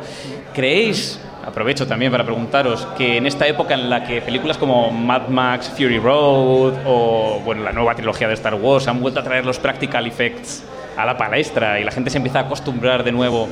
¿Creéis 0.55 1.21
Aprovecho 1.43 1.87
también 1.87 2.13
para 2.13 2.23
preguntaros 2.23 2.87
que 2.99 3.17
en 3.17 3.27
esta 3.27 3.47
época 3.49 3.73
en 3.73 3.89
la 3.89 4.05
que 4.05 4.21
películas 4.21 4.59
como 4.59 4.91
Mad 4.91 5.29
Max, 5.29 5.73
Fury 5.75 5.99
Road 5.99 6.75
o 6.87 7.41
bueno, 7.43 7.63
la 7.63 7.73
nueva 7.73 7.95
trilogía 7.95 8.29
de 8.29 8.35
Star 8.35 8.55
Wars 8.57 8.87
han 8.89 9.01
vuelto 9.01 9.21
a 9.21 9.23
traer 9.25 9.47
los 9.47 9.59
practical 9.59 10.07
effects 10.07 10.63
a 11.03 11.07
la 11.07 11.17
palestra 11.17 11.81
y 11.81 11.85
la 11.85 11.91
gente 11.91 12.11
se 12.11 12.19
empieza 12.19 12.41
a 12.41 12.43
acostumbrar 12.43 13.05
de 13.05 13.13
nuevo, 13.13 13.49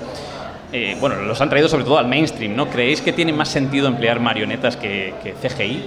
eh, 0.72 0.96
bueno, 1.00 1.16
los 1.16 1.40
han 1.40 1.48
traído 1.48 1.68
sobre 1.68 1.84
todo 1.84 1.98
al 1.98 2.06
mainstream, 2.06 2.54
¿no? 2.54 2.68
¿Creéis 2.68 3.00
que 3.00 3.12
tiene 3.12 3.32
más 3.32 3.48
sentido 3.48 3.88
emplear 3.88 4.20
marionetas 4.20 4.76
que, 4.76 5.14
que 5.22 5.32
CGI? 5.32 5.84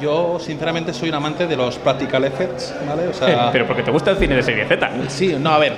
Yo, 0.00 0.38
sinceramente, 0.38 0.92
soy 0.92 1.08
un 1.08 1.14
amante 1.14 1.46
de 1.46 1.56
los 1.56 1.78
practical 1.78 2.24
effects, 2.24 2.74
¿vale? 2.86 3.08
O 3.08 3.14
sea, 3.14 3.50
Pero 3.52 3.66
porque 3.66 3.82
te 3.82 3.90
gusta 3.90 4.10
el 4.10 4.18
cine 4.18 4.34
de 4.34 4.42
serie 4.42 4.66
Z. 4.66 4.90
Sí, 5.08 5.36
no, 5.38 5.50
a 5.50 5.58
ver, 5.58 5.72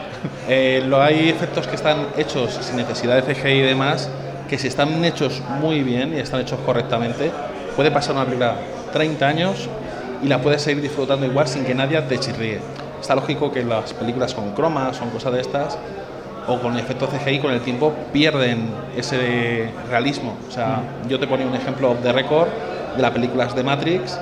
eh, 0.48 0.83
lo, 0.87 1.00
hay 1.00 1.28
efectos 1.28 1.66
que 1.66 1.76
están 1.76 2.09
hechos 2.16 2.59
sin 2.61 2.76
necesidad 2.76 3.22
de 3.22 3.35
CGI 3.35 3.48
y 3.48 3.61
demás, 3.62 4.11
que 4.48 4.59
si 4.59 4.68
están 4.68 5.04
hechos 5.04 5.42
muy 5.61 5.83
bien 5.83 6.14
y 6.16 6.20
están 6.20 6.40
hechos 6.40 6.59
correctamente, 6.64 7.31
puede 7.76 7.90
pasar 7.90 8.16
una 8.16 8.24
película 8.24 8.57
30 8.92 9.26
años 9.26 9.68
y 10.22 10.26
la 10.26 10.40
puedes 10.40 10.62
seguir 10.62 10.83
disfrutando 10.83 11.26
igual 11.26 11.46
sin 11.46 11.64
que 11.64 11.74
nadie 11.74 12.00
te 12.02 12.18
chirríe. 12.18 12.59
Está 13.00 13.14
lógico 13.14 13.52
que 13.52 13.64
las 13.64 13.92
películas 13.92 14.34
con 14.34 14.52
cromas 14.52 15.00
o 15.00 15.04
cosas 15.11 15.32
de 15.32 15.40
estas, 15.40 15.78
o 16.46 16.58
con 16.61 16.76
efectos 16.78 17.11
CGI 17.11 17.40
con 17.40 17.52
el 17.52 17.61
tiempo, 17.61 17.92
pierden 18.12 18.70
ese 18.96 19.70
realismo. 19.88 20.37
O 20.48 20.50
sea, 20.50 20.80
yo 21.08 21.20
te 21.20 21.26
ponía 21.26 21.46
un 21.46 21.54
ejemplo 21.54 21.94
de 22.02 22.12
récord 22.12 22.48
de 22.96 23.02
las 23.02 23.11
películas 23.11 23.54
de 23.54 23.62
Matrix, 23.62 24.18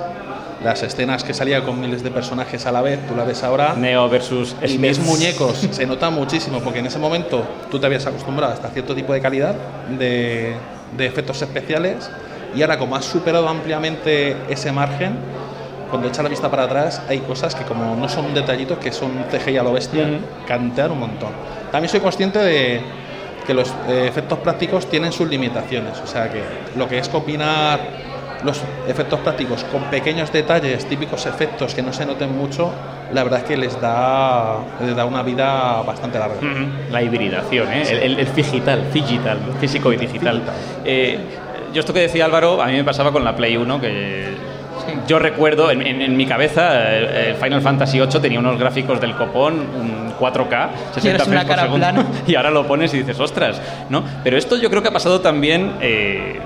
las 0.63 0.83
escenas 0.83 1.23
que 1.23 1.33
salía 1.33 1.63
con 1.63 1.79
miles 1.79 2.03
de 2.03 2.11
personajes 2.11 2.65
a 2.65 2.71
la 2.71 2.81
vez, 2.81 2.99
tú 3.07 3.15
la 3.15 3.23
ves 3.23 3.43
ahora, 3.43 3.75
Neo 3.75 4.09
versus 4.09 4.55
y 4.63 4.77
ves 4.77 4.97
Smith. 4.97 5.07
muñecos, 5.07 5.67
se 5.71 5.85
nota 5.85 6.09
muchísimo, 6.09 6.59
porque 6.59 6.79
en 6.79 6.87
ese 6.87 6.99
momento 6.99 7.43
tú 7.69 7.79
te 7.79 7.85
habías 7.85 8.05
acostumbrado 8.05 8.53
hasta 8.53 8.69
cierto 8.69 8.95
tipo 8.95 9.13
de 9.13 9.21
calidad 9.21 9.55
de, 9.97 10.53
de 10.97 11.05
efectos 11.05 11.41
especiales, 11.41 12.09
y 12.55 12.61
ahora 12.61 12.77
como 12.77 12.95
has 12.95 13.05
superado 13.05 13.47
ampliamente 13.47 14.35
ese 14.49 14.71
margen, 14.71 15.15
cuando 15.89 16.07
echas 16.07 16.23
la 16.23 16.29
vista 16.29 16.49
para 16.49 16.63
atrás, 16.63 17.01
hay 17.07 17.19
cosas 17.19 17.55
que 17.55 17.63
como 17.63 17.95
no 17.95 18.07
son 18.09 18.33
detallitos, 18.33 18.77
que 18.77 18.91
son 18.91 19.11
CGI 19.31 19.57
a 19.57 19.63
lo 19.63 19.73
bestia, 19.73 20.03
Ujú. 20.03 20.45
cantean 20.47 20.91
un 20.91 20.99
montón. 20.99 21.29
También 21.71 21.89
soy 21.89 21.99
consciente 21.99 22.39
de 22.39 22.81
que 23.45 23.53
los 23.53 23.69
eh, 23.87 24.05
efectos 24.07 24.39
prácticos 24.39 24.87
tienen 24.89 25.11
sus 25.11 25.27
limitaciones, 25.29 25.99
o 26.03 26.07
sea 26.07 26.29
que 26.29 26.41
lo 26.75 26.87
que 26.87 26.97
es 26.99 27.07
combinar 27.09 27.79
los 28.43 28.61
efectos 28.87 29.19
prácticos 29.21 29.63
con 29.65 29.83
pequeños 29.85 30.31
detalles, 30.31 30.85
típicos 30.85 31.25
efectos 31.25 31.73
que 31.73 31.81
no 31.81 31.91
se 31.91 32.05
noten 32.05 32.37
mucho, 32.37 32.71
la 33.11 33.23
verdad 33.23 33.39
es 33.39 33.45
que 33.45 33.57
les 33.57 33.79
da, 33.81 34.57
les 34.85 34.95
da 34.95 35.05
una 35.05 35.23
vida 35.23 35.81
bastante 35.81 36.19
larga. 36.19 36.35
La 36.91 37.01
hibridación, 37.01 37.67
¿eh? 37.71 37.83
el, 37.89 37.97
el, 37.97 38.19
el 38.19 38.27
figital, 38.27 38.83
figital, 38.91 39.39
físico 39.59 39.91
y 39.91 39.97
digital. 39.97 40.35
Figital. 40.41 40.53
Eh, 40.85 41.17
yo 41.73 41.79
esto 41.79 41.93
que 41.93 42.01
decía 42.01 42.25
Álvaro, 42.25 42.61
a 42.61 42.67
mí 42.67 42.73
me 42.73 42.83
pasaba 42.83 43.11
con 43.11 43.23
la 43.23 43.35
Play 43.35 43.57
1, 43.57 43.81
que 43.81 44.27
yo 45.07 45.19
recuerdo, 45.19 45.69
en, 45.71 45.81
en- 45.81 46.01
en 46.01 46.15
mi 46.17 46.25
cabeza, 46.25 46.93
el 46.95 47.35
Final 47.35 47.61
Fantasy 47.61 47.99
VIII 47.99 48.19
tenía 48.21 48.39
unos 48.39 48.57
gráficos 48.59 48.99
del 49.01 49.15
copón, 49.15 49.55
un 49.59 50.13
4K, 50.19 50.69
60 50.95 51.01
Quieres 51.01 51.27
una 51.27 51.41
frames 51.41 51.45
por 51.45 51.49
cara 51.55 51.61
segundo, 51.63 51.77
plano. 51.87 52.05
y 52.27 52.35
ahora 52.35 52.49
lo 52.51 52.65
pones 52.67 52.93
y 52.93 52.99
dices, 52.99 53.19
ostras, 53.19 53.61
¿no? 53.89 54.03
Pero 54.23 54.37
esto 54.37 54.57
yo 54.57 54.69
creo 54.69 54.81
que 54.81 54.87
ha 54.89 54.93
pasado 54.93 55.21
también... 55.21 55.73
eh, 55.81 56.39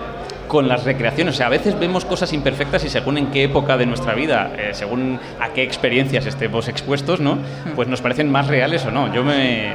con 0.48 0.68
las 0.68 0.84
recreaciones, 0.84 1.36
o 1.36 1.38
sea, 1.38 1.46
a 1.46 1.50
veces 1.50 1.80
vemos 1.80 2.04
cosas 2.04 2.34
imperfectas 2.34 2.84
y 2.84 2.90
según 2.90 3.18
en 3.18 3.28
qué 3.28 3.46
época 3.46 3.78
de 3.78 3.86
nuestra 3.86 4.14
vida, 4.16 4.52
eh, 4.58 4.72
según 4.74 5.18
a 5.40 5.48
qué 5.54 5.64
experiencias 5.64 6.26
estemos 6.26 6.68
expuestos, 6.68 7.22
¿no? 7.22 7.38
Pues 7.74 7.88
nos 7.88 8.02
parecen 8.02 8.30
más 8.30 8.48
reales 8.48 8.86
o 8.86 8.92
no. 8.92 9.14
Yo 9.14 9.24
me, 9.24 9.70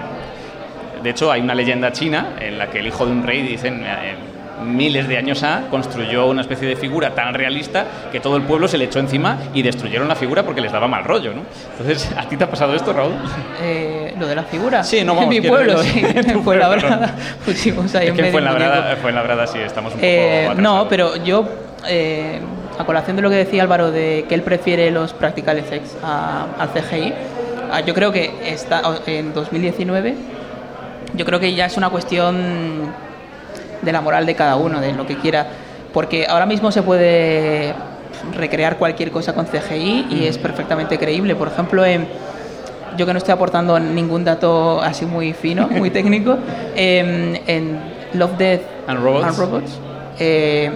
de 1.02 1.08
hecho, 1.10 1.32
hay 1.32 1.40
una 1.40 1.54
leyenda 1.54 1.92
china 1.92 2.34
en 2.40 2.58
la 2.58 2.66
que 2.68 2.80
el 2.80 2.88
hijo 2.88 3.06
de 3.06 3.12
un 3.12 3.22
rey, 3.22 3.40
dicen, 3.40 3.84
eh, 3.86 4.16
miles 4.64 5.06
de 5.08 5.16
años 5.18 5.42
A, 5.42 5.62
construyó 5.70 6.26
una 6.26 6.40
especie 6.40 6.66
de 6.66 6.76
figura 6.76 7.14
tan 7.14 7.34
realista 7.34 7.84
que 8.10 8.20
todo 8.20 8.36
el 8.36 8.42
pueblo 8.42 8.68
se 8.68 8.78
le 8.78 8.84
echó 8.86 8.98
encima 8.98 9.38
y 9.54 9.62
destruyeron 9.62 10.08
la 10.08 10.14
figura 10.16 10.42
porque 10.44 10.60
les 10.60 10.72
daba 10.72 10.88
mal 10.88 11.04
rollo, 11.04 11.32
¿no? 11.34 11.42
Entonces, 11.72 12.10
¿a 12.16 12.28
ti 12.28 12.36
te 12.36 12.44
ha 12.44 12.50
pasado 12.50 12.74
esto, 12.74 12.92
Raúl? 12.92 13.12
Eh, 13.62 14.14
lo 14.18 14.26
de 14.26 14.34
la 14.34 14.44
figura. 14.44 14.82
Sí, 14.82 15.04
no, 15.04 15.12
En 15.12 15.18
vamos, 15.18 15.28
mi 15.34 15.40
pueblo, 15.40 15.82
sí. 15.82 16.02
en 16.14 16.42
Fuenlabrada. 16.44 17.14
Pusimos 17.44 17.94
ahí 17.94 18.06
Es 18.06 18.10
en 18.10 18.16
que 18.16 18.22
en 18.28 18.34
un 18.34 18.42
muñeco. 18.44 18.58
Labrada, 18.58 18.96
fue 18.96 19.10
en 19.10 19.16
Labrada, 19.16 19.46
sí, 19.46 19.58
estamos 19.58 19.92
un 19.92 20.00
poco 20.00 20.06
Eh, 20.06 20.38
atrasados. 20.48 20.62
no, 20.62 20.86
pero 20.88 21.16
yo, 21.22 21.48
eh, 21.88 22.40
a 22.78 22.84
colación 22.84 23.16
de 23.16 23.22
lo 23.22 23.30
que 23.30 23.36
decía 23.36 23.62
Álvaro, 23.62 23.90
de 23.90 24.24
que 24.28 24.34
él 24.34 24.42
prefiere 24.42 24.90
los 24.90 25.12
practical 25.12 25.58
effects 25.58 25.96
a- 26.02 26.46
al 26.58 26.68
CGI, 26.70 27.12
ah, 27.72 27.80
yo 27.80 27.94
creo 27.94 28.12
que 28.12 28.30
está 28.44 28.82
en 29.06 29.32
2019, 29.34 30.14
yo 31.14 31.24
creo 31.24 31.40
que 31.40 31.54
ya 31.54 31.66
es 31.66 31.76
una 31.76 31.88
cuestión 31.90 32.92
de 33.82 33.92
la 33.92 34.00
moral 34.00 34.26
de 34.26 34.34
cada 34.34 34.56
uno, 34.56 34.80
de 34.80 34.92
lo 34.92 35.06
que 35.06 35.16
quiera, 35.16 35.46
porque 35.92 36.26
ahora 36.26 36.46
mismo 36.46 36.70
se 36.72 36.82
puede 36.82 37.74
recrear 38.36 38.76
cualquier 38.76 39.10
cosa 39.10 39.34
con 39.34 39.46
CGI 39.46 40.06
y 40.10 40.26
es 40.26 40.38
perfectamente 40.38 40.98
creíble. 40.98 41.34
Por 41.36 41.48
ejemplo, 41.48 41.84
en 41.84 42.06
yo 42.96 43.04
que 43.04 43.12
no 43.12 43.18
estoy 43.18 43.32
aportando 43.32 43.78
ningún 43.78 44.24
dato 44.24 44.80
así 44.80 45.04
muy 45.04 45.32
fino, 45.32 45.68
muy 45.70 45.90
técnico, 45.90 46.38
en 46.74 47.78
Love, 48.14 48.36
Death 48.38 48.60
And 48.86 49.02
Robots. 49.02 49.78
eh, 50.18 50.70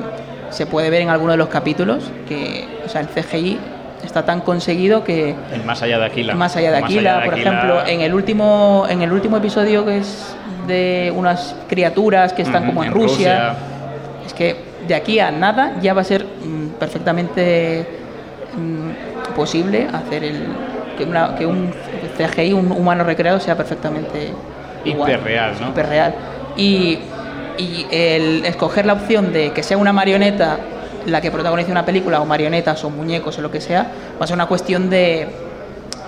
se 0.51 0.67
puede 0.67 0.91
ver 0.91 1.03
en 1.03 1.11
alguno 1.11 1.33
de 1.33 1.39
los 1.39 1.49
capítulos 1.49 2.11
que 2.29 2.67
o 2.85 2.89
sea, 2.89 3.01
el 3.03 3.09
CGI 3.09 3.59
está 4.05 4.25
tan 4.25 4.41
conseguido 4.41 5.05
que 5.05 5.35
El 5.53 5.65
más 5.65 5.83
allá 5.83 5.99
de 5.99 6.07
Aquila. 6.07 6.35
más 6.35 6.57
allá 6.57 6.73
de 6.73 6.79
Aquila, 6.79 7.23
por 7.25 7.39
ejemplo, 7.39 7.87
en 7.87 8.01
el 8.01 8.15
último 8.15 8.87
en 8.89 9.03
el 9.03 9.13
último 9.13 9.37
episodio 9.37 9.85
que 9.85 9.99
es 9.99 10.35
de 10.67 11.13
unas 11.17 11.55
criaturas 11.69 12.33
que 12.33 12.43
están 12.43 12.67
como 12.67 12.83
en, 12.83 12.89
en 12.89 12.95
Rusia, 12.95 13.17
Rusia. 13.51 13.55
es 14.27 14.35
que 14.35 14.57
de 14.87 14.95
aquí 14.95 15.19
a 15.21 15.31
nada 15.31 15.77
ya 15.83 15.95
va 15.95 16.01
a 16.01 16.05
ser 16.05 16.25
mm, 16.25 16.79
perfectamente 16.79 17.87
mm, 18.57 19.35
posible 19.35 19.87
hacer 19.93 20.25
el 20.25 20.43
que, 20.97 21.05
una- 21.05 21.35
que 21.35 21.47
un 21.47 21.73
CGI, 22.19 22.53
un 22.53 22.73
humano 22.73 23.05
recreado, 23.05 23.41
sea 23.41 23.57
perfectamente 23.57 24.33
igual. 24.85 25.11
Hiperreal, 25.13 25.55
¿no? 25.61 25.69
Hiperreal. 25.69 26.15
Y, 26.57 26.99
y 27.59 27.87
el 27.91 28.45
escoger 28.45 28.87
la 28.87 28.95
opción 28.95 29.33
de 29.33 29.53
que 29.53 29.63
sea 29.63 29.77
una 29.77 29.93
marioneta 29.93 30.59
la 31.07 31.21
que 31.23 31.31
protagonice 31.31 31.71
una 31.71 31.85
película, 31.87 32.21
o 32.21 32.27
marionetas, 32.27 32.85
o 32.85 32.91
muñecos, 32.91 33.39
o 33.39 33.41
lo 33.41 33.51
que 33.51 33.61
sea, 33.63 33.87
va 34.21 34.25
a 34.25 34.27
ser 34.27 34.35
una 34.35 34.45
cuestión 34.47 34.91
de 34.91 35.29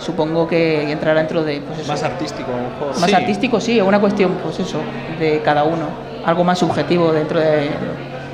supongo 0.02 0.46
que 0.46 0.90
entrará 0.90 1.20
dentro 1.20 1.42
de 1.44 1.60
pues 1.60 1.78
eso, 1.80 1.88
Más 1.92 2.02
artístico, 2.02 2.50
a 2.52 2.56
lo 2.56 2.68
mejor. 2.68 3.00
más 3.00 3.10
Sí. 3.10 3.14
artístico, 3.16 3.60
sí, 3.60 3.78
es 3.78 3.84
una 3.84 4.00
cuestión, 4.00 4.32
pues 4.42 4.58
eso, 4.60 4.78
de 5.18 5.40
cada 5.44 5.64
uno, 5.64 5.86
algo 6.26 6.44
más 6.44 6.58
subjetivo 6.58 7.12
dentro 7.12 7.38
de, 7.40 7.70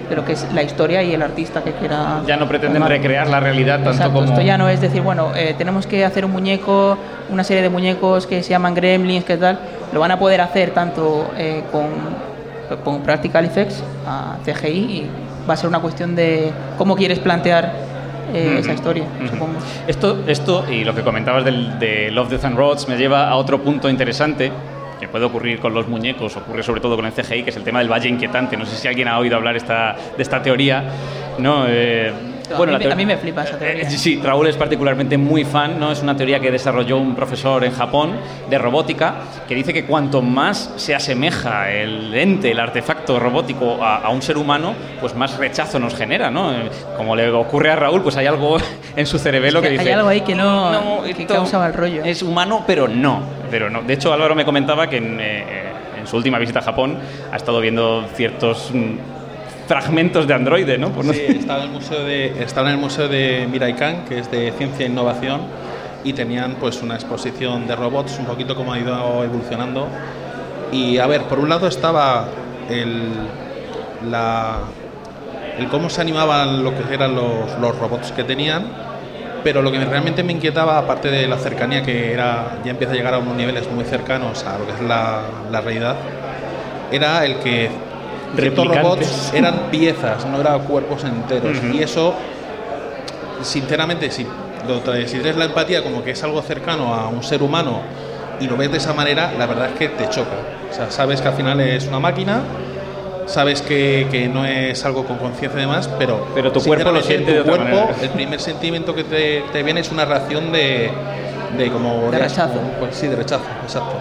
de 0.08 0.16
lo 0.16 0.24
que 0.24 0.32
es 0.32 0.46
la 0.54 0.62
historia 0.62 1.02
y 1.02 1.12
el 1.14 1.20
artista 1.22 1.62
que 1.62 1.72
quiera. 1.72 2.22
Ya 2.26 2.36
no 2.36 2.48
pretenden 2.48 2.84
recrear 2.86 3.28
la 3.28 3.40
realidad 3.40 3.76
tanto 3.76 3.90
Exacto, 3.90 4.14
como... 4.14 4.24
esto 4.26 4.40
ya 4.40 4.56
no 4.58 4.68
es 4.68 4.80
decir, 4.80 5.02
bueno, 5.02 5.32
eh, 5.36 5.54
tenemos 5.58 5.86
que 5.86 6.04
hacer 6.04 6.24
un 6.24 6.32
muñeco, 6.32 6.96
una 7.30 7.44
serie 7.44 7.62
de 7.62 7.68
muñecos 7.68 8.26
que 8.26 8.42
se 8.42 8.50
llaman 8.50 8.74
gremlins, 8.74 9.24
que 9.24 9.36
tal, 9.36 9.58
lo 9.92 10.00
van 10.00 10.10
a 10.10 10.18
poder 10.18 10.40
hacer 10.40 10.70
tanto 10.70 11.30
eh, 11.36 11.62
con, 11.70 11.86
con 12.84 13.02
Practical 13.02 13.44
Effects 13.44 13.82
a 14.06 14.36
CGI 14.44 14.68
y 14.68 15.10
va 15.48 15.54
a 15.54 15.56
ser 15.56 15.68
una 15.68 15.80
cuestión 15.80 16.14
de 16.14 16.50
cómo 16.76 16.94
quieres 16.96 17.18
plantear 17.18 17.72
eh, 18.32 18.56
esa 18.58 18.72
historia, 18.72 19.04
supongo. 19.30 19.58
Esto, 19.86 20.24
esto 20.26 20.64
y 20.70 20.84
lo 20.84 20.94
que 20.94 21.02
comentabas 21.02 21.44
del, 21.44 21.78
de 21.78 22.10
Love, 22.10 22.30
Death 22.30 22.44
and 22.44 22.56
Robots 22.56 22.88
me 22.88 22.96
lleva 22.96 23.28
a 23.28 23.36
otro 23.36 23.62
punto 23.62 23.88
interesante 23.88 24.52
que 24.98 25.08
puede 25.08 25.24
ocurrir 25.24 25.60
con 25.60 25.74
los 25.74 25.86
muñecos, 25.88 26.36
ocurre 26.36 26.62
sobre 26.62 26.80
todo 26.80 26.96
con 26.96 27.06
el 27.06 27.12
CGI, 27.12 27.44
que 27.44 27.50
es 27.50 27.56
el 27.56 27.62
tema 27.62 27.78
del 27.78 27.90
valle 27.90 28.08
inquietante. 28.08 28.56
No 28.56 28.66
sé 28.66 28.76
si 28.76 28.88
alguien 28.88 29.08
ha 29.08 29.18
oído 29.18 29.36
hablar 29.36 29.56
esta, 29.56 29.96
de 30.16 30.22
esta 30.22 30.42
teoría. 30.42 30.84
No, 31.38 31.66
eh, 31.68 32.12
a, 32.50 32.78
mí, 32.78 32.84
a 32.86 32.94
mí 32.94 33.06
me 33.06 33.16
flipa 33.16 33.42
esa 33.44 33.58
teoría. 33.58 33.82
Eh, 33.82 33.90
sí, 33.90 34.20
Raúl 34.22 34.46
es 34.46 34.56
particularmente 34.56 35.16
muy 35.18 35.44
fan, 35.44 35.78
¿no? 35.78 35.92
Es 35.92 36.02
una 36.02 36.16
teoría 36.16 36.40
que 36.40 36.50
desarrolló 36.50 36.96
un 36.96 37.14
profesor 37.14 37.64
en 37.64 37.72
Japón 37.72 38.12
de 38.48 38.58
robótica 38.58 39.14
que 39.46 39.54
dice 39.54 39.72
que 39.72 39.84
cuanto 39.84 40.22
más 40.22 40.72
se 40.76 40.94
asemeja 40.94 41.70
el 41.70 42.14
ente, 42.14 42.50
el 42.50 42.60
artefacto 42.60 43.18
robótico 43.18 43.82
a, 43.82 43.96
a 43.98 44.08
un 44.10 44.22
ser 44.22 44.36
humano, 44.38 44.74
pues 45.00 45.14
más 45.14 45.36
rechazo 45.38 45.78
nos 45.78 45.94
genera, 45.94 46.30
¿no? 46.30 46.52
Eh, 46.52 46.70
Como 46.96 47.14
le 47.16 47.30
ocurre 47.30 47.70
a 47.70 47.76
Raúl, 47.76 48.02
pues 48.02 48.16
hay 48.16 48.26
algo 48.26 48.56
en 48.96 49.06
su 49.06 49.18
cerebelo 49.18 49.58
Es 49.60 49.62
que 49.62 49.68
que, 49.68 49.72
hay 49.80 49.84
dice 49.86 49.94
algo 49.94 50.08
ahí 50.08 50.20
que 50.22 50.34
no- 50.34 51.02
que 51.04 51.22
esto 51.22 51.34
causa 51.34 51.58
mal 51.58 51.74
rollo". 51.74 52.02
Es 52.04 52.22
humano, 52.22 52.64
pero 52.66 52.88
no, 52.88 53.20
pero 53.50 53.70
no. 53.70 53.82
De 53.82 53.94
hecho, 53.94 54.12
Álvaro 54.12 54.34
me 54.34 54.44
comentaba 54.44 54.88
que 54.88 54.96
en, 54.98 55.18
eh, 55.20 55.44
en 55.98 56.06
su 56.06 56.16
última 56.16 56.38
visita 56.38 56.60
a 56.60 56.62
Japón 56.62 56.96
ha 57.32 57.36
estado 57.36 57.60
viendo 57.60 58.06
ciertos 58.14 58.70
mm, 58.72 58.94
fragmentos 59.68 60.26
de 60.26 60.34
androide, 60.34 60.78
¿no? 60.78 60.88
Por 60.90 61.04
no 61.04 61.12
Sí, 61.12 61.20
estaba 61.28 61.60
en 61.60 61.66
el 61.66 61.74
museo 61.74 62.02
de 62.02 62.42
estaba 62.42 62.68
en 62.70 62.76
el 62.76 62.80
museo 62.80 63.06
de 63.06 63.46
Miraikan, 63.50 64.06
que 64.06 64.18
es 64.18 64.30
de 64.30 64.50
ciencia 64.52 64.86
e 64.86 64.88
innovación, 64.88 65.42
y 66.04 66.14
tenían 66.14 66.54
pues 66.58 66.82
una 66.82 66.94
exposición 66.94 67.66
de 67.66 67.76
robots, 67.76 68.18
un 68.18 68.24
poquito 68.24 68.56
como 68.56 68.72
ha 68.72 68.78
ido 68.78 69.22
evolucionando. 69.22 69.86
Y 70.72 70.98
a 70.98 71.06
ver, 71.06 71.22
por 71.24 71.38
un 71.38 71.50
lado 71.50 71.68
estaba 71.68 72.28
el 72.70 73.12
la 74.10 74.60
el 75.58 75.68
cómo 75.68 75.90
se 75.90 76.00
animaban 76.00 76.62
lo 76.62 76.70
que 76.70 76.94
eran 76.94 77.14
los, 77.14 77.58
los 77.60 77.76
robots 77.78 78.12
que 78.12 78.24
tenían, 78.24 78.64
pero 79.42 79.60
lo 79.60 79.70
que 79.72 79.84
realmente 79.84 80.22
me 80.22 80.32
inquietaba, 80.32 80.78
aparte 80.78 81.10
de 81.10 81.26
la 81.26 81.36
cercanía 81.36 81.82
que 81.82 82.12
era 82.12 82.58
ya 82.64 82.70
empieza 82.70 82.92
a 82.94 82.96
llegar 82.96 83.14
a 83.14 83.18
unos 83.18 83.36
niveles 83.36 83.68
muy 83.70 83.84
cercanos 83.84 84.44
a 84.44 84.56
lo 84.56 84.66
que 84.66 84.72
es 84.72 84.80
la, 84.80 85.20
la 85.50 85.60
realidad, 85.60 85.96
era 86.92 87.24
el 87.24 87.36
que 87.40 87.70
Replicantes. 88.36 88.82
robots 88.82 89.32
eran 89.34 89.54
piezas, 89.70 90.24
no 90.26 90.40
eran 90.40 90.60
cuerpos 90.60 91.04
enteros. 91.04 91.56
Ujú. 91.58 91.66
Y 91.74 91.82
eso, 91.82 92.14
sinceramente, 93.42 94.10
si, 94.10 94.26
lo 94.66 94.80
si 95.06 95.14
tienes 95.18 95.36
la 95.36 95.46
empatía 95.46 95.82
como 95.82 96.02
que 96.02 96.12
es 96.12 96.22
algo 96.22 96.42
cercano 96.42 96.94
a 96.94 97.08
un 97.08 97.22
ser 97.22 97.42
humano 97.42 97.80
y 98.40 98.46
lo 98.46 98.56
ves 98.56 98.70
de 98.70 98.78
esa 98.78 98.92
manera, 98.92 99.32
la 99.38 99.46
verdad 99.46 99.70
es 99.72 99.78
que 99.78 99.88
te 99.88 100.08
choca. 100.08 100.36
O 100.70 100.74
sea, 100.74 100.90
sabes 100.90 101.20
que 101.20 101.28
al 101.28 101.34
final 101.34 101.60
es 101.60 101.86
una 101.86 101.98
máquina, 101.98 102.40
sabes 103.26 103.62
que, 103.62 104.06
que 104.10 104.28
no 104.28 104.44
es 104.44 104.84
algo 104.84 105.04
con 105.04 105.16
conciencia 105.18 105.58
y 105.58 105.62
demás, 105.62 105.88
pero, 105.98 106.26
Pero 106.34 106.52
tu 106.52 106.60
cuerpo 106.60 106.90
lo 106.92 107.02
siente 107.02 107.32
de 107.32 107.42
tu 107.42 107.50
otra 107.50 107.64
cuerpo, 107.64 107.76
manera. 107.86 108.02
El 108.02 108.10
primer 108.10 108.40
sentimiento 108.40 108.94
que 108.94 109.04
te, 109.04 109.42
te 109.52 109.62
viene 109.62 109.80
es 109.80 109.90
una 109.90 110.04
reacción 110.04 110.52
de, 110.52 110.90
de 111.56 111.70
como 111.70 112.10
De 112.10 112.18
rechazo. 112.18 112.54
como- 112.54 112.70
pues 112.72 112.94
sí, 112.96 113.06
de 113.08 113.16
rechazo, 113.16 113.44
exacto. 113.64 113.96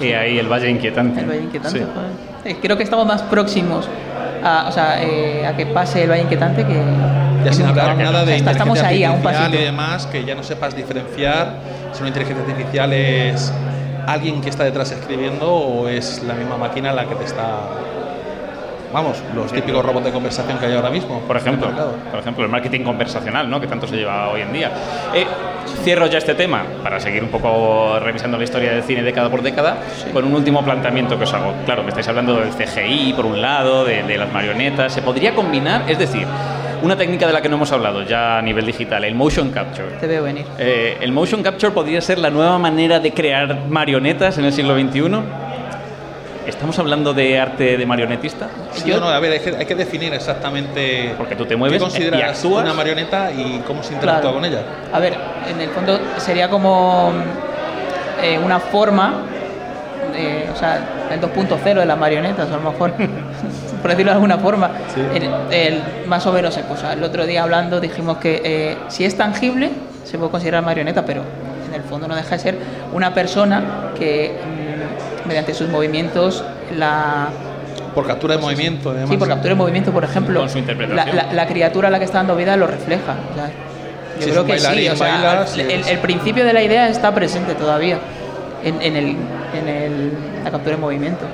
Y 0.00 0.12
ahí 0.12 0.38
el 0.38 0.48
valle 0.50 0.68
inquietante. 0.70 1.20
el 1.20 1.26
valle 1.26 1.42
inquietante. 1.42 1.78
Sí. 1.78 1.84
joder. 1.94 2.10
Eh, 2.44 2.56
Creo 2.60 2.76
que 2.76 2.82
estamos 2.82 3.06
más 3.06 3.22
próximos 3.22 3.88
a, 4.42 4.66
o 4.68 4.72
sea, 4.72 5.02
eh, 5.02 5.46
a 5.46 5.56
que 5.56 5.66
pase 5.66 6.04
el 6.04 6.10
valle 6.10 6.22
inquietante 6.22 6.64
que. 6.64 6.82
Ya 7.44 7.50
que 7.50 7.52
sin 7.52 7.66
hablar 7.66 7.96
nada 7.96 8.22
O 8.22 8.26
sea, 8.26 8.34
de 8.36 8.36
estamos 8.36 8.80
ahí 8.80 9.04
inteligencia 9.04 9.04
a 9.04 9.12
un 9.12 9.22
artificial 9.22 9.54
y 9.54 9.64
demás, 9.64 10.06
que 10.06 10.24
ya 10.24 10.34
no 10.34 10.42
sepas 10.42 10.74
diferenciar 10.74 11.54
si 11.92 12.00
una 12.00 12.08
inteligencia 12.08 12.44
artificial 12.44 12.92
es 12.92 13.52
alguien 14.06 14.40
que 14.40 14.48
está 14.48 14.64
detrás 14.64 14.90
escribiendo 14.90 15.52
o 15.52 15.88
es 15.88 16.22
la 16.22 16.34
misma 16.34 16.56
máquina 16.56 16.92
la 16.92 17.06
que 17.06 17.14
te 17.14 17.24
está... 17.24 17.60
Vamos, 18.92 19.22
los 19.34 19.52
típicos 19.52 19.84
robots 19.84 20.06
de 20.06 20.12
conversación 20.12 20.58
que 20.58 20.66
hay 20.66 20.74
ahora 20.74 20.90
mismo. 20.90 21.20
Por 21.20 21.36
ejemplo, 21.36 21.66
en 21.66 21.72
el 21.72 21.76
mercado. 21.76 21.98
por 22.10 22.20
ejemplo, 22.20 22.44
el 22.44 22.50
marketing 22.50 22.84
conversacional, 22.84 23.50
¿no? 23.50 23.60
que 23.60 23.66
tanto 23.66 23.86
se 23.86 23.96
lleva 23.96 24.28
hoy 24.30 24.40
en 24.42 24.52
día. 24.52 24.70
Eh, 25.14 25.26
cierro 25.84 26.06
ya 26.06 26.18
este 26.18 26.34
tema 26.34 26.64
para 26.82 26.98
seguir 26.98 27.22
un 27.22 27.28
poco 27.28 27.98
revisando 28.00 28.38
la 28.38 28.44
historia 28.44 28.72
del 28.72 28.82
cine 28.82 29.02
década 29.02 29.28
por 29.28 29.42
década 29.42 29.76
con 30.12 30.24
un 30.24 30.34
último 30.34 30.62
planteamiento 30.64 31.18
que 31.18 31.24
os 31.24 31.34
hago. 31.34 31.52
Claro, 31.64 31.82
me 31.82 31.90
estáis 31.90 32.08
hablando 32.08 32.36
del 32.36 32.50
CGI, 32.50 33.12
por 33.14 33.26
un 33.26 33.40
lado, 33.40 33.84
de, 33.84 34.02
de 34.02 34.16
las 34.16 34.32
marionetas. 34.32 34.92
¿Se 34.92 35.02
podría 35.02 35.34
combinar? 35.34 35.84
Es 35.88 35.98
decir, 35.98 36.26
una 36.82 36.96
técnica 36.96 37.26
de 37.26 37.32
la 37.32 37.42
que 37.42 37.48
no 37.48 37.56
hemos 37.56 37.72
hablado 37.72 38.02
ya 38.02 38.38
a 38.38 38.42
nivel 38.42 38.64
digital, 38.64 39.04
el 39.04 39.14
motion 39.14 39.50
capture. 39.50 39.88
Te 40.00 40.06
veo 40.06 40.22
venir. 40.22 40.46
Eh, 40.58 40.96
¿El 41.00 41.12
motion 41.12 41.42
capture 41.42 41.72
podría 41.72 42.00
ser 42.00 42.18
la 42.18 42.30
nueva 42.30 42.58
manera 42.58 43.00
de 43.00 43.12
crear 43.12 43.66
marionetas 43.68 44.38
en 44.38 44.44
el 44.44 44.52
siglo 44.52 44.78
XXI? 44.78 45.00
¿Estamos 46.48 46.78
hablando 46.78 47.12
de 47.12 47.38
arte 47.38 47.76
de 47.76 47.84
marionetista? 47.86 48.48
Sí 48.72 48.90
o 48.90 48.98
no, 48.98 49.08
a 49.08 49.18
ver, 49.20 49.32
hay 49.32 49.40
que, 49.40 49.54
hay 49.56 49.66
que 49.66 49.74
definir 49.74 50.14
exactamente 50.14 51.14
Porque 51.18 51.36
tú 51.36 51.44
te 51.44 51.56
mueves 51.56 51.78
qué 51.78 51.82
consideras 51.84 52.20
y 52.20 52.22
actúas. 52.22 52.64
una 52.64 52.72
marioneta 52.74 53.30
y 53.30 53.62
cómo 53.66 53.82
se 53.82 53.92
interactúa 53.94 54.30
Claro. 54.32 54.34
con 54.36 54.44
ella. 54.46 54.62
A 54.92 54.98
ver, 54.98 55.14
en 55.48 55.60
el 55.60 55.68
fondo 55.70 55.98
sería 56.16 56.48
como 56.48 57.12
eh, 58.22 58.38
una 58.42 58.58
forma, 58.60 59.24
eh, 60.16 60.48
o 60.52 60.56
sea, 60.56 60.80
el 61.12 61.20
2.0 61.20 61.74
de 61.80 61.84
las 61.86 61.98
marionetas, 61.98 62.48
a 62.50 62.56
lo 62.56 62.70
mejor, 62.70 62.92
por 63.82 63.90
decirlo 63.90 64.10
de 64.12 64.14
alguna 64.14 64.38
forma. 64.38 64.70
El- 65.14 65.52
el- 65.54 65.82
más 66.06 66.26
o 66.26 66.32
menos, 66.32 66.58
pues, 66.66 66.82
el 66.82 67.04
otro 67.04 67.26
día 67.26 67.42
hablando 67.42 67.78
dijimos 67.78 68.16
que 68.16 68.40
eh, 68.42 68.76
si 68.88 69.04
es 69.04 69.16
tangible, 69.18 69.70
se 70.04 70.16
puede 70.16 70.30
considerar 70.30 70.64
marioneta, 70.64 71.04
pero 71.04 71.22
en 71.68 71.74
el 71.74 71.82
fondo 71.82 72.08
no 72.08 72.16
deja 72.16 72.30
de 72.30 72.38
ser 72.38 72.58
una 72.94 73.12
persona 73.12 73.90
que 73.98 74.32
mm, 74.42 74.57
mediante 75.28 75.54
sus 75.54 75.68
movimientos 75.68 76.42
la 76.76 77.28
Por 77.94 78.06
captura 78.06 78.34
de 78.36 78.40
movimiento, 78.42 78.90
además. 78.90 79.10
Sí, 79.10 79.16
por 79.16 79.28
captura 79.28 79.50
de 79.50 79.54
movimiento, 79.54 79.92
por 79.92 80.02
ejemplo. 80.04 80.40
Con 80.40 80.48
su 80.50 80.58
interpretación. 80.58 81.14
La, 81.16 81.22
la- 81.24 81.32
la 81.32 81.46
criatura 81.46 81.88
a 81.88 81.90
la 81.90 81.98
que 81.98 82.04
está 82.06 82.18
dando 82.18 82.34
vida 82.34 82.56
lo 82.56 82.66
refleja. 82.66 83.14
o 83.30 83.34
sea, 83.34 83.50
yo 84.18 84.24
Si 84.24 84.30
creo 84.30 84.44
que 84.44 84.58
sí. 84.58 84.88
O 84.88 84.96
sea, 84.96 85.12
baila, 85.14 85.46
si 85.46 85.60
el, 85.60 85.70
es- 85.70 85.86
el 85.88 85.98
principio 85.98 86.44
de 86.44 86.52
la 86.52 86.62
idea 86.62 86.88
está 86.88 87.14
presente 87.14 87.54
todavía 87.54 87.98
en, 88.64 88.82
en 88.82 88.96
el, 88.96 89.06
en 89.60 89.68
el- 89.68 90.12
la 90.42 90.50
captura 90.50 90.74
de 90.76 90.80
movimiento. 90.82 91.24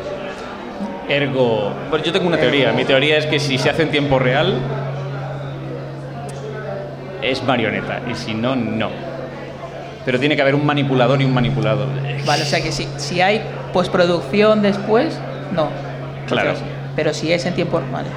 Ergo. 1.08 1.72
Bueno, 1.90 2.04
yo 2.04 2.12
tengo 2.12 2.26
una 2.26 2.38
teoría. 2.38 2.72
Mi 2.72 2.84
teoría 2.84 3.16
es 3.18 3.26
que 3.26 3.38
si 3.38 3.58
se 3.58 3.70
hace 3.70 3.82
en 3.82 3.90
tiempo 3.90 4.18
real, 4.18 4.54
es 7.22 7.42
marioneta. 7.42 8.00
Y 8.10 8.14
si 8.14 8.34
no, 8.34 8.54
no. 8.56 8.88
Pero 10.04 10.20
tiene 10.20 10.36
que 10.36 10.42
haber 10.42 10.54
un 10.54 10.66
manipulador 10.66 11.20
y 11.20 11.24
un 11.24 11.32
manipulado. 11.32 11.86
Vale, 12.26 12.42
o 12.42 12.46
sea 12.46 12.62
que 12.62 12.72
si, 12.72 12.86
si 12.96 13.20
hay 13.20 13.42
postproducción 13.72 14.62
después, 14.62 15.18
no. 15.52 15.68
Claro. 16.26 16.50
Entonces, 16.50 16.74
pero 16.94 17.14
si 17.14 17.32
es 17.32 17.44
en 17.46 17.54
tiempo. 17.54 17.80
Vale. 17.92 18.08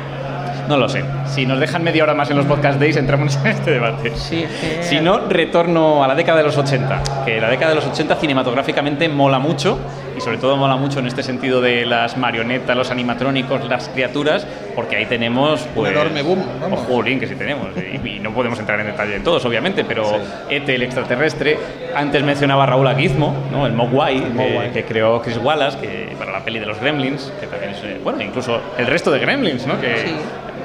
No 0.67 0.77
lo 0.77 0.89
sé. 0.89 1.03
Si 1.25 1.45
nos 1.45 1.59
dejan 1.59 1.83
media 1.83 2.03
hora 2.03 2.13
más 2.13 2.29
en 2.29 2.37
los 2.37 2.45
podcast 2.45 2.79
days, 2.79 2.97
entramos 2.97 3.37
en 3.37 3.47
este 3.47 3.71
debate. 3.71 4.11
Sí, 4.15 4.45
que- 4.59 4.83
Si 4.83 4.99
no, 4.99 5.19
retorno 5.29 6.03
a 6.03 6.07
la 6.07 6.15
década 6.15 6.39
de 6.39 6.43
los 6.43 6.57
80. 6.57 7.01
Que 7.25 7.39
la 7.39 7.49
década 7.49 7.69
de 7.69 7.75
los 7.75 7.85
80 7.85 8.15
cinematográficamente 8.15 9.07
mola 9.09 9.39
mucho. 9.39 9.79
Y 10.17 10.19
sobre 10.21 10.37
todo 10.39 10.57
mola 10.57 10.75
mucho 10.77 10.97
en 10.99 11.05
este 11.07 11.21
sentido 11.21 11.61
de 11.61 11.85
las 11.85 12.17
marionetas, 12.17 12.75
los 12.75 12.89
animatrónicos, 12.89 13.63
las 13.69 13.87
criaturas. 13.89 14.47
Porque 14.75 14.95
ahí 14.97 15.05
tenemos. 15.05 15.61
Pues, 15.75 15.91
enorme 15.91 16.21
boom, 16.23 16.43
vamos. 16.59 16.79
Ojo, 16.81 16.95
Jolín, 16.95 17.19
que 17.19 17.27
sí 17.27 17.35
tenemos. 17.35 17.67
Y, 17.77 18.07
y 18.15 18.19
no 18.19 18.31
podemos 18.33 18.59
entrar 18.59 18.79
en 18.79 18.87
detalle 18.87 19.15
en 19.15 19.23
todos, 19.23 19.45
obviamente. 19.45 19.85
Pero 19.85 20.03
Ete, 20.49 20.75
el 20.75 20.81
extraterrestre. 20.83 21.57
Antes 21.95 22.23
mencionaba 22.23 22.65
Raúl 22.65 22.87
a 22.87 22.95
Gizmo, 22.95 23.33
¿no? 23.51 23.65
el 23.65 23.73
Mogwai, 23.73 24.19
que, 24.21 24.29
Mogwai. 24.29 24.71
que 24.73 24.83
creó 24.85 25.21
Chris 25.21 25.37
Wallace, 25.37 25.77
que 25.79 26.15
para 26.19 26.31
la 26.31 26.39
peli 26.43 26.59
de 26.59 26.65
los 26.65 26.79
Gremlins. 26.79 27.31
Que 27.39 27.47
también 27.47 27.71
es. 27.71 27.83
eh, 27.83 27.99
Bueno, 28.03 28.21
incluso 28.21 28.59
el 28.77 28.87
resto 28.87 29.11
de 29.11 29.19
Gremlins, 29.19 29.65
¿no? 29.67 29.79
Que, 29.79 29.97
Sí. 29.97 30.15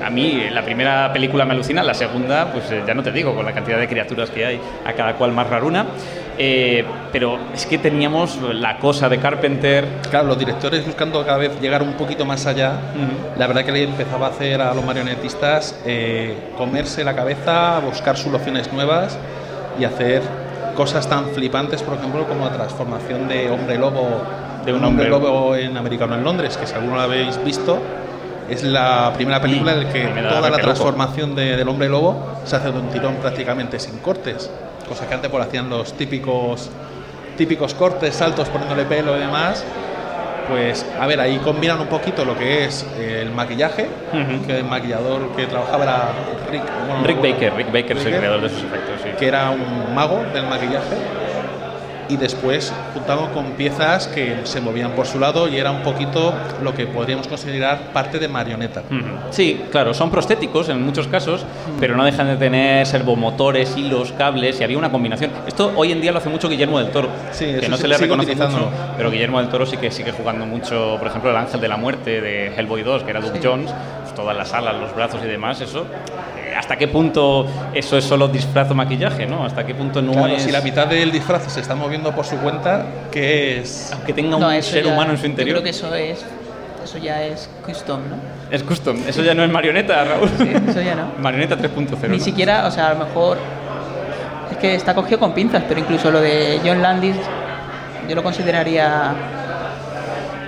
A 0.05 0.11
mí 0.11 0.49
la 0.51 0.63
primera 0.63 1.13
película 1.13 1.45
me 1.45 1.53
alucina, 1.53 1.83
la 1.83 1.95
segunda, 1.95 2.53
pues 2.53 2.71
eh, 2.71 2.83
ya 2.87 2.95
no 2.95 3.03
te 3.03 3.13
digo, 3.13 3.35
con 3.35 3.45
la 3.45 3.53
cantidad 3.53 3.79
de 3.79 3.89
criaturas 3.89 4.31
que 4.31 4.45
hay, 4.45 4.61
a 4.85 4.93
cada 4.93 5.15
cual 5.15 5.33
más 5.33 5.49
raruna. 5.49 5.87
Eh, 6.39 6.85
pero 7.13 7.39
es 7.53 7.67
que 7.67 7.79
teníamos 7.79 8.39
la 8.55 8.79
cosa 8.79 9.09
de 9.09 9.19
Carpenter. 9.19 9.87
Claro, 10.11 10.29
los 10.29 10.39
directores 10.39 10.85
buscando 10.85 11.25
cada 11.25 11.39
vez 11.39 11.61
llegar 11.61 11.83
un 11.83 11.93
poquito 11.93 12.25
más 12.25 12.47
allá, 12.47 12.73
la 13.39 13.47
verdad 13.47 13.65
que 13.65 13.73
le 13.73 13.85
empezaba 13.85 14.29
a 14.29 14.31
hacer 14.31 14.61
a 14.61 14.75
los 14.75 14.85
marionetistas 14.85 15.79
eh, 15.85 16.35
comerse 16.57 17.05
la 17.05 17.15
cabeza, 17.15 17.81
buscar 17.81 18.17
soluciones 18.17 18.73
nuevas 18.73 19.19
y 19.79 19.85
hacer 19.85 20.23
cosas 20.75 21.09
tan 21.09 21.27
flipantes, 21.27 21.83
por 21.83 21.99
ejemplo, 21.99 22.27
como 22.27 22.47
la 22.47 22.53
transformación 22.53 23.29
de 23.29 23.51
hombre 23.51 23.79
lobo, 23.79 24.23
de 24.65 24.73
un 24.73 24.83
hombre 24.85 25.09
lobo 25.09 25.55
en 25.55 25.77
Americano 25.77 26.15
en 26.15 26.25
Londres, 26.25 26.57
que 26.57 26.67
si 26.67 26.75
alguno 26.75 26.97
lo 26.97 27.03
habéis 27.03 27.43
visto, 27.45 27.79
es 28.53 28.63
la 28.63 29.13
primera 29.15 29.41
película 29.41 29.73
en 29.73 29.85
la 29.85 29.93
que 29.93 30.05
toda 30.29 30.51
la 30.51 30.59
transformación 30.59 31.35
de- 31.35 31.57
del 31.57 31.69
hombre 31.69 31.89
lobo 31.89 32.39
se 32.45 32.57
hace 32.57 32.71
de 32.73 32.79
un 32.79 32.89
tirón 32.91 33.17
prácticamente 33.17 33.79
sin 33.79 33.99
cortes. 33.99 34.51
cosa 34.89 35.07
que 35.09 35.15
antes 35.15 35.31
pues 35.31 35.47
hacían 35.47 35.71
los 35.71 35.93
típicos 35.95 36.69
típicos 37.37 37.73
cortes, 37.73 38.15
saltos 38.15 38.49
poniéndole 38.51 38.85
pelo 38.85 39.17
y 39.17 39.21
demás. 39.21 39.65
Pues 40.49 40.85
a 41.01 41.07
ver, 41.07 41.21
ahí 41.21 41.39
combinan 41.39 41.81
un 41.81 41.87
poquito 41.87 42.25
lo 42.25 42.37
que 42.37 42.65
es 42.67 42.85
el 42.99 43.31
maquillaje, 43.31 43.89
que 44.47 44.59
el 44.59 44.65
maquillador 44.65 45.29
que 45.37 45.47
trabajaba 45.47 45.85
era 45.85 46.03
Rick, 46.51 46.63
bueno, 46.89 47.05
Rick 47.05 47.23
Baker, 47.23 47.55
Rick 47.55 47.67
Baker 47.73 47.97
es 47.97 48.05
el 48.07 48.17
creador 48.19 48.41
de 48.43 48.47
esos 48.49 48.59
efectos, 48.65 49.01
sí. 49.03 49.11
que 49.19 49.29
era 49.29 49.51
un 49.51 49.95
mago 49.95 50.21
del 50.35 50.45
maquillaje. 50.47 50.97
Y 52.09 52.17
después 52.17 52.73
juntamos 52.95 53.31
con 53.31 53.53
piezas 53.53 54.07
que 54.09 54.37
se 54.45 54.61
movían 54.61 54.91
por 54.93 55.07
su 55.07 55.19
lado 55.19 55.49
y 55.49 55.57
era 55.59 55.71
un 55.71 55.83
poquito 55.83 56.35
lo 56.63 56.75
que 56.75 56.87
podríamos 56.87 57.27
considerar 57.29 57.93
parte 57.93 58.19
de 58.19 58.29
marioneta. 58.29 58.83
Sí, 59.31 59.63
claro, 59.71 59.95
son 59.95 60.11
prostéticos 60.11 60.69
en 60.69 60.83
muchos 60.85 61.07
casos, 61.09 61.47
pero 61.81 61.97
no 61.97 62.05
dejan 62.05 62.27
de 62.27 62.37
tener 62.37 62.87
servomotores, 62.87 63.77
hilos, 63.77 64.13
cables 64.19 64.61
y 64.61 64.65
había 64.65 64.77
una 64.79 64.91
combinación. 64.91 65.31
Esto 65.47 65.73
hoy 65.77 65.93
en 65.93 66.01
día 66.01 66.13
lo 66.13 66.19
hace 66.19 66.29
mucho 66.29 66.49
Guillermo 66.49 66.79
del 66.79 66.91
Toro, 66.91 67.09
Sí, 67.31 67.47
que 67.61 67.69
no 67.69 67.77
sí- 67.77 67.83
se 67.83 67.89
le 67.89 67.97
reconoce 67.97 68.35
mucho, 68.35 68.69
pero 68.97 69.11
Guillermo 69.11 69.39
del 69.39 69.49
Toro 69.49 69.65
sí 69.65 69.77
que 69.79 69.91
sigue 69.91 70.13
jugando 70.13 70.45
mucho, 70.45 70.97
por 70.99 71.09
ejemplo, 71.09 71.31
el 71.31 71.37
Ángel 71.37 71.61
de 71.61 71.69
la 71.69 71.77
Muerte 71.77 72.21
de 72.21 72.55
Hellboy 72.55 72.83
2, 72.83 73.05
que 73.05 73.11
era 73.11 73.21
Doug 73.21 73.33
Sí. 73.35 73.41
Jones, 73.43 73.73
pues 74.03 74.15
todas 74.15 74.37
las 74.37 74.53
alas, 74.53 74.75
los 74.81 74.95
brazos 74.95 75.21
y 75.25 75.29
demás, 75.29 75.61
eso. 75.61 75.87
¿Hasta 76.57 76.77
qué 76.77 76.89
punto 76.89 77.47
eso 77.75 77.97
es 77.97 78.05
solo 78.05 78.29
disfraz 78.29 78.71
o 78.71 78.75
maquillaje, 78.75 79.27
no? 79.27 79.45
¿Hasta 79.45 79.65
qué 79.67 79.75
punto 79.75 80.01
no 80.03 80.13
Claro, 80.13 80.29
es 80.29 80.43
si 80.43 80.53
la 80.53 80.61
mitad 80.61 80.87
del 80.87 81.11
disfraz 81.13 81.51
se 81.53 81.61
está 81.61 81.75
moviendo 81.75 82.13
por 82.15 82.25
su 82.25 82.37
cuenta, 82.37 82.85
que 83.11 83.61
es 83.61 83.93
que 84.07 84.13
tenga 84.13 84.37
un 84.37 84.43
No, 84.43 84.63
ser 84.63 84.85
ya- 84.85 84.93
humano 84.93 85.13
en 85.13 85.17
su 85.19 85.23
Yo 85.25 85.29
interior? 85.31 85.55
creo 85.57 85.65
que 85.65 85.71
eso 85.71 85.95
es. 85.95 86.25
Eso 86.85 86.99
ya 86.99 87.23
es 87.23 87.49
custom, 87.65 88.01
¿no? 88.11 88.17
Es 88.51 88.63
custom, 88.65 88.97
eso 89.07 89.23
ya 89.23 89.35
no 89.35 89.45
es 89.45 89.51
marioneta, 89.51 90.03
Raúl. 90.05 90.29
Sí, 90.37 90.51
eso 90.69 90.83
ya 90.83 90.97
no. 90.97 91.13
marioneta 91.19 91.57
3.0. 91.57 92.09
Ni 92.09 92.19
¿no? 92.19 92.25
siquiera, 92.25 92.67
o 92.67 92.71
sea, 92.73 92.89
a 92.89 92.95
lo 92.95 93.05
mejor. 93.05 93.39
Es 94.51 94.57
que 94.59 94.75
está 94.75 94.93
cogido 94.95 95.19
con 95.21 95.33
pinzas, 95.33 95.63
pero 95.69 95.79
incluso 95.81 96.11
lo 96.11 96.21
de 96.21 96.61
John 96.65 96.83
Landis, 96.83 97.17
yo 98.09 98.15
lo 98.17 98.23
consideraría. 98.23 99.15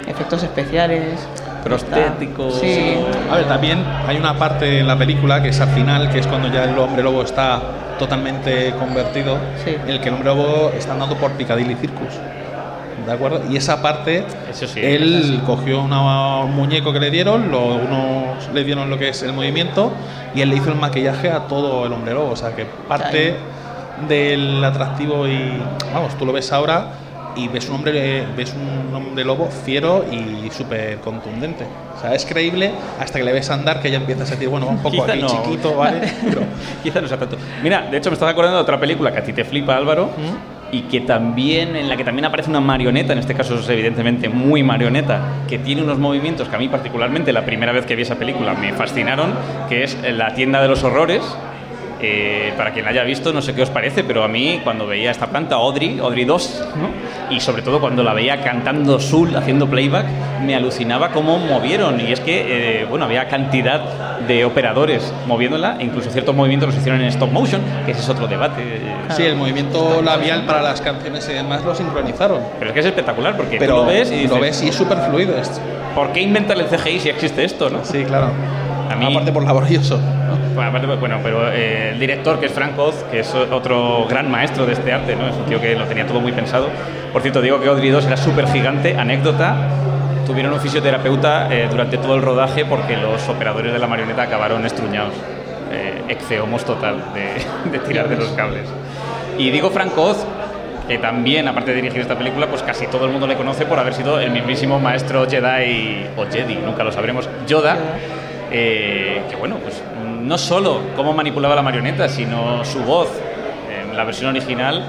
Efectos 0.06 0.42
especiales. 0.42 1.18
Prostéticos. 1.64 2.54
Sí. 2.60 2.94
A 3.30 3.36
ver, 3.36 3.46
también 3.46 3.82
hay 4.06 4.16
una 4.16 4.34
parte 4.38 4.80
en 4.80 4.86
la 4.86 4.96
película 4.98 5.42
que 5.42 5.48
es 5.48 5.60
al 5.60 5.68
final, 5.70 6.10
que 6.10 6.18
es 6.18 6.26
cuando 6.26 6.48
ya 6.52 6.64
el 6.64 6.78
hombre 6.78 7.02
lobo 7.02 7.22
está 7.22 7.60
totalmente 7.98 8.72
convertido, 8.78 9.36
Sí. 9.64 9.74
en 9.82 9.88
el 9.88 10.00
que 10.00 10.08
el 10.08 10.14
hombre 10.14 10.28
lobo 10.34 10.72
está 10.76 10.92
andando 10.92 11.16
por 11.16 11.30
Piccadilly 11.32 11.74
Circus. 11.76 12.14
¿De 13.06 13.12
acuerdo? 13.12 13.42
Y 13.50 13.56
esa 13.56 13.82
parte, 13.82 14.24
Eso 14.50 14.66
sí, 14.66 14.80
él 14.82 15.40
cogió 15.44 15.82
una- 15.82 16.38
un 16.40 16.54
muñeco 16.56 16.92
que 16.92 17.00
le 17.00 17.10
dieron, 17.10 17.50
lo- 17.50 17.74
unos 17.74 18.48
le 18.54 18.64
dieron 18.64 18.88
lo 18.88 18.98
que 18.98 19.10
es 19.10 19.22
el 19.22 19.32
movimiento, 19.32 19.92
y 20.34 20.40
él 20.40 20.48
le 20.50 20.56
hizo 20.56 20.70
el 20.70 20.76
maquillaje 20.76 21.30
a 21.30 21.40
todo 21.40 21.84
el 21.86 21.92
hombre 21.92 22.14
lobo. 22.14 22.30
O 22.32 22.36
sea, 22.36 22.54
que 22.56 22.64
parte 22.88 23.36
del 24.08 24.64
atractivo 24.64 25.26
y, 25.28 25.62
vamos, 25.92 26.14
tú 26.18 26.24
lo 26.24 26.32
ves 26.32 26.50
ahora 26.52 26.86
y 27.36 27.48
ves 27.48 27.68
un 27.68 27.76
hombre, 27.76 28.26
ves 28.36 28.54
un 28.54 28.94
hombre 28.94 29.24
lobo 29.24 29.48
fiero 29.48 30.04
y 30.10 30.50
súper 30.50 30.98
contundente. 30.98 31.64
O 31.96 32.00
sea, 32.00 32.14
es 32.14 32.24
creíble 32.24 32.72
hasta 33.00 33.18
que 33.18 33.24
le 33.24 33.32
ves 33.32 33.50
andar 33.50 33.80
que 33.80 33.90
ya 33.90 33.98
empiezas 33.98 34.28
a 34.30 34.34
decir, 34.34 34.48
bueno, 34.48 34.66
un 34.66 34.78
poco 34.78 34.96
Quizá 35.02 35.12
aquí 35.12 35.22
no. 35.22 35.28
chiquito, 35.28 35.74
¿vale? 35.76 36.00
Pero, 36.28 36.42
Quizá 36.82 37.00
no 37.00 37.08
sea 37.08 37.18
tanto. 37.18 37.36
Mira, 37.62 37.82
de 37.90 37.96
hecho 37.96 38.10
me 38.10 38.14
estaba 38.14 38.30
acordando 38.32 38.58
de 38.58 38.62
otra 38.62 38.78
película 38.78 39.12
que 39.12 39.18
a 39.18 39.24
ti 39.24 39.32
te 39.32 39.44
flipa, 39.44 39.76
Álvaro, 39.76 40.10
y 40.72 40.82
que 40.82 41.00
también, 41.02 41.76
en 41.76 41.88
la 41.88 41.96
que 41.96 42.04
también 42.04 42.24
aparece 42.24 42.50
una 42.50 42.60
marioneta, 42.60 43.12
en 43.12 43.20
este 43.20 43.34
caso 43.34 43.58
es 43.58 43.68
evidentemente 43.68 44.28
muy 44.28 44.62
marioneta, 44.62 45.20
que 45.48 45.58
tiene 45.58 45.82
unos 45.82 45.98
movimientos 45.98 46.48
que 46.48 46.56
a 46.56 46.58
mí 46.58 46.68
particularmente 46.68 47.32
la 47.32 47.44
primera 47.44 47.72
vez 47.72 47.86
que 47.86 47.94
vi 47.94 48.02
esa 48.02 48.16
película 48.16 48.54
me 48.54 48.72
fascinaron, 48.72 49.32
que 49.68 49.84
es 49.84 49.96
La 50.16 50.34
tienda 50.34 50.60
de 50.60 50.68
los 50.68 50.82
horrores. 50.82 51.22
Eh, 52.06 52.52
para 52.54 52.70
quien 52.72 52.84
la 52.84 52.90
haya 52.90 53.02
visto, 53.02 53.32
no 53.32 53.40
sé 53.40 53.54
qué 53.54 53.62
os 53.62 53.70
parece, 53.70 54.04
pero 54.04 54.24
a 54.24 54.28
mí 54.28 54.60
cuando 54.62 54.86
veía 54.86 55.10
esta 55.10 55.28
planta, 55.28 55.54
Audrey, 55.54 55.98
Audrey 56.00 56.26
2, 56.26 56.64
¿no? 56.76 57.34
y 57.34 57.40
sobre 57.40 57.62
todo 57.62 57.80
cuando 57.80 58.02
la 58.02 58.12
veía 58.12 58.42
cantando 58.42 59.00
Soul, 59.00 59.34
haciendo 59.34 59.66
playback, 59.66 60.06
me 60.44 60.54
alucinaba 60.54 61.12
cómo 61.12 61.38
movieron. 61.38 61.98
Y 62.00 62.12
es 62.12 62.20
que, 62.20 62.82
eh, 62.82 62.84
bueno, 62.84 63.06
había 63.06 63.26
cantidad 63.28 64.18
de 64.18 64.44
operadores 64.44 65.14
moviéndola, 65.26 65.78
e 65.80 65.84
incluso 65.84 66.10
ciertos 66.10 66.34
movimientos 66.34 66.68
los 66.68 66.76
hicieron 66.76 67.00
en 67.00 67.08
stop 67.08 67.30
motion, 67.30 67.62
que 67.86 67.92
ese 67.92 68.02
es 68.02 68.08
otro 68.10 68.26
debate. 68.26 68.62
sí, 69.16 69.22
el 69.22 69.36
movimiento 69.36 70.02
labial 70.02 70.44
para 70.44 70.60
las 70.60 70.82
canciones 70.82 71.26
y 71.30 71.32
demás 71.32 71.64
lo 71.64 71.74
sincronizaron. 71.74 72.40
Pero 72.58 72.70
es 72.70 72.74
que 72.74 72.80
es 72.80 72.86
espectacular, 72.86 73.34
porque 73.34 73.56
Pero 73.56 73.76
tú 73.76 73.80
lo 73.80 73.86
ves 73.86 74.10
y 74.10 74.16
dices, 74.16 74.30
lo 74.30 74.40
ves 74.40 74.62
y 74.62 74.68
es 74.68 74.74
súper 74.74 74.98
fluido 74.98 75.38
esto. 75.38 75.58
¿por 75.94 76.12
qué 76.12 76.20
inventar 76.20 76.58
el 76.58 76.66
CGI 76.66 77.00
si 77.00 77.08
existe 77.08 77.44
esto, 77.44 77.70
no? 77.70 77.84
Sí, 77.84 78.04
claro. 78.04 78.30
A 78.94 78.96
mí- 78.98 79.06
Aparte 79.14 79.32
por 79.32 79.44
laborioso. 79.44 79.98
Bueno, 80.54 80.68
aparte, 80.70 80.86
pues, 80.86 81.00
bueno, 81.00 81.18
pero 81.22 81.50
eh, 81.52 81.90
el 81.92 81.98
director, 82.00 82.38
que 82.38 82.46
es 82.46 82.52
Frank 82.52 82.78
Oz, 82.78 82.94
que 83.10 83.20
es 83.20 83.34
otro 83.34 84.06
gran 84.08 84.30
maestro 84.30 84.66
de 84.66 84.72
este 84.74 84.92
arte, 84.92 85.16
¿no? 85.16 85.26
Es 85.28 85.34
un 85.34 85.44
tío 85.46 85.60
que 85.60 85.74
lo 85.74 85.84
tenía 85.84 86.06
todo 86.06 86.20
muy 86.20 86.32
pensado. 86.32 86.68
Por 87.12 87.22
cierto, 87.22 87.40
digo 87.40 87.60
que 87.60 87.68
Audrey 87.68 87.90
2 87.90 88.06
era 88.06 88.16
súper 88.16 88.46
gigante. 88.48 88.96
Anécdota, 88.96 89.56
tuvieron 90.26 90.52
un 90.52 90.60
fisioterapeuta 90.60 91.48
eh, 91.52 91.66
durante 91.70 91.98
todo 91.98 92.14
el 92.14 92.22
rodaje 92.22 92.64
porque 92.64 92.96
los 92.96 93.28
operadores 93.28 93.72
de 93.72 93.78
la 93.78 93.86
marioneta 93.86 94.22
acabaron 94.22 94.64
estruñados. 94.64 95.14
Eh, 95.72 96.02
exceomos 96.08 96.64
total 96.64 97.02
de, 97.14 97.70
de 97.72 97.78
tirar 97.84 98.08
de 98.08 98.16
los 98.16 98.28
cables. 98.28 98.68
Y 99.38 99.50
digo 99.50 99.70
Frank 99.70 99.96
Oz, 99.98 100.24
que 100.86 100.98
también, 100.98 101.48
aparte 101.48 101.70
de 101.72 101.76
dirigir 101.80 102.00
esta 102.02 102.16
película, 102.16 102.46
pues 102.46 102.62
casi 102.62 102.86
todo 102.86 103.06
el 103.06 103.10
mundo 103.10 103.26
le 103.26 103.34
conoce 103.36 103.64
por 103.66 103.78
haber 103.78 103.94
sido 103.94 104.20
el 104.20 104.30
mismísimo 104.30 104.78
maestro 104.78 105.26
Jedi, 105.28 106.06
o 106.16 106.26
Jedi, 106.30 106.56
nunca 106.56 106.84
lo 106.84 106.92
sabremos, 106.92 107.28
Yoda, 107.48 107.76
eh, 108.56 109.22
que 109.28 109.34
bueno, 109.34 109.56
pues 109.58 109.82
no 110.22 110.38
solo 110.38 110.80
cómo 110.94 111.12
manipulaba 111.12 111.56
la 111.56 111.62
marioneta, 111.62 112.08
sino 112.08 112.64
su 112.64 112.78
voz 112.84 113.08
en 113.68 113.96
la 113.96 114.04
versión 114.04 114.30
original. 114.30 114.84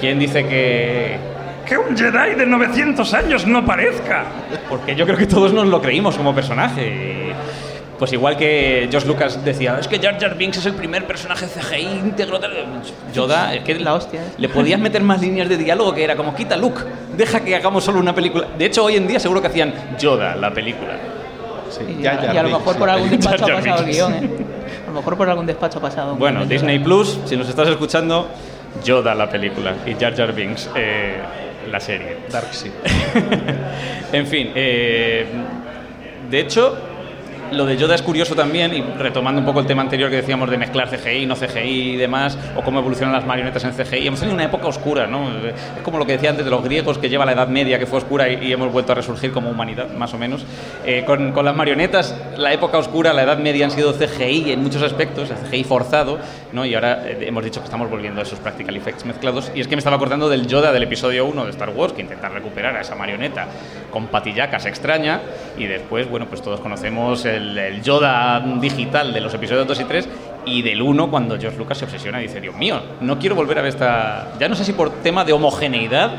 ¿Quién 0.00 0.18
dice 0.18 0.46
que, 0.46 1.18
que 1.66 1.76
un 1.76 1.94
Jedi 1.94 2.34
de 2.34 2.46
900 2.46 3.12
años 3.12 3.46
no 3.46 3.66
parezca? 3.66 4.24
Porque 4.70 4.96
yo 4.96 5.04
creo 5.04 5.18
que 5.18 5.26
todos 5.26 5.52
nos 5.52 5.66
lo 5.66 5.82
creímos 5.82 6.16
como 6.16 6.34
personaje. 6.34 7.34
Pues 7.98 8.10
igual 8.14 8.38
que 8.38 8.88
George 8.90 9.06
Lucas 9.06 9.44
decía, 9.44 9.76
es 9.78 9.86
que 9.86 9.98
Jar 9.98 10.18
Jar 10.18 10.36
Binks 10.38 10.56
es 10.56 10.66
el 10.66 10.74
primer 10.74 11.04
personaje 11.04 11.46
CGI 11.46 11.82
íntegro. 11.82 12.40
tal". 12.40 12.52
Yoda, 13.12 13.54
es 13.54 13.64
que 13.64 13.74
La 13.74 13.92
hostia, 13.92 14.20
¿eh? 14.20 14.32
le 14.38 14.48
podías 14.48 14.80
meter 14.80 15.02
más 15.02 15.20
líneas 15.20 15.48
de 15.48 15.58
diálogo 15.58 15.92
que 15.92 16.04
era 16.04 16.16
como, 16.16 16.34
quita 16.34 16.56
Luke, 16.56 16.80
deja 17.18 17.40
que 17.40 17.54
hagamos 17.54 17.84
solo 17.84 17.98
una 17.98 18.14
película. 18.14 18.46
De 18.56 18.64
hecho, 18.64 18.84
hoy 18.84 18.96
en 18.96 19.06
día 19.06 19.20
seguro 19.20 19.42
que 19.42 19.48
hacían 19.48 19.74
Yoda, 19.98 20.36
la 20.36 20.54
película. 20.54 21.17
Sí, 21.70 21.96
Y, 21.98 22.02
ya, 22.02 22.12
a, 22.12 22.22
ya, 22.26 22.34
y 22.34 22.36
a 22.36 22.42
lo 22.42 22.58
mejor 22.58 22.76
por 22.76 22.90
algún 22.90 23.10
despacho 23.10 23.44
ha 23.44 23.48
pasado 23.48 23.84
el 23.84 23.92
guion, 23.92 24.14
¿eh? 24.14 24.30
A 24.84 24.90
lo 24.90 24.96
mejor 24.96 25.16
por 25.16 25.28
algún 25.28 25.46
despacho 25.46 25.78
ha 25.78 25.82
pasado. 25.82 26.14
Bueno, 26.16 26.46
Disney. 26.46 26.78
Plus, 26.78 27.18
si 27.24 27.36
nos 27.36 27.48
estás 27.48 27.68
escuchando, 27.68 28.28
Yoda, 28.84 29.14
la 29.14 29.28
película, 29.28 29.74
y 29.86 29.94
Jar 29.94 30.16
Jar 30.16 30.32
Binks, 30.32 30.70
eh, 30.74 31.16
la 31.70 31.80
serie. 31.80 32.18
Dark 32.30 32.52
Seed. 32.52 32.72
en 34.12 34.26
fin, 34.26 34.52
eh, 34.54 35.26
de 36.30 36.40
hecho, 36.40 36.76
lo 37.52 37.66
de 37.66 37.76
Yoda 37.76 37.94
es 37.94 38.02
curioso 38.02 38.34
también, 38.34 38.74
y 38.74 38.80
retomando 38.80 39.40
un 39.40 39.46
poco 39.46 39.60
el 39.60 39.66
tema 39.66 39.82
anterior 39.82 40.10
que 40.10 40.16
decíamos 40.16 40.50
de 40.50 40.58
mezclar 40.58 40.88
CGI, 40.88 41.26
no 41.26 41.34
CGI 41.34 41.94
y 41.94 41.96
demás, 41.96 42.38
o 42.56 42.62
cómo 42.62 42.80
evolucionan 42.80 43.12
las 43.12 43.26
marionetas 43.26 43.64
en 43.64 43.72
CGI. 43.72 44.06
Hemos 44.06 44.20
tenido 44.20 44.34
una 44.34 44.44
época 44.44 44.66
oscura, 44.66 45.06
¿no? 45.06 45.28
Es 45.46 45.82
como 45.82 45.98
lo 45.98 46.06
que 46.06 46.12
decía 46.12 46.30
antes 46.30 46.44
de 46.44 46.50
los 46.50 46.62
griegos, 46.62 46.98
que 46.98 47.08
lleva 47.08 47.24
la 47.24 47.32
Edad 47.32 47.48
Media, 47.48 47.78
que 47.78 47.86
fue 47.86 47.98
oscura, 47.98 48.28
y, 48.28 48.52
hemos 48.52 48.72
vuelto 48.72 48.92
a 48.92 48.94
resurgir 48.94 49.32
como 49.32 49.50
humanidad, 49.50 49.90
más 49.94 50.12
o 50.14 50.18
menos. 50.18 50.44
Eh, 50.84 51.04
con, 51.06 51.32
con 51.32 51.44
las 51.44 51.54
marionetas, 51.54 52.14
la 52.36 52.52
época 52.52 52.78
oscura, 52.78 53.12
la 53.12 53.22
Edad 53.22 53.38
Media 53.38 53.64
han 53.64 53.70
sido 53.70 53.92
CGI 53.92 54.52
en 54.52 54.62
muchos 54.62 54.82
aspectos, 54.82 55.28
CGI 55.28 55.64
forzado, 55.64 56.18
¿no? 56.52 56.64
Y 56.64 56.74
ahora 56.74 57.08
eh, 57.08 57.18
hemos 57.22 57.44
dicho 57.44 57.60
que 57.60 57.64
estamos 57.64 57.90
volviendo 57.90 58.20
a 58.20 58.24
esos 58.24 58.38
practical 58.38 58.76
effects 58.76 59.04
mezclados. 59.04 59.50
Y 59.54 59.60
es 59.60 59.68
que 59.68 59.76
me 59.76 59.80
estaba 59.80 59.96
acordando 59.96 60.28
del 60.28 60.46
Yoda 60.46 60.72
del 60.72 60.82
episodio 60.82 61.26
1 61.26 61.44
de 61.44 61.50
Star 61.50 61.70
Wars, 61.70 61.92
que 61.92 62.02
intenta 62.02 62.28
recuperar 62.28 62.76
a 62.76 62.80
esa 62.80 62.94
marioneta 62.94 63.46
con 63.90 64.08
patillacas 64.08 64.66
extraña. 64.66 65.20
Y 65.56 65.66
después, 65.66 66.08
bueno, 66.08 66.26
pues 66.26 66.42
todos 66.42 66.60
conocemos 66.60 67.24
el, 67.24 67.56
el 67.56 67.82
Yoda 67.82 68.40
digital 68.60 69.12
de 69.12 69.20
los 69.20 69.34
episodios 69.34 69.66
2 69.66 69.80
y 69.80 69.84
3 69.84 70.08
y 70.46 70.62
del 70.62 70.82
1 70.82 71.10
cuando 71.10 71.38
George 71.38 71.58
Lucas 71.58 71.78
se 71.78 71.84
obsesiona 71.84 72.20
y 72.20 72.26
dice, 72.26 72.40
Dios 72.40 72.56
mío, 72.56 72.80
no 73.00 73.18
quiero 73.18 73.34
volver 73.34 73.58
a 73.58 73.62
ver 73.62 73.70
esta... 73.70 74.32
Ya 74.38 74.48
no 74.48 74.54
sé 74.54 74.64
si 74.64 74.72
por 74.72 74.90
tema 75.02 75.24
de 75.24 75.32
homogeneidad 75.32 76.10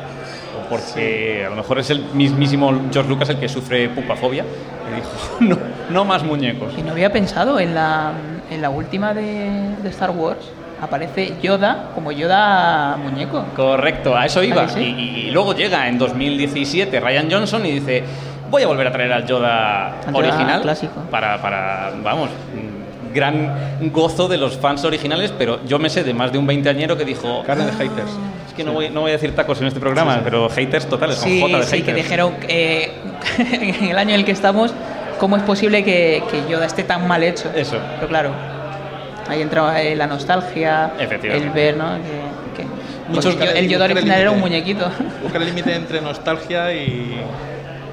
o 0.57 0.69
porque 0.69 1.43
a 1.45 1.49
lo 1.49 1.55
mejor 1.55 1.79
es 1.79 1.89
el 1.89 2.03
mismísimo 2.13 2.71
George 2.91 3.09
Lucas 3.09 3.29
el 3.29 3.39
que 3.39 3.49
sufre 3.49 3.89
pupafobia 3.89 4.43
y 4.43 4.95
dijo, 4.95 5.09
no, 5.39 5.57
no 5.89 6.05
más 6.05 6.23
muñecos. 6.23 6.73
Y 6.77 6.81
no 6.81 6.91
había 6.91 7.11
pensado 7.11 7.59
en 7.59 7.73
la, 7.73 8.13
en 8.49 8.61
la 8.61 8.69
última 8.69 9.13
de, 9.13 9.75
de 9.81 9.89
Star 9.89 10.11
Wars. 10.11 10.39
Aparece 10.81 11.33
Yoda 11.41 11.89
como 11.93 12.11
Yoda 12.13 12.95
muñeco. 12.97 13.43
Correcto, 13.55 14.15
a 14.15 14.25
eso 14.25 14.41
iba. 14.43 14.61
Ahí 14.63 14.69
sí. 14.69 14.79
Y, 14.79 15.27
y 15.27 15.31
luego 15.31 15.53
llega 15.53 15.87
en 15.89 15.97
2017 15.97 16.99
Ryan 17.01 17.29
Johnson 17.29 17.65
y 17.65 17.71
dice, 17.79 18.03
voy 18.49 18.63
a 18.63 18.67
volver 18.67 18.87
a 18.87 18.91
traer 18.91 19.11
al 19.11 19.25
Yoda 19.25 19.87
Al 19.99 20.13
Yoda 20.13 20.17
original 20.17 20.61
clásico. 20.61 21.01
Para, 21.11 21.41
para, 21.41 21.91
vamos, 22.01 22.29
gran 23.13 23.91
gozo 23.91 24.27
de 24.27 24.37
los 24.37 24.57
fans 24.57 24.83
originales, 24.85 25.33
pero 25.37 25.59
yo 25.65 25.79
me 25.79 25.89
sé 25.89 26.03
de 26.03 26.13
más 26.13 26.31
de 26.31 26.37
un 26.37 26.47
veinteañero 26.47 26.95
que 26.97 27.03
dijo, 27.05 27.43
Carne 27.45 27.65
de 27.65 27.71
haters. 27.73 28.11
es 28.47 28.53
que 28.55 28.63
no 28.63 28.71
voy, 28.73 28.89
no 28.89 29.01
voy 29.01 29.09
a 29.09 29.13
decir 29.13 29.35
tacos 29.35 29.59
en 29.61 29.67
este 29.67 29.79
programa, 29.79 30.21
pero 30.23 30.47
haters 30.49 30.85
totales, 30.87 31.17
con 31.17 31.27
Sí, 31.27 31.41
J 31.41 31.57
de 31.57 31.63
sí, 31.63 31.69
haters. 31.77 31.85
que 31.85 31.93
dijeron 32.03 32.33
eh, 32.47 32.91
en 33.81 33.89
el 33.89 33.97
año 33.97 34.11
en 34.13 34.19
el 34.21 34.25
que 34.25 34.31
estamos, 34.31 34.73
¿cómo 35.19 35.37
es 35.37 35.43
posible 35.43 35.83
que, 35.83 36.23
que 36.31 36.49
Yoda 36.49 36.65
esté 36.65 36.83
tan 36.83 37.07
mal 37.07 37.21
hecho? 37.23 37.51
Eso. 37.55 37.77
Pero 37.95 38.07
claro, 38.07 38.31
ahí 39.27 39.41
entra 39.41 39.81
eh, 39.81 39.95
la 39.95 40.07
nostalgia, 40.07 40.93
Efectivamente. 40.99 41.47
el 41.47 41.53
ver, 41.53 41.77
¿no? 41.77 41.89
Que, 42.55 42.65
Pues 43.13 43.25
el 43.25 43.67
Yoda 43.69 43.85
el 43.85 43.91
original 43.91 44.19
era 44.21 44.31
un 44.31 44.39
muñequito. 44.39 44.89
Buscar 45.21 45.41
el 45.41 45.47
límite 45.49 45.75
entre 45.75 46.01
nostalgia 46.01 46.73
y. 46.73 47.21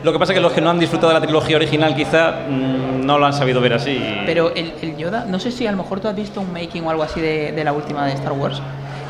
Lo 0.04 0.12
que 0.12 0.18
pasa 0.20 0.32
es 0.32 0.36
que 0.36 0.42
los 0.42 0.52
que 0.52 0.60
no 0.60 0.70
han 0.70 0.78
disfrutado 0.78 1.08
de 1.08 1.14
la 1.18 1.20
trilogía 1.20 1.56
original 1.56 1.96
quizá 1.96 2.42
mm, 2.48 3.04
no 3.04 3.18
lo 3.18 3.26
han 3.26 3.32
sabido 3.32 3.60
ver 3.60 3.72
así. 3.72 4.00
Pero 4.24 4.54
el, 4.54 4.72
el 4.80 4.96
Yoda, 4.96 5.24
no 5.26 5.40
sé 5.40 5.50
si 5.50 5.66
a 5.66 5.70
lo 5.72 5.78
mejor 5.78 5.98
tú 6.00 6.06
has 6.06 6.14
visto 6.14 6.40
un 6.40 6.52
making 6.52 6.84
o 6.84 6.90
algo 6.90 7.02
así 7.02 7.20
de, 7.20 7.50
de 7.52 7.64
la 7.64 7.72
última 7.72 8.06
de 8.06 8.12
Star 8.12 8.32
Wars. 8.32 8.60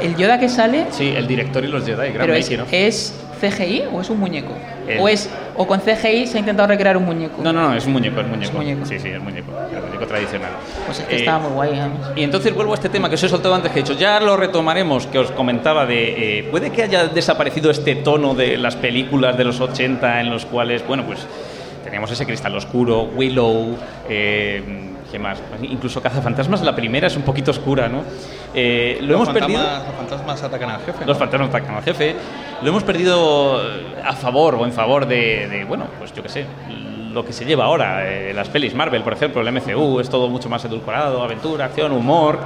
El 0.00 0.16
Yoda 0.16 0.38
que 0.38 0.48
sale, 0.48 0.86
Sí, 0.90 1.12
el 1.14 1.26
director 1.26 1.64
y 1.64 1.68
los 1.68 1.84
Jedi, 1.84 2.12
gran 2.12 2.26
pero 2.26 2.34
es, 2.34 2.46
making, 2.46 2.58
¿no? 2.58 2.66
¿es 2.70 3.14
CGI 3.40 3.84
o 3.92 4.00
es 4.00 4.10
un 4.10 4.18
muñeco? 4.20 4.52
El- 4.88 5.00
O 5.00 5.08
es 5.08 5.28
o 5.56 5.66
con 5.66 5.80
CGI 5.80 6.26
se 6.26 6.36
ha 6.36 6.40
intentado 6.40 6.68
recrear 6.68 6.96
un 6.96 7.04
muñeco. 7.04 7.42
No, 7.42 7.52
no, 7.52 7.68
no, 7.70 7.74
es 7.76 7.86
un 7.86 7.92
muñeco, 7.92 8.20
es 8.20 8.26
muñeco. 8.26 8.44
Es 8.50 8.54
muñeco. 8.54 8.84
Sí, 8.86 8.98
sí, 8.98 9.08
es 9.08 9.20
muñeco. 9.22 9.52
El 9.74 9.82
muñeco 9.82 10.06
tradicional. 10.06 10.50
Pues 10.86 11.00
es 11.00 11.04
que 11.06 11.14
Eh, 11.16 11.18
estaba 11.18 11.38
muy 11.40 11.52
guay. 11.52 11.78
además. 11.78 12.10
Y 12.16 12.22
entonces 12.22 12.54
vuelvo 12.54 12.72
a 12.72 12.74
este 12.76 12.88
tema 12.88 13.08
que 13.08 13.14
os 13.16 13.22
he 13.22 13.28
soltado 13.28 13.54
antes, 13.54 13.72
que 13.72 13.80
he 13.80 13.82
dicho, 13.82 13.94
ya 13.98 14.20
lo 14.20 14.36
retomaremos, 14.36 15.06
que 15.06 15.18
os 15.18 15.30
comentaba 15.32 15.86
de, 15.86 16.38
eh, 16.40 16.48
puede 16.50 16.70
que 16.70 16.82
haya 16.82 17.06
desaparecido 17.08 17.70
este 17.70 17.94
tono 17.96 18.34
de 18.34 18.56
las 18.58 18.76
películas 18.76 19.36
de 19.36 19.44
los 19.44 19.60
80 19.60 20.20
en 20.20 20.30
los 20.30 20.44
cuales, 20.46 20.86
bueno, 20.86 21.04
pues 21.04 21.26
teníamos 21.84 22.10
ese 22.10 22.26
cristal 22.26 22.54
oscuro, 22.56 23.02
Willow, 23.14 23.76
eh, 24.08 24.62
¿qué 25.10 25.18
más? 25.18 25.38
Incluso 25.62 26.00
Cazafantasmas, 26.02 26.62
la 26.62 26.74
primera 26.74 27.06
es 27.06 27.16
un 27.16 27.22
poquito 27.22 27.50
oscura, 27.50 27.88
¿no? 27.88 28.02
Eh, 28.54 28.98
lo 29.00 29.06
los 29.08 29.14
hemos 29.16 29.28
fantasmas, 29.28 29.60
perdido... 29.62 29.86
Los 29.86 29.96
fantasmas 29.96 30.42
atacan 30.42 30.70
al 30.70 30.80
jefe. 30.80 31.00
¿no? 31.00 31.06
Los 31.06 31.18
fantasmas 31.18 31.48
atacan 31.50 31.74
al 31.76 31.82
jefe. 31.82 32.16
Lo 32.62 32.68
hemos 32.68 32.82
perdido 32.84 33.60
a 34.04 34.12
favor 34.14 34.54
o 34.56 34.64
en 34.64 34.72
favor 34.72 35.06
de, 35.06 35.48
de, 35.48 35.64
bueno, 35.64 35.86
pues 35.98 36.12
yo 36.14 36.22
qué 36.22 36.28
sé, 36.28 36.46
lo 37.12 37.24
que 37.24 37.32
se 37.32 37.44
lleva 37.44 37.64
ahora. 37.64 38.08
eh, 38.10 38.32
las 38.34 38.48
pelis 38.48 38.74
Marvel, 38.74 39.02
por 39.02 39.12
ejemplo, 39.12 39.40
el 39.40 39.52
MCU, 39.52 40.00
es 40.00 40.08
todo 40.08 40.28
mucho 40.28 40.48
más 40.48 40.64
edulcorado, 40.64 41.22
aventura, 41.22 41.66
acción, 41.66 41.92
humor, 41.92 42.38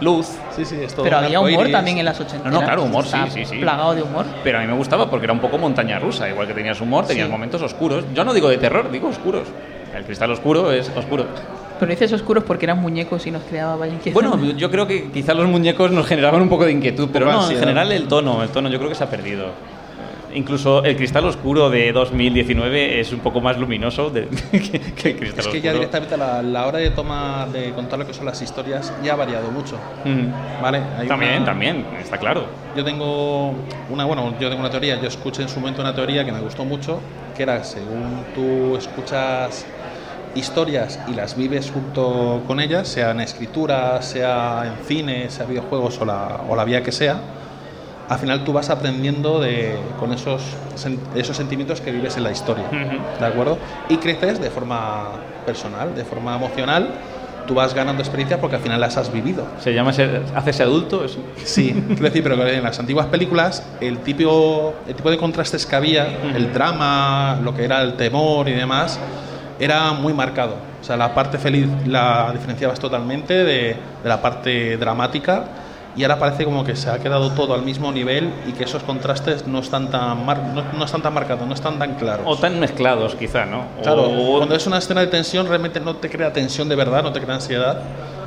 luz. 0.00 0.28
Sí, 0.56 0.64
sí, 0.64 0.76
es 0.82 0.92
todo 0.94 1.04
Pero 1.04 1.18
había 1.18 1.38
humor 1.40 1.50
arcoíris. 1.52 1.72
también 1.72 1.98
en 1.98 2.04
las 2.04 2.18
80. 2.20 2.48
No, 2.48 2.60
no, 2.60 2.64
claro, 2.64 2.82
humor, 2.84 3.04
sí, 3.04 3.16
sí, 3.30 3.44
sí. 3.44 3.58
Plagado 3.58 3.94
de 3.94 4.02
humor. 4.02 4.24
Pero 4.44 4.58
a 4.58 4.60
mí 4.60 4.66
me 4.66 4.74
gustaba 4.74 5.10
porque 5.10 5.26
era 5.26 5.32
un 5.32 5.40
poco 5.40 5.58
montaña 5.58 5.98
rusa, 5.98 6.28
igual 6.28 6.46
que 6.46 6.54
tenías 6.54 6.80
humor, 6.80 7.04
tenías 7.06 7.26
Sí. 7.26 7.32
momentos 7.32 7.60
oscuros. 7.62 8.04
Yo 8.14 8.24
no 8.24 8.32
digo 8.32 8.48
de 8.48 8.58
terror, 8.58 8.90
digo 8.90 9.08
oscuros. 9.08 9.48
El 9.94 10.04
cristal 10.04 10.30
oscuro 10.30 10.70
es 10.70 10.88
oscuro. 10.96 11.26
Pero 11.78 11.90
dices 11.90 12.12
oscuros 12.12 12.44
porque 12.44 12.66
eran 12.66 12.80
muñecos 12.80 13.26
y 13.26 13.30
nos 13.30 13.42
creaba 13.44 13.76
vaya 13.76 13.94
inquietud. 13.94 14.20
Bueno, 14.20 14.52
yo 14.56 14.70
creo 14.70 14.86
que 14.86 15.10
quizás 15.10 15.36
los 15.36 15.46
muñecos 15.48 15.90
nos 15.90 16.06
generaban 16.06 16.42
un 16.42 16.48
poco 16.48 16.64
de 16.64 16.72
inquietud, 16.72 17.08
pero 17.12 17.30
no, 17.30 17.50
en 17.50 17.58
general 17.58 17.92
el 17.92 18.08
tono, 18.08 18.42
el 18.42 18.48
tono 18.50 18.68
yo 18.68 18.78
creo 18.78 18.88
que 18.90 18.94
se 18.96 19.04
ha 19.04 19.10
perdido. 19.10 19.46
Incluso 20.34 20.84
el 20.84 20.94
cristal 20.94 21.24
oscuro 21.24 21.70
de 21.70 21.90
2019 21.90 23.00
es 23.00 23.12
un 23.12 23.20
poco 23.20 23.40
más 23.40 23.56
luminoso 23.56 24.10
de- 24.10 24.28
que, 24.52 24.60
que 24.60 25.08
el 25.10 25.16
cristal 25.16 25.22
Es 25.24 25.34
que 25.34 25.40
oscuro. 25.40 25.62
ya 25.62 25.72
directamente 25.72 26.16
la, 26.18 26.42
la 26.42 26.66
hora 26.66 26.78
de 26.78 26.90
toma 26.90 27.48
de 27.50 27.70
contar 27.72 27.98
lo 27.98 28.06
que 28.06 28.12
son 28.12 28.26
las 28.26 28.40
historias 28.42 28.92
ya 29.02 29.14
ha 29.14 29.16
variado 29.16 29.50
mucho. 29.50 29.76
Mm. 30.04 30.62
¿Vale? 30.62 30.82
Hay 30.98 31.08
También, 31.08 31.36
una- 31.36 31.44
también, 31.46 31.86
está 31.98 32.18
claro. 32.18 32.44
Yo 32.76 32.84
tengo 32.84 33.54
una, 33.88 34.04
bueno, 34.04 34.34
yo 34.38 34.48
tengo 34.50 34.60
una 34.60 34.70
teoría, 34.70 35.00
yo 35.00 35.08
escuché 35.08 35.42
en 35.42 35.48
su 35.48 35.60
momento 35.60 35.80
una 35.80 35.94
teoría 35.94 36.24
que 36.26 36.30
me 36.32 36.40
gustó 36.40 36.62
mucho, 36.66 37.00
que 37.34 37.42
era 37.44 37.64
según 37.64 38.22
tú 38.34 38.76
escuchas 38.76 39.64
historias 40.38 40.98
y 41.08 41.14
las 41.14 41.36
vives 41.36 41.70
junto 41.70 42.42
con 42.46 42.60
ellas, 42.60 42.88
sea 42.88 43.10
en 43.10 43.20
escritura, 43.20 44.00
sea 44.02 44.64
en 44.66 44.84
cine, 44.86 45.30
sea 45.30 45.46
videojuegos 45.46 46.00
o 46.00 46.04
la, 46.04 46.40
o 46.48 46.56
la 46.56 46.64
vía 46.64 46.82
que 46.82 46.92
sea, 46.92 47.20
al 48.08 48.18
final 48.18 48.44
tú 48.44 48.52
vas 48.52 48.70
aprendiendo 48.70 49.40
de, 49.40 49.76
con 50.00 50.12
esos, 50.12 50.42
esos 51.14 51.36
sentimientos 51.36 51.80
que 51.80 51.92
vives 51.92 52.16
en 52.16 52.24
la 52.24 52.32
historia. 52.32 52.64
¿de 53.18 53.26
acuerdo? 53.26 53.58
Y 53.88 53.98
creces 53.98 54.40
de 54.40 54.50
forma 54.50 55.08
personal, 55.44 55.94
de 55.94 56.04
forma 56.04 56.36
emocional, 56.36 56.88
tú 57.46 57.54
vas 57.54 57.74
ganando 57.74 58.02
experiencia 58.02 58.40
porque 58.40 58.56
al 58.56 58.62
final 58.62 58.80
las 58.80 58.96
has 58.96 59.12
vivido. 59.12 59.44
Se 59.58 59.74
llama 59.74 59.92
ser, 59.92 60.22
hacerse 60.34 60.62
adulto. 60.62 61.04
Es, 61.04 61.18
Sí, 61.44 61.72
quiero 61.88 62.02
decir, 62.02 62.22
pero 62.22 62.46
en 62.46 62.62
las 62.62 62.78
antiguas 62.78 63.06
películas 63.06 63.66
el 63.80 63.98
tipo, 63.98 64.74
el 64.86 64.94
tipo 64.94 65.10
de 65.10 65.18
contrastes 65.18 65.66
que 65.66 65.76
había, 65.76 66.06
el 66.34 66.52
drama, 66.52 67.40
lo 67.42 67.54
que 67.54 67.64
era 67.64 67.82
el 67.82 67.94
temor 67.94 68.48
y 68.48 68.52
demás, 68.52 68.98
era 69.58 69.92
muy 69.92 70.12
marcado. 70.12 70.56
O 70.80 70.84
sea, 70.84 70.96
la 70.96 71.14
parte 71.14 71.38
feliz 71.38 71.66
la 71.86 72.30
diferenciabas 72.32 72.78
totalmente 72.78 73.34
de, 73.34 73.76
de 74.02 74.08
la 74.08 74.20
parte 74.22 74.76
dramática 74.76 75.44
y 75.96 76.02
ahora 76.04 76.18
parece 76.20 76.44
como 76.44 76.62
que 76.64 76.76
se 76.76 76.88
ha 76.90 76.98
quedado 76.98 77.32
todo 77.32 77.54
al 77.54 77.62
mismo 77.62 77.90
nivel 77.90 78.30
y 78.46 78.52
que 78.52 78.64
esos 78.64 78.84
contrastes 78.84 79.46
no 79.48 79.58
están 79.58 79.90
tan, 79.90 80.24
mar- 80.24 80.42
no, 80.54 80.62
no 80.78 80.84
están 80.84 81.02
tan 81.02 81.12
marcados, 81.12 81.46
no 81.48 81.54
están 81.54 81.78
tan 81.78 81.94
claros. 81.94 82.24
o 82.24 82.36
tan 82.36 82.60
mezclados, 82.60 83.16
quizá, 83.16 83.44
¿no? 83.46 83.64
Claro, 83.82 84.02
O- 84.04 84.36
cuando 84.38 84.54
es 84.54 84.64
una 84.68 84.78
escena 84.78 85.00
de 85.00 85.08
tensión 85.08 85.48
realmente 85.48 85.80
no 85.80 85.96
te 85.96 86.08
crea 86.08 86.32
tensión 86.32 86.68
de 86.68 86.76
verdad, 86.76 87.02
no 87.02 87.12
te 87.12 87.20
crea 87.20 87.34
ansiedad. 87.34 87.80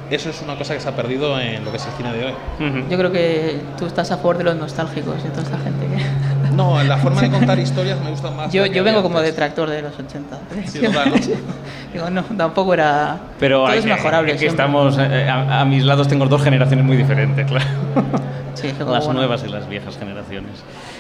Eso 0.10 0.30
es 0.30 0.42
una 0.42 0.58
cosa 0.58 0.74
que 0.74 0.82
se 0.82 0.90
ha 0.90 0.96
perdido 0.98 1.40
en 1.40 1.64
lo 1.64 1.72
que 1.72 1.78
es 1.78 1.86
el 1.86 1.94
cine 1.94 2.12
de 2.12 2.26
hoy. 2.26 2.34
Ujú. 2.60 2.90
Yo 2.90 2.98
creo 2.98 3.12
que 3.14 3.62
tú 3.78 3.86
estás 3.86 4.12
a 4.12 4.18
favor 4.18 4.38
de 4.38 4.44
los 4.44 4.58
nostálgicos 4.58 5.16
y 5.26 5.30
toda 5.30 5.44
esta 5.44 5.58
gente. 5.60 5.86
que- 5.88 6.31
No, 6.56 6.82
la 6.84 6.97
forma 6.97 7.22
de 7.22 7.30
contar 7.30 7.58
historias 7.60 7.99
me 8.02 8.10
gusta 8.12 8.30
más. 8.32 8.52
Yo, 8.52 8.66
yo 8.66 8.84
vengo 8.84 9.02
como 9.02 9.20
detractor 9.22 9.70
de 9.70 9.82
los 9.82 9.93
80. 9.97 10.38
Sí. 10.68 10.80
Digo, 11.93 12.10
no, 12.10 12.24
tampoco 12.24 12.74
era. 12.74 13.18
Pero 13.39 13.58
todo 13.60 13.68
hay 13.68 13.80
es 13.80 13.86
que- 13.86 13.91
mejorable. 13.93 14.36
que 14.38 14.45
estamos 14.45 14.97
eh, 14.97 15.28
a, 15.30 15.62
a 15.62 15.66
mis 15.66 15.84
lados 15.84 16.08
tengo 16.08 16.26
dos 16.26 16.41
generaciones 16.43 16.86
muy 16.86 16.97
diferentes, 16.97 17.45
claro. 17.45 17.66
Sí, 18.54 18.68
las 18.78 19.06
bueno. 19.06 19.14
nuevas 19.14 19.43
y 19.45 19.49
las 19.49 19.68
viejas 19.68 19.97
generaciones. 19.97 20.52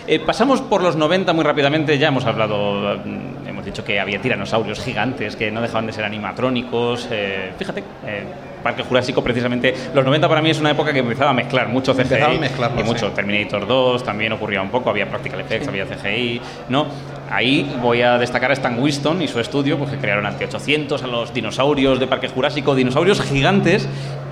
Eh, 0.07 0.19
pasamos 0.19 0.61
por 0.61 0.81
los 0.81 0.95
90 0.95 1.31
muy 1.33 1.43
rápidamente, 1.43 1.97
ya 1.99 2.07
hemos 2.07 2.25
hablado, 2.25 2.97
mm, 3.05 3.47
hemos 3.47 3.65
dicho 3.65 3.83
que 3.83 3.99
había 3.99 4.19
tiranosaurios 4.21 4.79
gigantes 4.79 5.35
que 5.35 5.51
no 5.51 5.61
dejaban 5.61 5.85
de 5.85 5.93
ser 5.93 6.05
animatrónicos. 6.05 7.07
eh, 7.11 7.51
fíjate, 7.59 7.83
eh, 8.07 8.23
Parque 8.61 8.83
Jurásico 8.83 9.23
precisamente, 9.23 9.73
los 9.93 10.03
90 10.05 10.27
para 10.29 10.41
mí 10.41 10.49
es 10.49 10.59
una 10.59 10.71
época 10.71 10.93
que 10.93 10.99
empezaba 10.99 11.31
a 11.31 11.33
mezclar 11.33 11.67
mucho 11.67 11.93
CGI 11.93 12.01
Empezaba 12.01 12.33
a 12.33 12.37
mezclarlo, 12.37 12.81
y 12.81 12.83
mucho. 12.83 13.07
sí. 13.07 13.13
Terminator 13.15 13.67
2 13.67 14.03
también 14.03 14.31
ocurría 14.33 14.61
un 14.61 14.69
poco, 14.69 14.89
había 14.89 15.09
Practical 15.09 15.39
Effects, 15.41 15.67
había 15.67 15.85
CGI, 15.85 16.41
¿no? 16.69 16.85
Ahí 17.29 17.73
voy 17.81 18.01
a 18.01 18.17
destacar 18.17 18.51
a 18.51 18.53
Stan 18.53 18.77
Winston 18.77 19.21
y 19.21 19.27
su 19.27 19.39
estudio, 19.39 19.77
pues 19.77 19.89
que 19.91 19.97
crearon 19.97 20.25
ante 20.25 20.45
800 20.45 21.01
a 21.03 21.07
los 21.07 21.33
dinosaurios 21.33 21.99
de 21.99 22.07
Parque 22.07 22.27
Jurásico, 22.27 22.75
dinosaurios 22.75 23.21
gigantes 23.21 23.87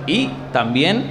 y 0.06 0.28
también 0.52 1.04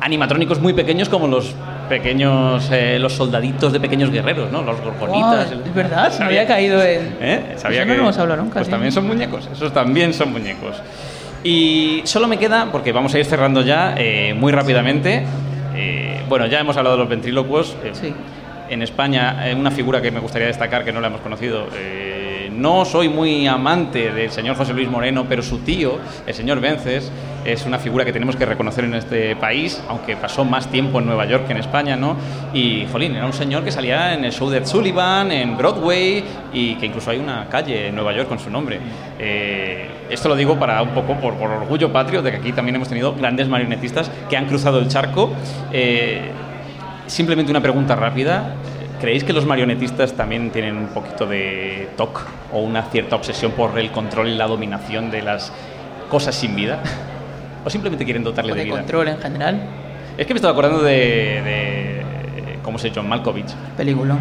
animatrónicos 0.00 0.60
muy 0.60 0.72
pequeños 0.72 1.08
como 1.08 1.26
los 1.26 1.54
pequeños 1.88 2.68
eh, 2.72 2.98
los 2.98 3.12
soldaditos 3.14 3.72
de 3.72 3.80
pequeños 3.80 4.10
guerreros, 4.10 4.50
¿no? 4.52 4.62
Los 4.62 4.80
gorgonitas. 4.80 5.48
Guau, 5.50 5.60
es 5.64 5.74
verdad, 5.74 6.12
Sabía- 6.12 6.26
había 6.26 6.46
caído 6.46 6.82
en. 6.82 7.16
¿Eh? 7.20 7.54
Sabía 7.56 7.78
Eso 7.80 7.86
no 7.86 7.92
que- 7.92 7.96
lo 7.96 8.02
hemos 8.04 8.18
hablado 8.18 8.42
nunca, 8.42 8.54
Pues 8.54 8.66
sí. 8.66 8.70
también 8.70 8.92
son 8.92 9.06
muñecos, 9.06 9.48
esos 9.52 9.72
también 9.72 10.12
son 10.12 10.32
muñecos. 10.32 10.76
Y 11.48 12.02
solo 12.06 12.26
me 12.26 12.38
queda, 12.38 12.70
porque 12.72 12.90
vamos 12.90 13.14
a 13.14 13.20
ir 13.20 13.24
cerrando 13.24 13.62
ya 13.62 13.94
eh, 13.96 14.34
muy 14.34 14.50
rápidamente. 14.52 15.24
eh, 15.76 16.20
bueno, 16.28 16.46
ya 16.46 16.58
hemos 16.58 16.76
hablado 16.76 16.96
de 16.96 17.02
los 17.02 17.08
ventrílocuos. 17.08 17.76
eh, 17.84 17.90
Sí. 17.92 18.12
En 18.68 18.82
España, 18.82 19.48
eh, 19.48 19.54
una 19.54 19.70
figura 19.70 20.02
que 20.02 20.10
me 20.10 20.18
gustaría 20.18 20.48
destacar, 20.48 20.84
que 20.84 20.90
no 20.90 21.00
la 21.00 21.06
hemos 21.06 21.20
conocido. 21.20 21.68
No 22.56 22.84
soy 22.84 23.08
muy 23.08 23.46
amante 23.46 24.12
del 24.12 24.30
señor 24.30 24.56
José 24.56 24.72
Luis 24.72 24.88
Moreno, 24.88 25.26
pero 25.28 25.42
su 25.42 25.58
tío, 25.58 25.98
el 26.26 26.34
señor 26.34 26.60
Vences, 26.60 27.10
es 27.44 27.64
una 27.64 27.78
figura 27.78 28.04
que 28.04 28.12
tenemos 28.12 28.34
que 28.34 28.44
reconocer 28.44 28.84
en 28.84 28.94
este 28.94 29.36
país, 29.36 29.80
aunque 29.88 30.16
pasó 30.16 30.44
más 30.44 30.68
tiempo 30.68 30.98
en 30.98 31.06
Nueva 31.06 31.26
York 31.26 31.46
que 31.46 31.52
en 31.52 31.58
España, 31.58 31.96
¿no? 31.96 32.16
Y, 32.52 32.86
jolín, 32.90 33.14
era 33.14 33.26
un 33.26 33.32
señor 33.32 33.62
que 33.62 33.70
salía 33.70 34.14
en 34.14 34.24
el 34.24 34.32
show 34.32 34.50
de 34.50 34.64
Sullivan, 34.66 35.30
en 35.30 35.56
Broadway, 35.56 36.24
y 36.52 36.74
que 36.74 36.86
incluso 36.86 37.10
hay 37.10 37.18
una 37.18 37.46
calle 37.48 37.88
en 37.88 37.94
Nueva 37.94 38.12
York 38.12 38.28
con 38.28 38.38
su 38.38 38.50
nombre. 38.50 38.80
Eh, 39.18 39.88
esto 40.10 40.28
lo 40.28 40.36
digo 40.36 40.58
para 40.58 40.82
un 40.82 40.90
poco 40.90 41.14
por, 41.14 41.34
por 41.34 41.50
orgullo 41.50 41.92
patrio 41.92 42.22
de 42.22 42.30
que 42.30 42.36
aquí 42.38 42.52
también 42.52 42.76
hemos 42.76 42.88
tenido 42.88 43.14
grandes 43.14 43.48
marionetistas 43.48 44.10
que 44.28 44.36
han 44.36 44.46
cruzado 44.46 44.78
el 44.78 44.88
charco. 44.88 45.32
Eh, 45.72 46.30
simplemente 47.06 47.50
una 47.50 47.60
pregunta 47.60 47.94
rápida. 47.94 48.54
¿Creéis 49.06 49.22
que 49.22 49.32
los 49.32 49.46
marionetistas 49.46 50.14
también 50.14 50.50
tienen 50.50 50.76
un 50.76 50.88
poquito 50.88 51.26
de 51.28 51.90
TOC 51.96 52.22
o 52.52 52.58
una 52.58 52.82
cierta 52.90 53.14
obsesión 53.14 53.52
por 53.52 53.78
el 53.78 53.92
control 53.92 54.26
y 54.30 54.34
la 54.34 54.48
dominación 54.48 55.12
de 55.12 55.22
las 55.22 55.52
cosas 56.10 56.34
sin 56.34 56.56
vida? 56.56 56.80
¿O 57.64 57.70
simplemente 57.70 58.04
quieren 58.04 58.24
dotarle 58.24 58.52
de 58.52 58.58
de 58.58 58.64
vida? 58.64 58.76
control 58.78 59.06
en 59.06 59.18
general. 59.18 59.60
Es 60.18 60.26
que 60.26 60.34
me 60.34 60.38
estaba 60.38 60.50
acordando 60.50 60.82
de, 60.82 60.92
de 60.92 62.58
¿cómo 62.64 62.78
se 62.80 62.90
John 62.92 63.08
Malkovich? 63.08 63.52
Película. 63.76 64.16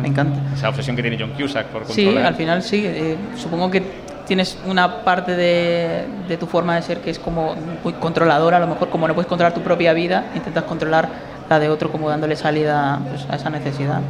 Me 0.00 0.08
encanta. 0.08 0.40
Esa 0.54 0.70
obsesión 0.70 0.96
que 0.96 1.02
tiene 1.02 1.18
John 1.20 1.32
Cusack 1.38 1.66
por 1.66 1.84
Sí, 1.84 2.04
controlar. 2.06 2.26
al 2.28 2.34
final 2.34 2.62
sí. 2.62 2.82
eh, 2.82 3.16
supongo 3.36 3.70
que 3.70 3.82
tienes 4.26 4.58
una 4.66 5.04
parte 5.04 5.36
de, 5.36 6.06
de 6.26 6.36
tu 6.38 6.46
forma 6.46 6.76
de 6.76 6.80
ser 6.80 7.02
que 7.02 7.10
es 7.10 7.18
como 7.18 7.54
muy 7.84 7.92
controladora. 7.92 8.56
A 8.56 8.60
lo 8.60 8.68
mejor, 8.68 8.88
como 8.88 9.06
no 9.06 9.12
puedes 9.12 9.28
controlar 9.28 9.52
tu 9.52 9.60
propia 9.60 9.92
vida, 9.92 10.28
intentas 10.34 10.64
controlar 10.64 11.10
la 11.48 11.58
de 11.58 11.68
otro, 11.68 11.90
como 11.92 12.08
dándole 12.08 12.36
salida 12.36 13.00
pues, 13.08 13.26
a 13.30 13.36
esa 13.36 13.50
necesidad. 13.50 14.00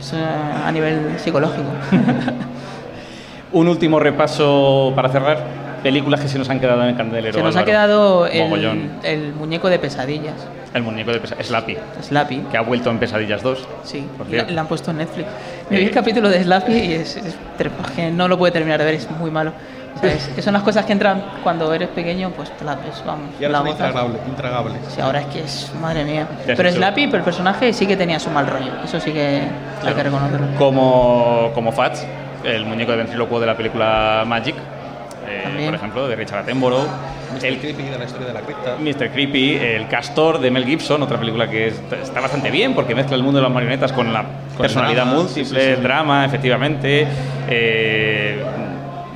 Es, 0.00 0.12
eh, 0.12 0.16
a 0.64 0.70
nivel 0.72 1.18
psicológico. 1.18 1.68
Un 3.52 3.68
último 3.68 3.98
repaso 4.00 4.92
para 4.96 5.08
cerrar. 5.10 5.62
Películas 5.82 6.20
que 6.20 6.28
se 6.28 6.38
nos 6.38 6.48
han 6.48 6.60
quedado 6.60 6.80
en 6.84 6.90
el 6.90 6.96
candelero. 6.96 7.34
Se 7.34 7.42
nos 7.42 7.56
ha 7.56 7.60
Álvaro. 7.60 7.66
quedado 7.66 8.28
Mogollón. 8.44 8.90
el, 9.02 9.24
el 9.24 9.32
muñeco 9.34 9.68
de 9.68 9.80
pesadillas, 9.80 10.34
El 10.74 10.84
muñeco 10.84 11.10
de 11.10 11.18
pesa- 11.20 11.34
Slappy, 11.42 11.76
Slappy. 12.02 12.36
que 12.52 12.56
ha 12.56 12.60
vuelto 12.60 12.88
en 12.88 12.98
Pesadillas 13.00 13.42
2. 13.42 13.68
Sí, 13.82 14.06
la, 14.30 14.60
han 14.60 14.68
puesto 14.68 14.92
en 14.92 14.98
Netflix. 14.98 15.26
Me 15.70 15.78
vi 15.78 15.84
el 15.86 15.90
capítulo 15.90 16.28
de 16.30 16.40
Slappy 16.44 16.72
y 16.72 16.92
es, 16.92 17.16
es- 17.16 17.36
no 18.12 18.28
lo 18.28 18.38
puede 18.38 18.52
terminar 18.52 18.78
de 18.78 18.84
ver, 18.84 18.94
es 18.94 19.10
muy 19.10 19.32
malo. 19.32 19.52
¿Sabes? 20.00 20.28
Que 20.34 20.42
son 20.42 20.52
las 20.54 20.62
cosas 20.62 20.84
que 20.84 20.92
entran 20.92 21.22
cuando 21.42 21.72
eres 21.72 21.88
pequeño, 21.90 22.30
pues 22.30 22.50
te 22.56 22.64
las 22.64 22.76
ves, 22.82 23.02
vamos. 23.06 23.26
Y 23.40 23.44
ahora 23.44 23.52
la 23.52 23.58
son 23.58 23.66
gozas. 23.68 23.86
intragables. 23.88 24.20
intragables. 24.28 24.78
Sí, 24.94 25.00
ahora 25.00 25.20
es 25.20 25.26
que 25.26 25.40
es, 25.40 25.72
madre 25.80 26.04
mía. 26.04 26.26
Pero 26.46 26.70
sé, 26.70 26.76
Slappy, 26.76 27.06
pero 27.06 27.18
el 27.18 27.24
personaje 27.24 27.72
sí 27.72 27.86
que 27.86 27.96
tenía 27.96 28.18
su 28.18 28.30
mal 28.30 28.46
rollo. 28.46 28.72
Eso 28.84 28.98
sí 29.00 29.12
que 29.12 29.42
hay 29.84 29.94
que 29.94 30.02
reconocerlo. 30.02 30.46
Como, 30.58 31.50
como 31.54 31.72
Fats, 31.72 32.06
el 32.44 32.64
muñeco 32.64 32.90
de 32.92 32.98
ventrílocuo 32.98 33.38
de 33.40 33.46
la 33.46 33.56
película 33.56 34.24
Magic, 34.26 34.56
eh, 35.28 35.64
por 35.66 35.74
ejemplo, 35.74 36.08
de 36.08 36.16
Richard 36.16 36.40
Attenborough. 36.40 36.86
El 37.40 37.44
El 37.54 37.58
creepy 37.60 37.84
de 37.84 37.98
la 37.98 38.04
historia 38.04 38.26
de 38.26 38.34
la 38.34 38.40
cripta. 38.40 38.76
Mr. 38.78 39.10
Creepy, 39.10 39.56
El 39.56 39.88
Castor 39.88 40.38
de 40.38 40.50
Mel 40.50 40.66
Gibson, 40.66 41.02
otra 41.02 41.18
película 41.18 41.48
que 41.48 41.68
es- 41.68 41.80
está 42.02 42.20
bastante 42.20 42.50
bien 42.50 42.74
porque 42.74 42.94
mezcla 42.94 43.16
el 43.16 43.22
mundo 43.22 43.38
de 43.38 43.44
las 43.44 43.52
marionetas 43.52 43.90
con 43.92 44.12
la 44.12 44.22
personalidad 44.58 45.04
drama, 45.04 45.14
múltiple, 45.18 45.44
sí, 45.44 45.50
sí, 45.54 45.56
sí. 45.56 45.66
el 45.70 45.82
drama, 45.82 46.26
efectivamente. 46.26 47.06
eh, 47.48 48.44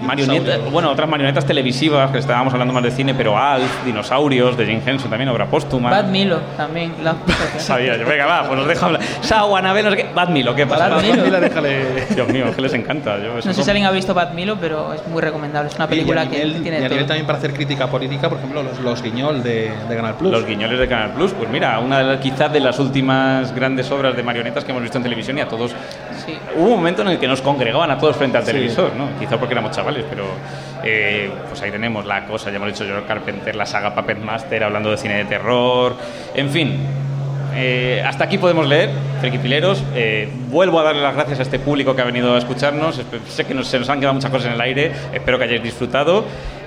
marionetas, 0.01 0.70
bueno, 0.70 0.90
otras 0.90 1.09
marionetas 1.09 1.44
televisivas, 1.47 2.11
que 2.11 2.18
estábamos 2.18 2.53
hablando 2.53 2.74
más 2.74 2.82
de 2.82 2.90
cine, 2.90 3.14
pero 3.14 3.36
Alf, 3.38 3.84
Dinosaurios, 3.84 4.57
de 4.57 4.66
Jane 4.66 4.82
Henson 4.84 5.11
también, 5.11 5.28
obra 5.28 5.47
póstuma. 5.47 5.90
Bad 5.90 6.07
Milo 6.07 6.38
también. 6.57 6.92
La... 7.03 7.14
Sabía 7.59 7.97
yo, 7.97 8.07
venga, 8.07 8.26
va, 8.26 8.49
pues 8.49 8.61
os 8.61 8.68
dejo 8.68 8.86
hablar. 8.86 9.01
Sao, 9.20 9.57
Anabel, 9.57 9.84
no 9.84 9.90
sé 9.90 9.97
qué. 9.99 10.07
Bad 10.14 10.28
Milo, 10.28 10.55
¿qué 10.55 10.66
pasa? 10.66 10.88
Bad 10.88 11.03
Milo. 11.03 11.40
Déjale. 11.40 11.86
Dios 12.14 12.28
mío, 12.28 12.47
que 12.55 12.62
les 12.62 12.74
encanta. 12.74 13.18
Yo, 13.18 13.34
No 13.34 13.42
sé 13.53 13.62
si 13.62 13.70
alguien 13.70 13.86
ha 13.86 13.90
visto 13.90 14.14
Bad 14.14 14.32
Milo, 14.32 14.57
pero 14.61 14.92
es 14.94 15.07
muy 15.09 15.20
recomendable. 15.22 15.70
Es 15.70 15.76
una 15.76 15.86
Y 15.86 15.88
película 15.88 16.22
a 16.22 16.24
que 16.28 16.36
nivel, 16.44 16.57
y 16.57 16.61
tiene 16.61 16.76
a 16.78 16.80
nivel 16.80 16.99
todo. 16.99 17.07
también 17.09 17.26
para 17.26 17.38
hacer 17.38 17.53
crítica 17.55 17.86
política, 17.88 18.28
por 18.28 18.38
ejemplo, 18.38 18.62
los, 18.62 18.78
los 18.80 19.03
guiñol 19.03 19.42
de, 19.42 19.72
de 19.88 19.97
Canal 19.97 20.14
Plus. 20.14 20.32
Los 20.32 20.47
guiñoles 20.47 20.78
de 20.78 20.88
Canal 20.88 21.11
Plus, 21.12 21.32
pues 21.32 21.49
mira, 21.51 21.78
una 21.78 21.99
de 21.99 22.05
las, 22.05 22.20
quizás 22.20 22.53
de 22.53 22.61
las 22.61 22.78
últimas 22.78 23.55
grandes 23.55 23.90
obras 23.90 24.16
de 24.16 24.22
marionetas 24.22 24.64
que 24.64 24.70
hemos 24.70 24.82
visto 24.82 24.99
en 24.99 25.05
televisión 25.05 25.38
y 25.38 25.40
a 25.40 25.49
todos. 25.49 25.72
Sí. 26.26 26.36
Hubo 26.56 26.64
un 26.70 26.76
momento 26.76 27.02
en 27.02 27.08
el 27.08 27.18
que 27.18 27.28
nos 27.28 27.40
congregaban 27.40 27.90
a 27.90 27.98
todos 27.98 28.16
frente 28.16 28.36
al 28.36 28.44
Sí. 28.44 28.50
televisor, 28.52 28.92
¿no? 28.96 29.08
Quizá 29.18 29.38
porque 29.38 29.54
éramos 29.54 29.70
chavales, 29.70 30.04
pero 30.10 30.24
eh, 30.84 31.30
pues 31.48 31.62
ahí 31.62 31.70
tenemos 31.70 32.04
la 32.04 32.26
cosa, 32.26 32.50
ya 32.50 32.56
hemos 32.56 32.68
dicho 32.68 32.84
George 32.84 33.06
Carpenter, 33.06 33.54
la 33.54 33.66
saga 33.66 33.94
Puppet 33.94 34.18
Master, 34.18 34.64
hablando 34.64 34.90
de 34.90 34.96
cine 34.96 35.14
de 35.18 35.24
terror, 35.26 35.96
en 36.34 36.50
fin. 36.50 36.78
eh, 37.58 38.02
hasta 38.06 38.24
aquí 38.24 38.36
podemos 38.36 38.66
leer, 38.66 38.90
Frikipileros. 39.22 39.82
Eh, 39.94 40.28
vuelvo 40.50 40.78
a 40.78 40.82
darle 40.82 41.00
las 41.00 41.14
gracias 41.14 41.38
a 41.38 41.42
este 41.42 41.58
público 41.58 41.96
que 41.96 42.02
ha 42.02 42.04
venido 42.04 42.34
a 42.34 42.38
escucharnos. 42.38 43.00
Sé 43.30 43.46
que 43.46 43.54
nos- 43.54 43.66
se 43.68 43.78
nos 43.78 43.88
han 43.88 43.98
quedado 43.98 44.12
muchas 44.12 44.30
cosas 44.30 44.48
en 44.48 44.52
el 44.54 44.60
aire. 44.60 44.92
Espero 45.14 45.38
que 45.38 45.44
hayáis 45.44 45.62
disfrutado. 45.62 46.26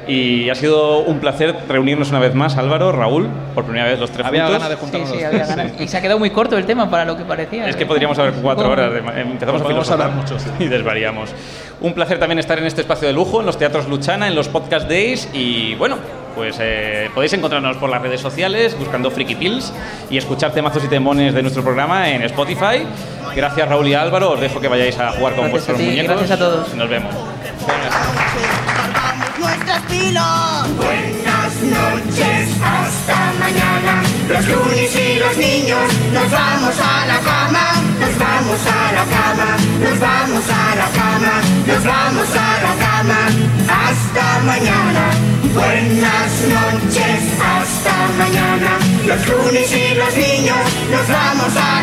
Y 0.10 0.50
ha 0.50 0.56
sido 0.56 1.00
un 1.00 1.20
placer 1.20 1.56
reunirnos 1.68 2.10
una 2.10 2.18
vez 2.20 2.34
más, 2.34 2.58
Álvaro, 2.58 2.92
Raúl, 2.92 3.28
por 3.54 3.64
primera 3.66 3.86
vez 3.86 4.00
los 4.00 4.10
tres 4.10 4.26
Había 4.26 4.48
juntos. 4.48 4.64
ganas 4.64 4.70
de 4.70 4.76
Sí, 4.76 4.82
juntarnos 4.82 5.10
sí, 5.10 5.16
los 5.16 5.24
había 5.26 5.46
ganas. 5.46 5.82
Y 5.82 5.88
se 5.88 5.98
ha 5.98 6.02
quedado 6.02 6.18
muy 6.20 6.32
corto 6.32 6.58
el 6.58 6.66
tema 6.66 6.90
para 6.90 7.06
lo 7.06 7.16
que 7.16 7.24
parecía. 7.26 7.68
Es 7.70 7.76
que 7.76 7.86
podríamos 7.86 8.18
haber 8.18 8.34
cuatro 8.42 8.72
horas. 8.72 8.92
De, 8.92 9.00
empezamos 9.22 9.90
a 9.90 9.94
hablar 9.94 10.12
mucho, 10.12 10.40
sí. 10.40 10.50
y 10.60 10.66
desvariamos. 10.68 11.30
Un 11.82 11.94
placer 11.94 12.18
también 12.20 12.40
estar 12.40 12.58
en 12.58 12.66
este 12.66 12.82
espacio 12.82 13.08
de 13.08 13.14
lujo, 13.14 13.40
en 13.40 13.46
los 13.46 13.58
teatros 13.58 13.88
Luchana, 13.88 14.28
en 14.28 14.34
los 14.36 14.48
podcast 14.50 14.90
days. 14.90 15.30
Y 15.32 15.76
bueno, 15.76 15.98
pues 16.36 16.58
eh, 16.60 17.10
podéis 17.14 17.34
encontrarnos 17.34 17.78
por 17.78 17.90
las 17.92 18.02
redes 18.02 18.20
sociales 18.20 18.76
buscando 18.80 19.12
Freaky 19.12 19.36
Pills 19.36 19.72
y 20.10 20.18
escuchar 20.18 20.52
temazos 20.54 20.84
y 20.84 20.88
temones 20.88 21.34
de 21.36 21.42
nuestro 21.44 21.64
programa 21.64 22.10
en 22.10 22.24
Spotify. 22.24 22.84
Gracias 23.36 23.70
Raúl 23.70 23.88
y 23.88 23.94
Álvaro. 23.94 24.32
Os 24.32 24.42
dejo 24.42 24.60
que 24.60 24.68
vayáis 24.68 24.98
a 25.00 25.12
jugar 25.12 25.36
con 25.36 25.50
Gracias 25.50 25.52
vuestros 25.52 25.76
a 25.76 25.80
ti, 25.80 25.86
muñecos. 25.86 26.18
gracias 26.18 26.32
a 26.32 26.38
todos. 26.40 26.74
Nos 26.74 26.90
vemos. 26.90 27.14
Pilas. 29.88 30.76
Buenas 30.76 31.54
noches, 31.62 32.50
hasta 32.62 33.34
mañana. 33.40 34.04
Los 34.30 34.48
lunes 34.48 34.96
y 34.96 35.20
los 35.20 35.38
niños, 35.38 35.94
nos 36.14 36.32
vamos 36.32 36.76
a 36.80 37.06
la 37.06 37.20
cama. 37.20 37.66
Nos 38.00 38.18
vamos 38.18 38.62
a 38.66 38.92
la 38.98 39.06
cama, 39.16 39.58
nos 39.84 40.00
vamos 40.00 40.46
a 40.50 40.76
la 40.76 40.90
cama, 41.00 41.34
nos 41.68 41.84
vamos 41.84 42.30
a 42.36 42.50
la 42.66 42.74
cama. 42.86 43.20
Hasta 43.84 44.40
mañana. 44.46 45.12
Buenas 45.54 46.32
noches, 46.56 47.22
hasta 47.42 47.96
mañana. 48.18 48.72
Los 49.08 49.28
lunes 49.28 49.72
y 49.72 49.96
los 49.96 50.16
niños, 50.16 50.58
nos 50.92 51.08
vamos 51.08 51.56
a 51.58 51.80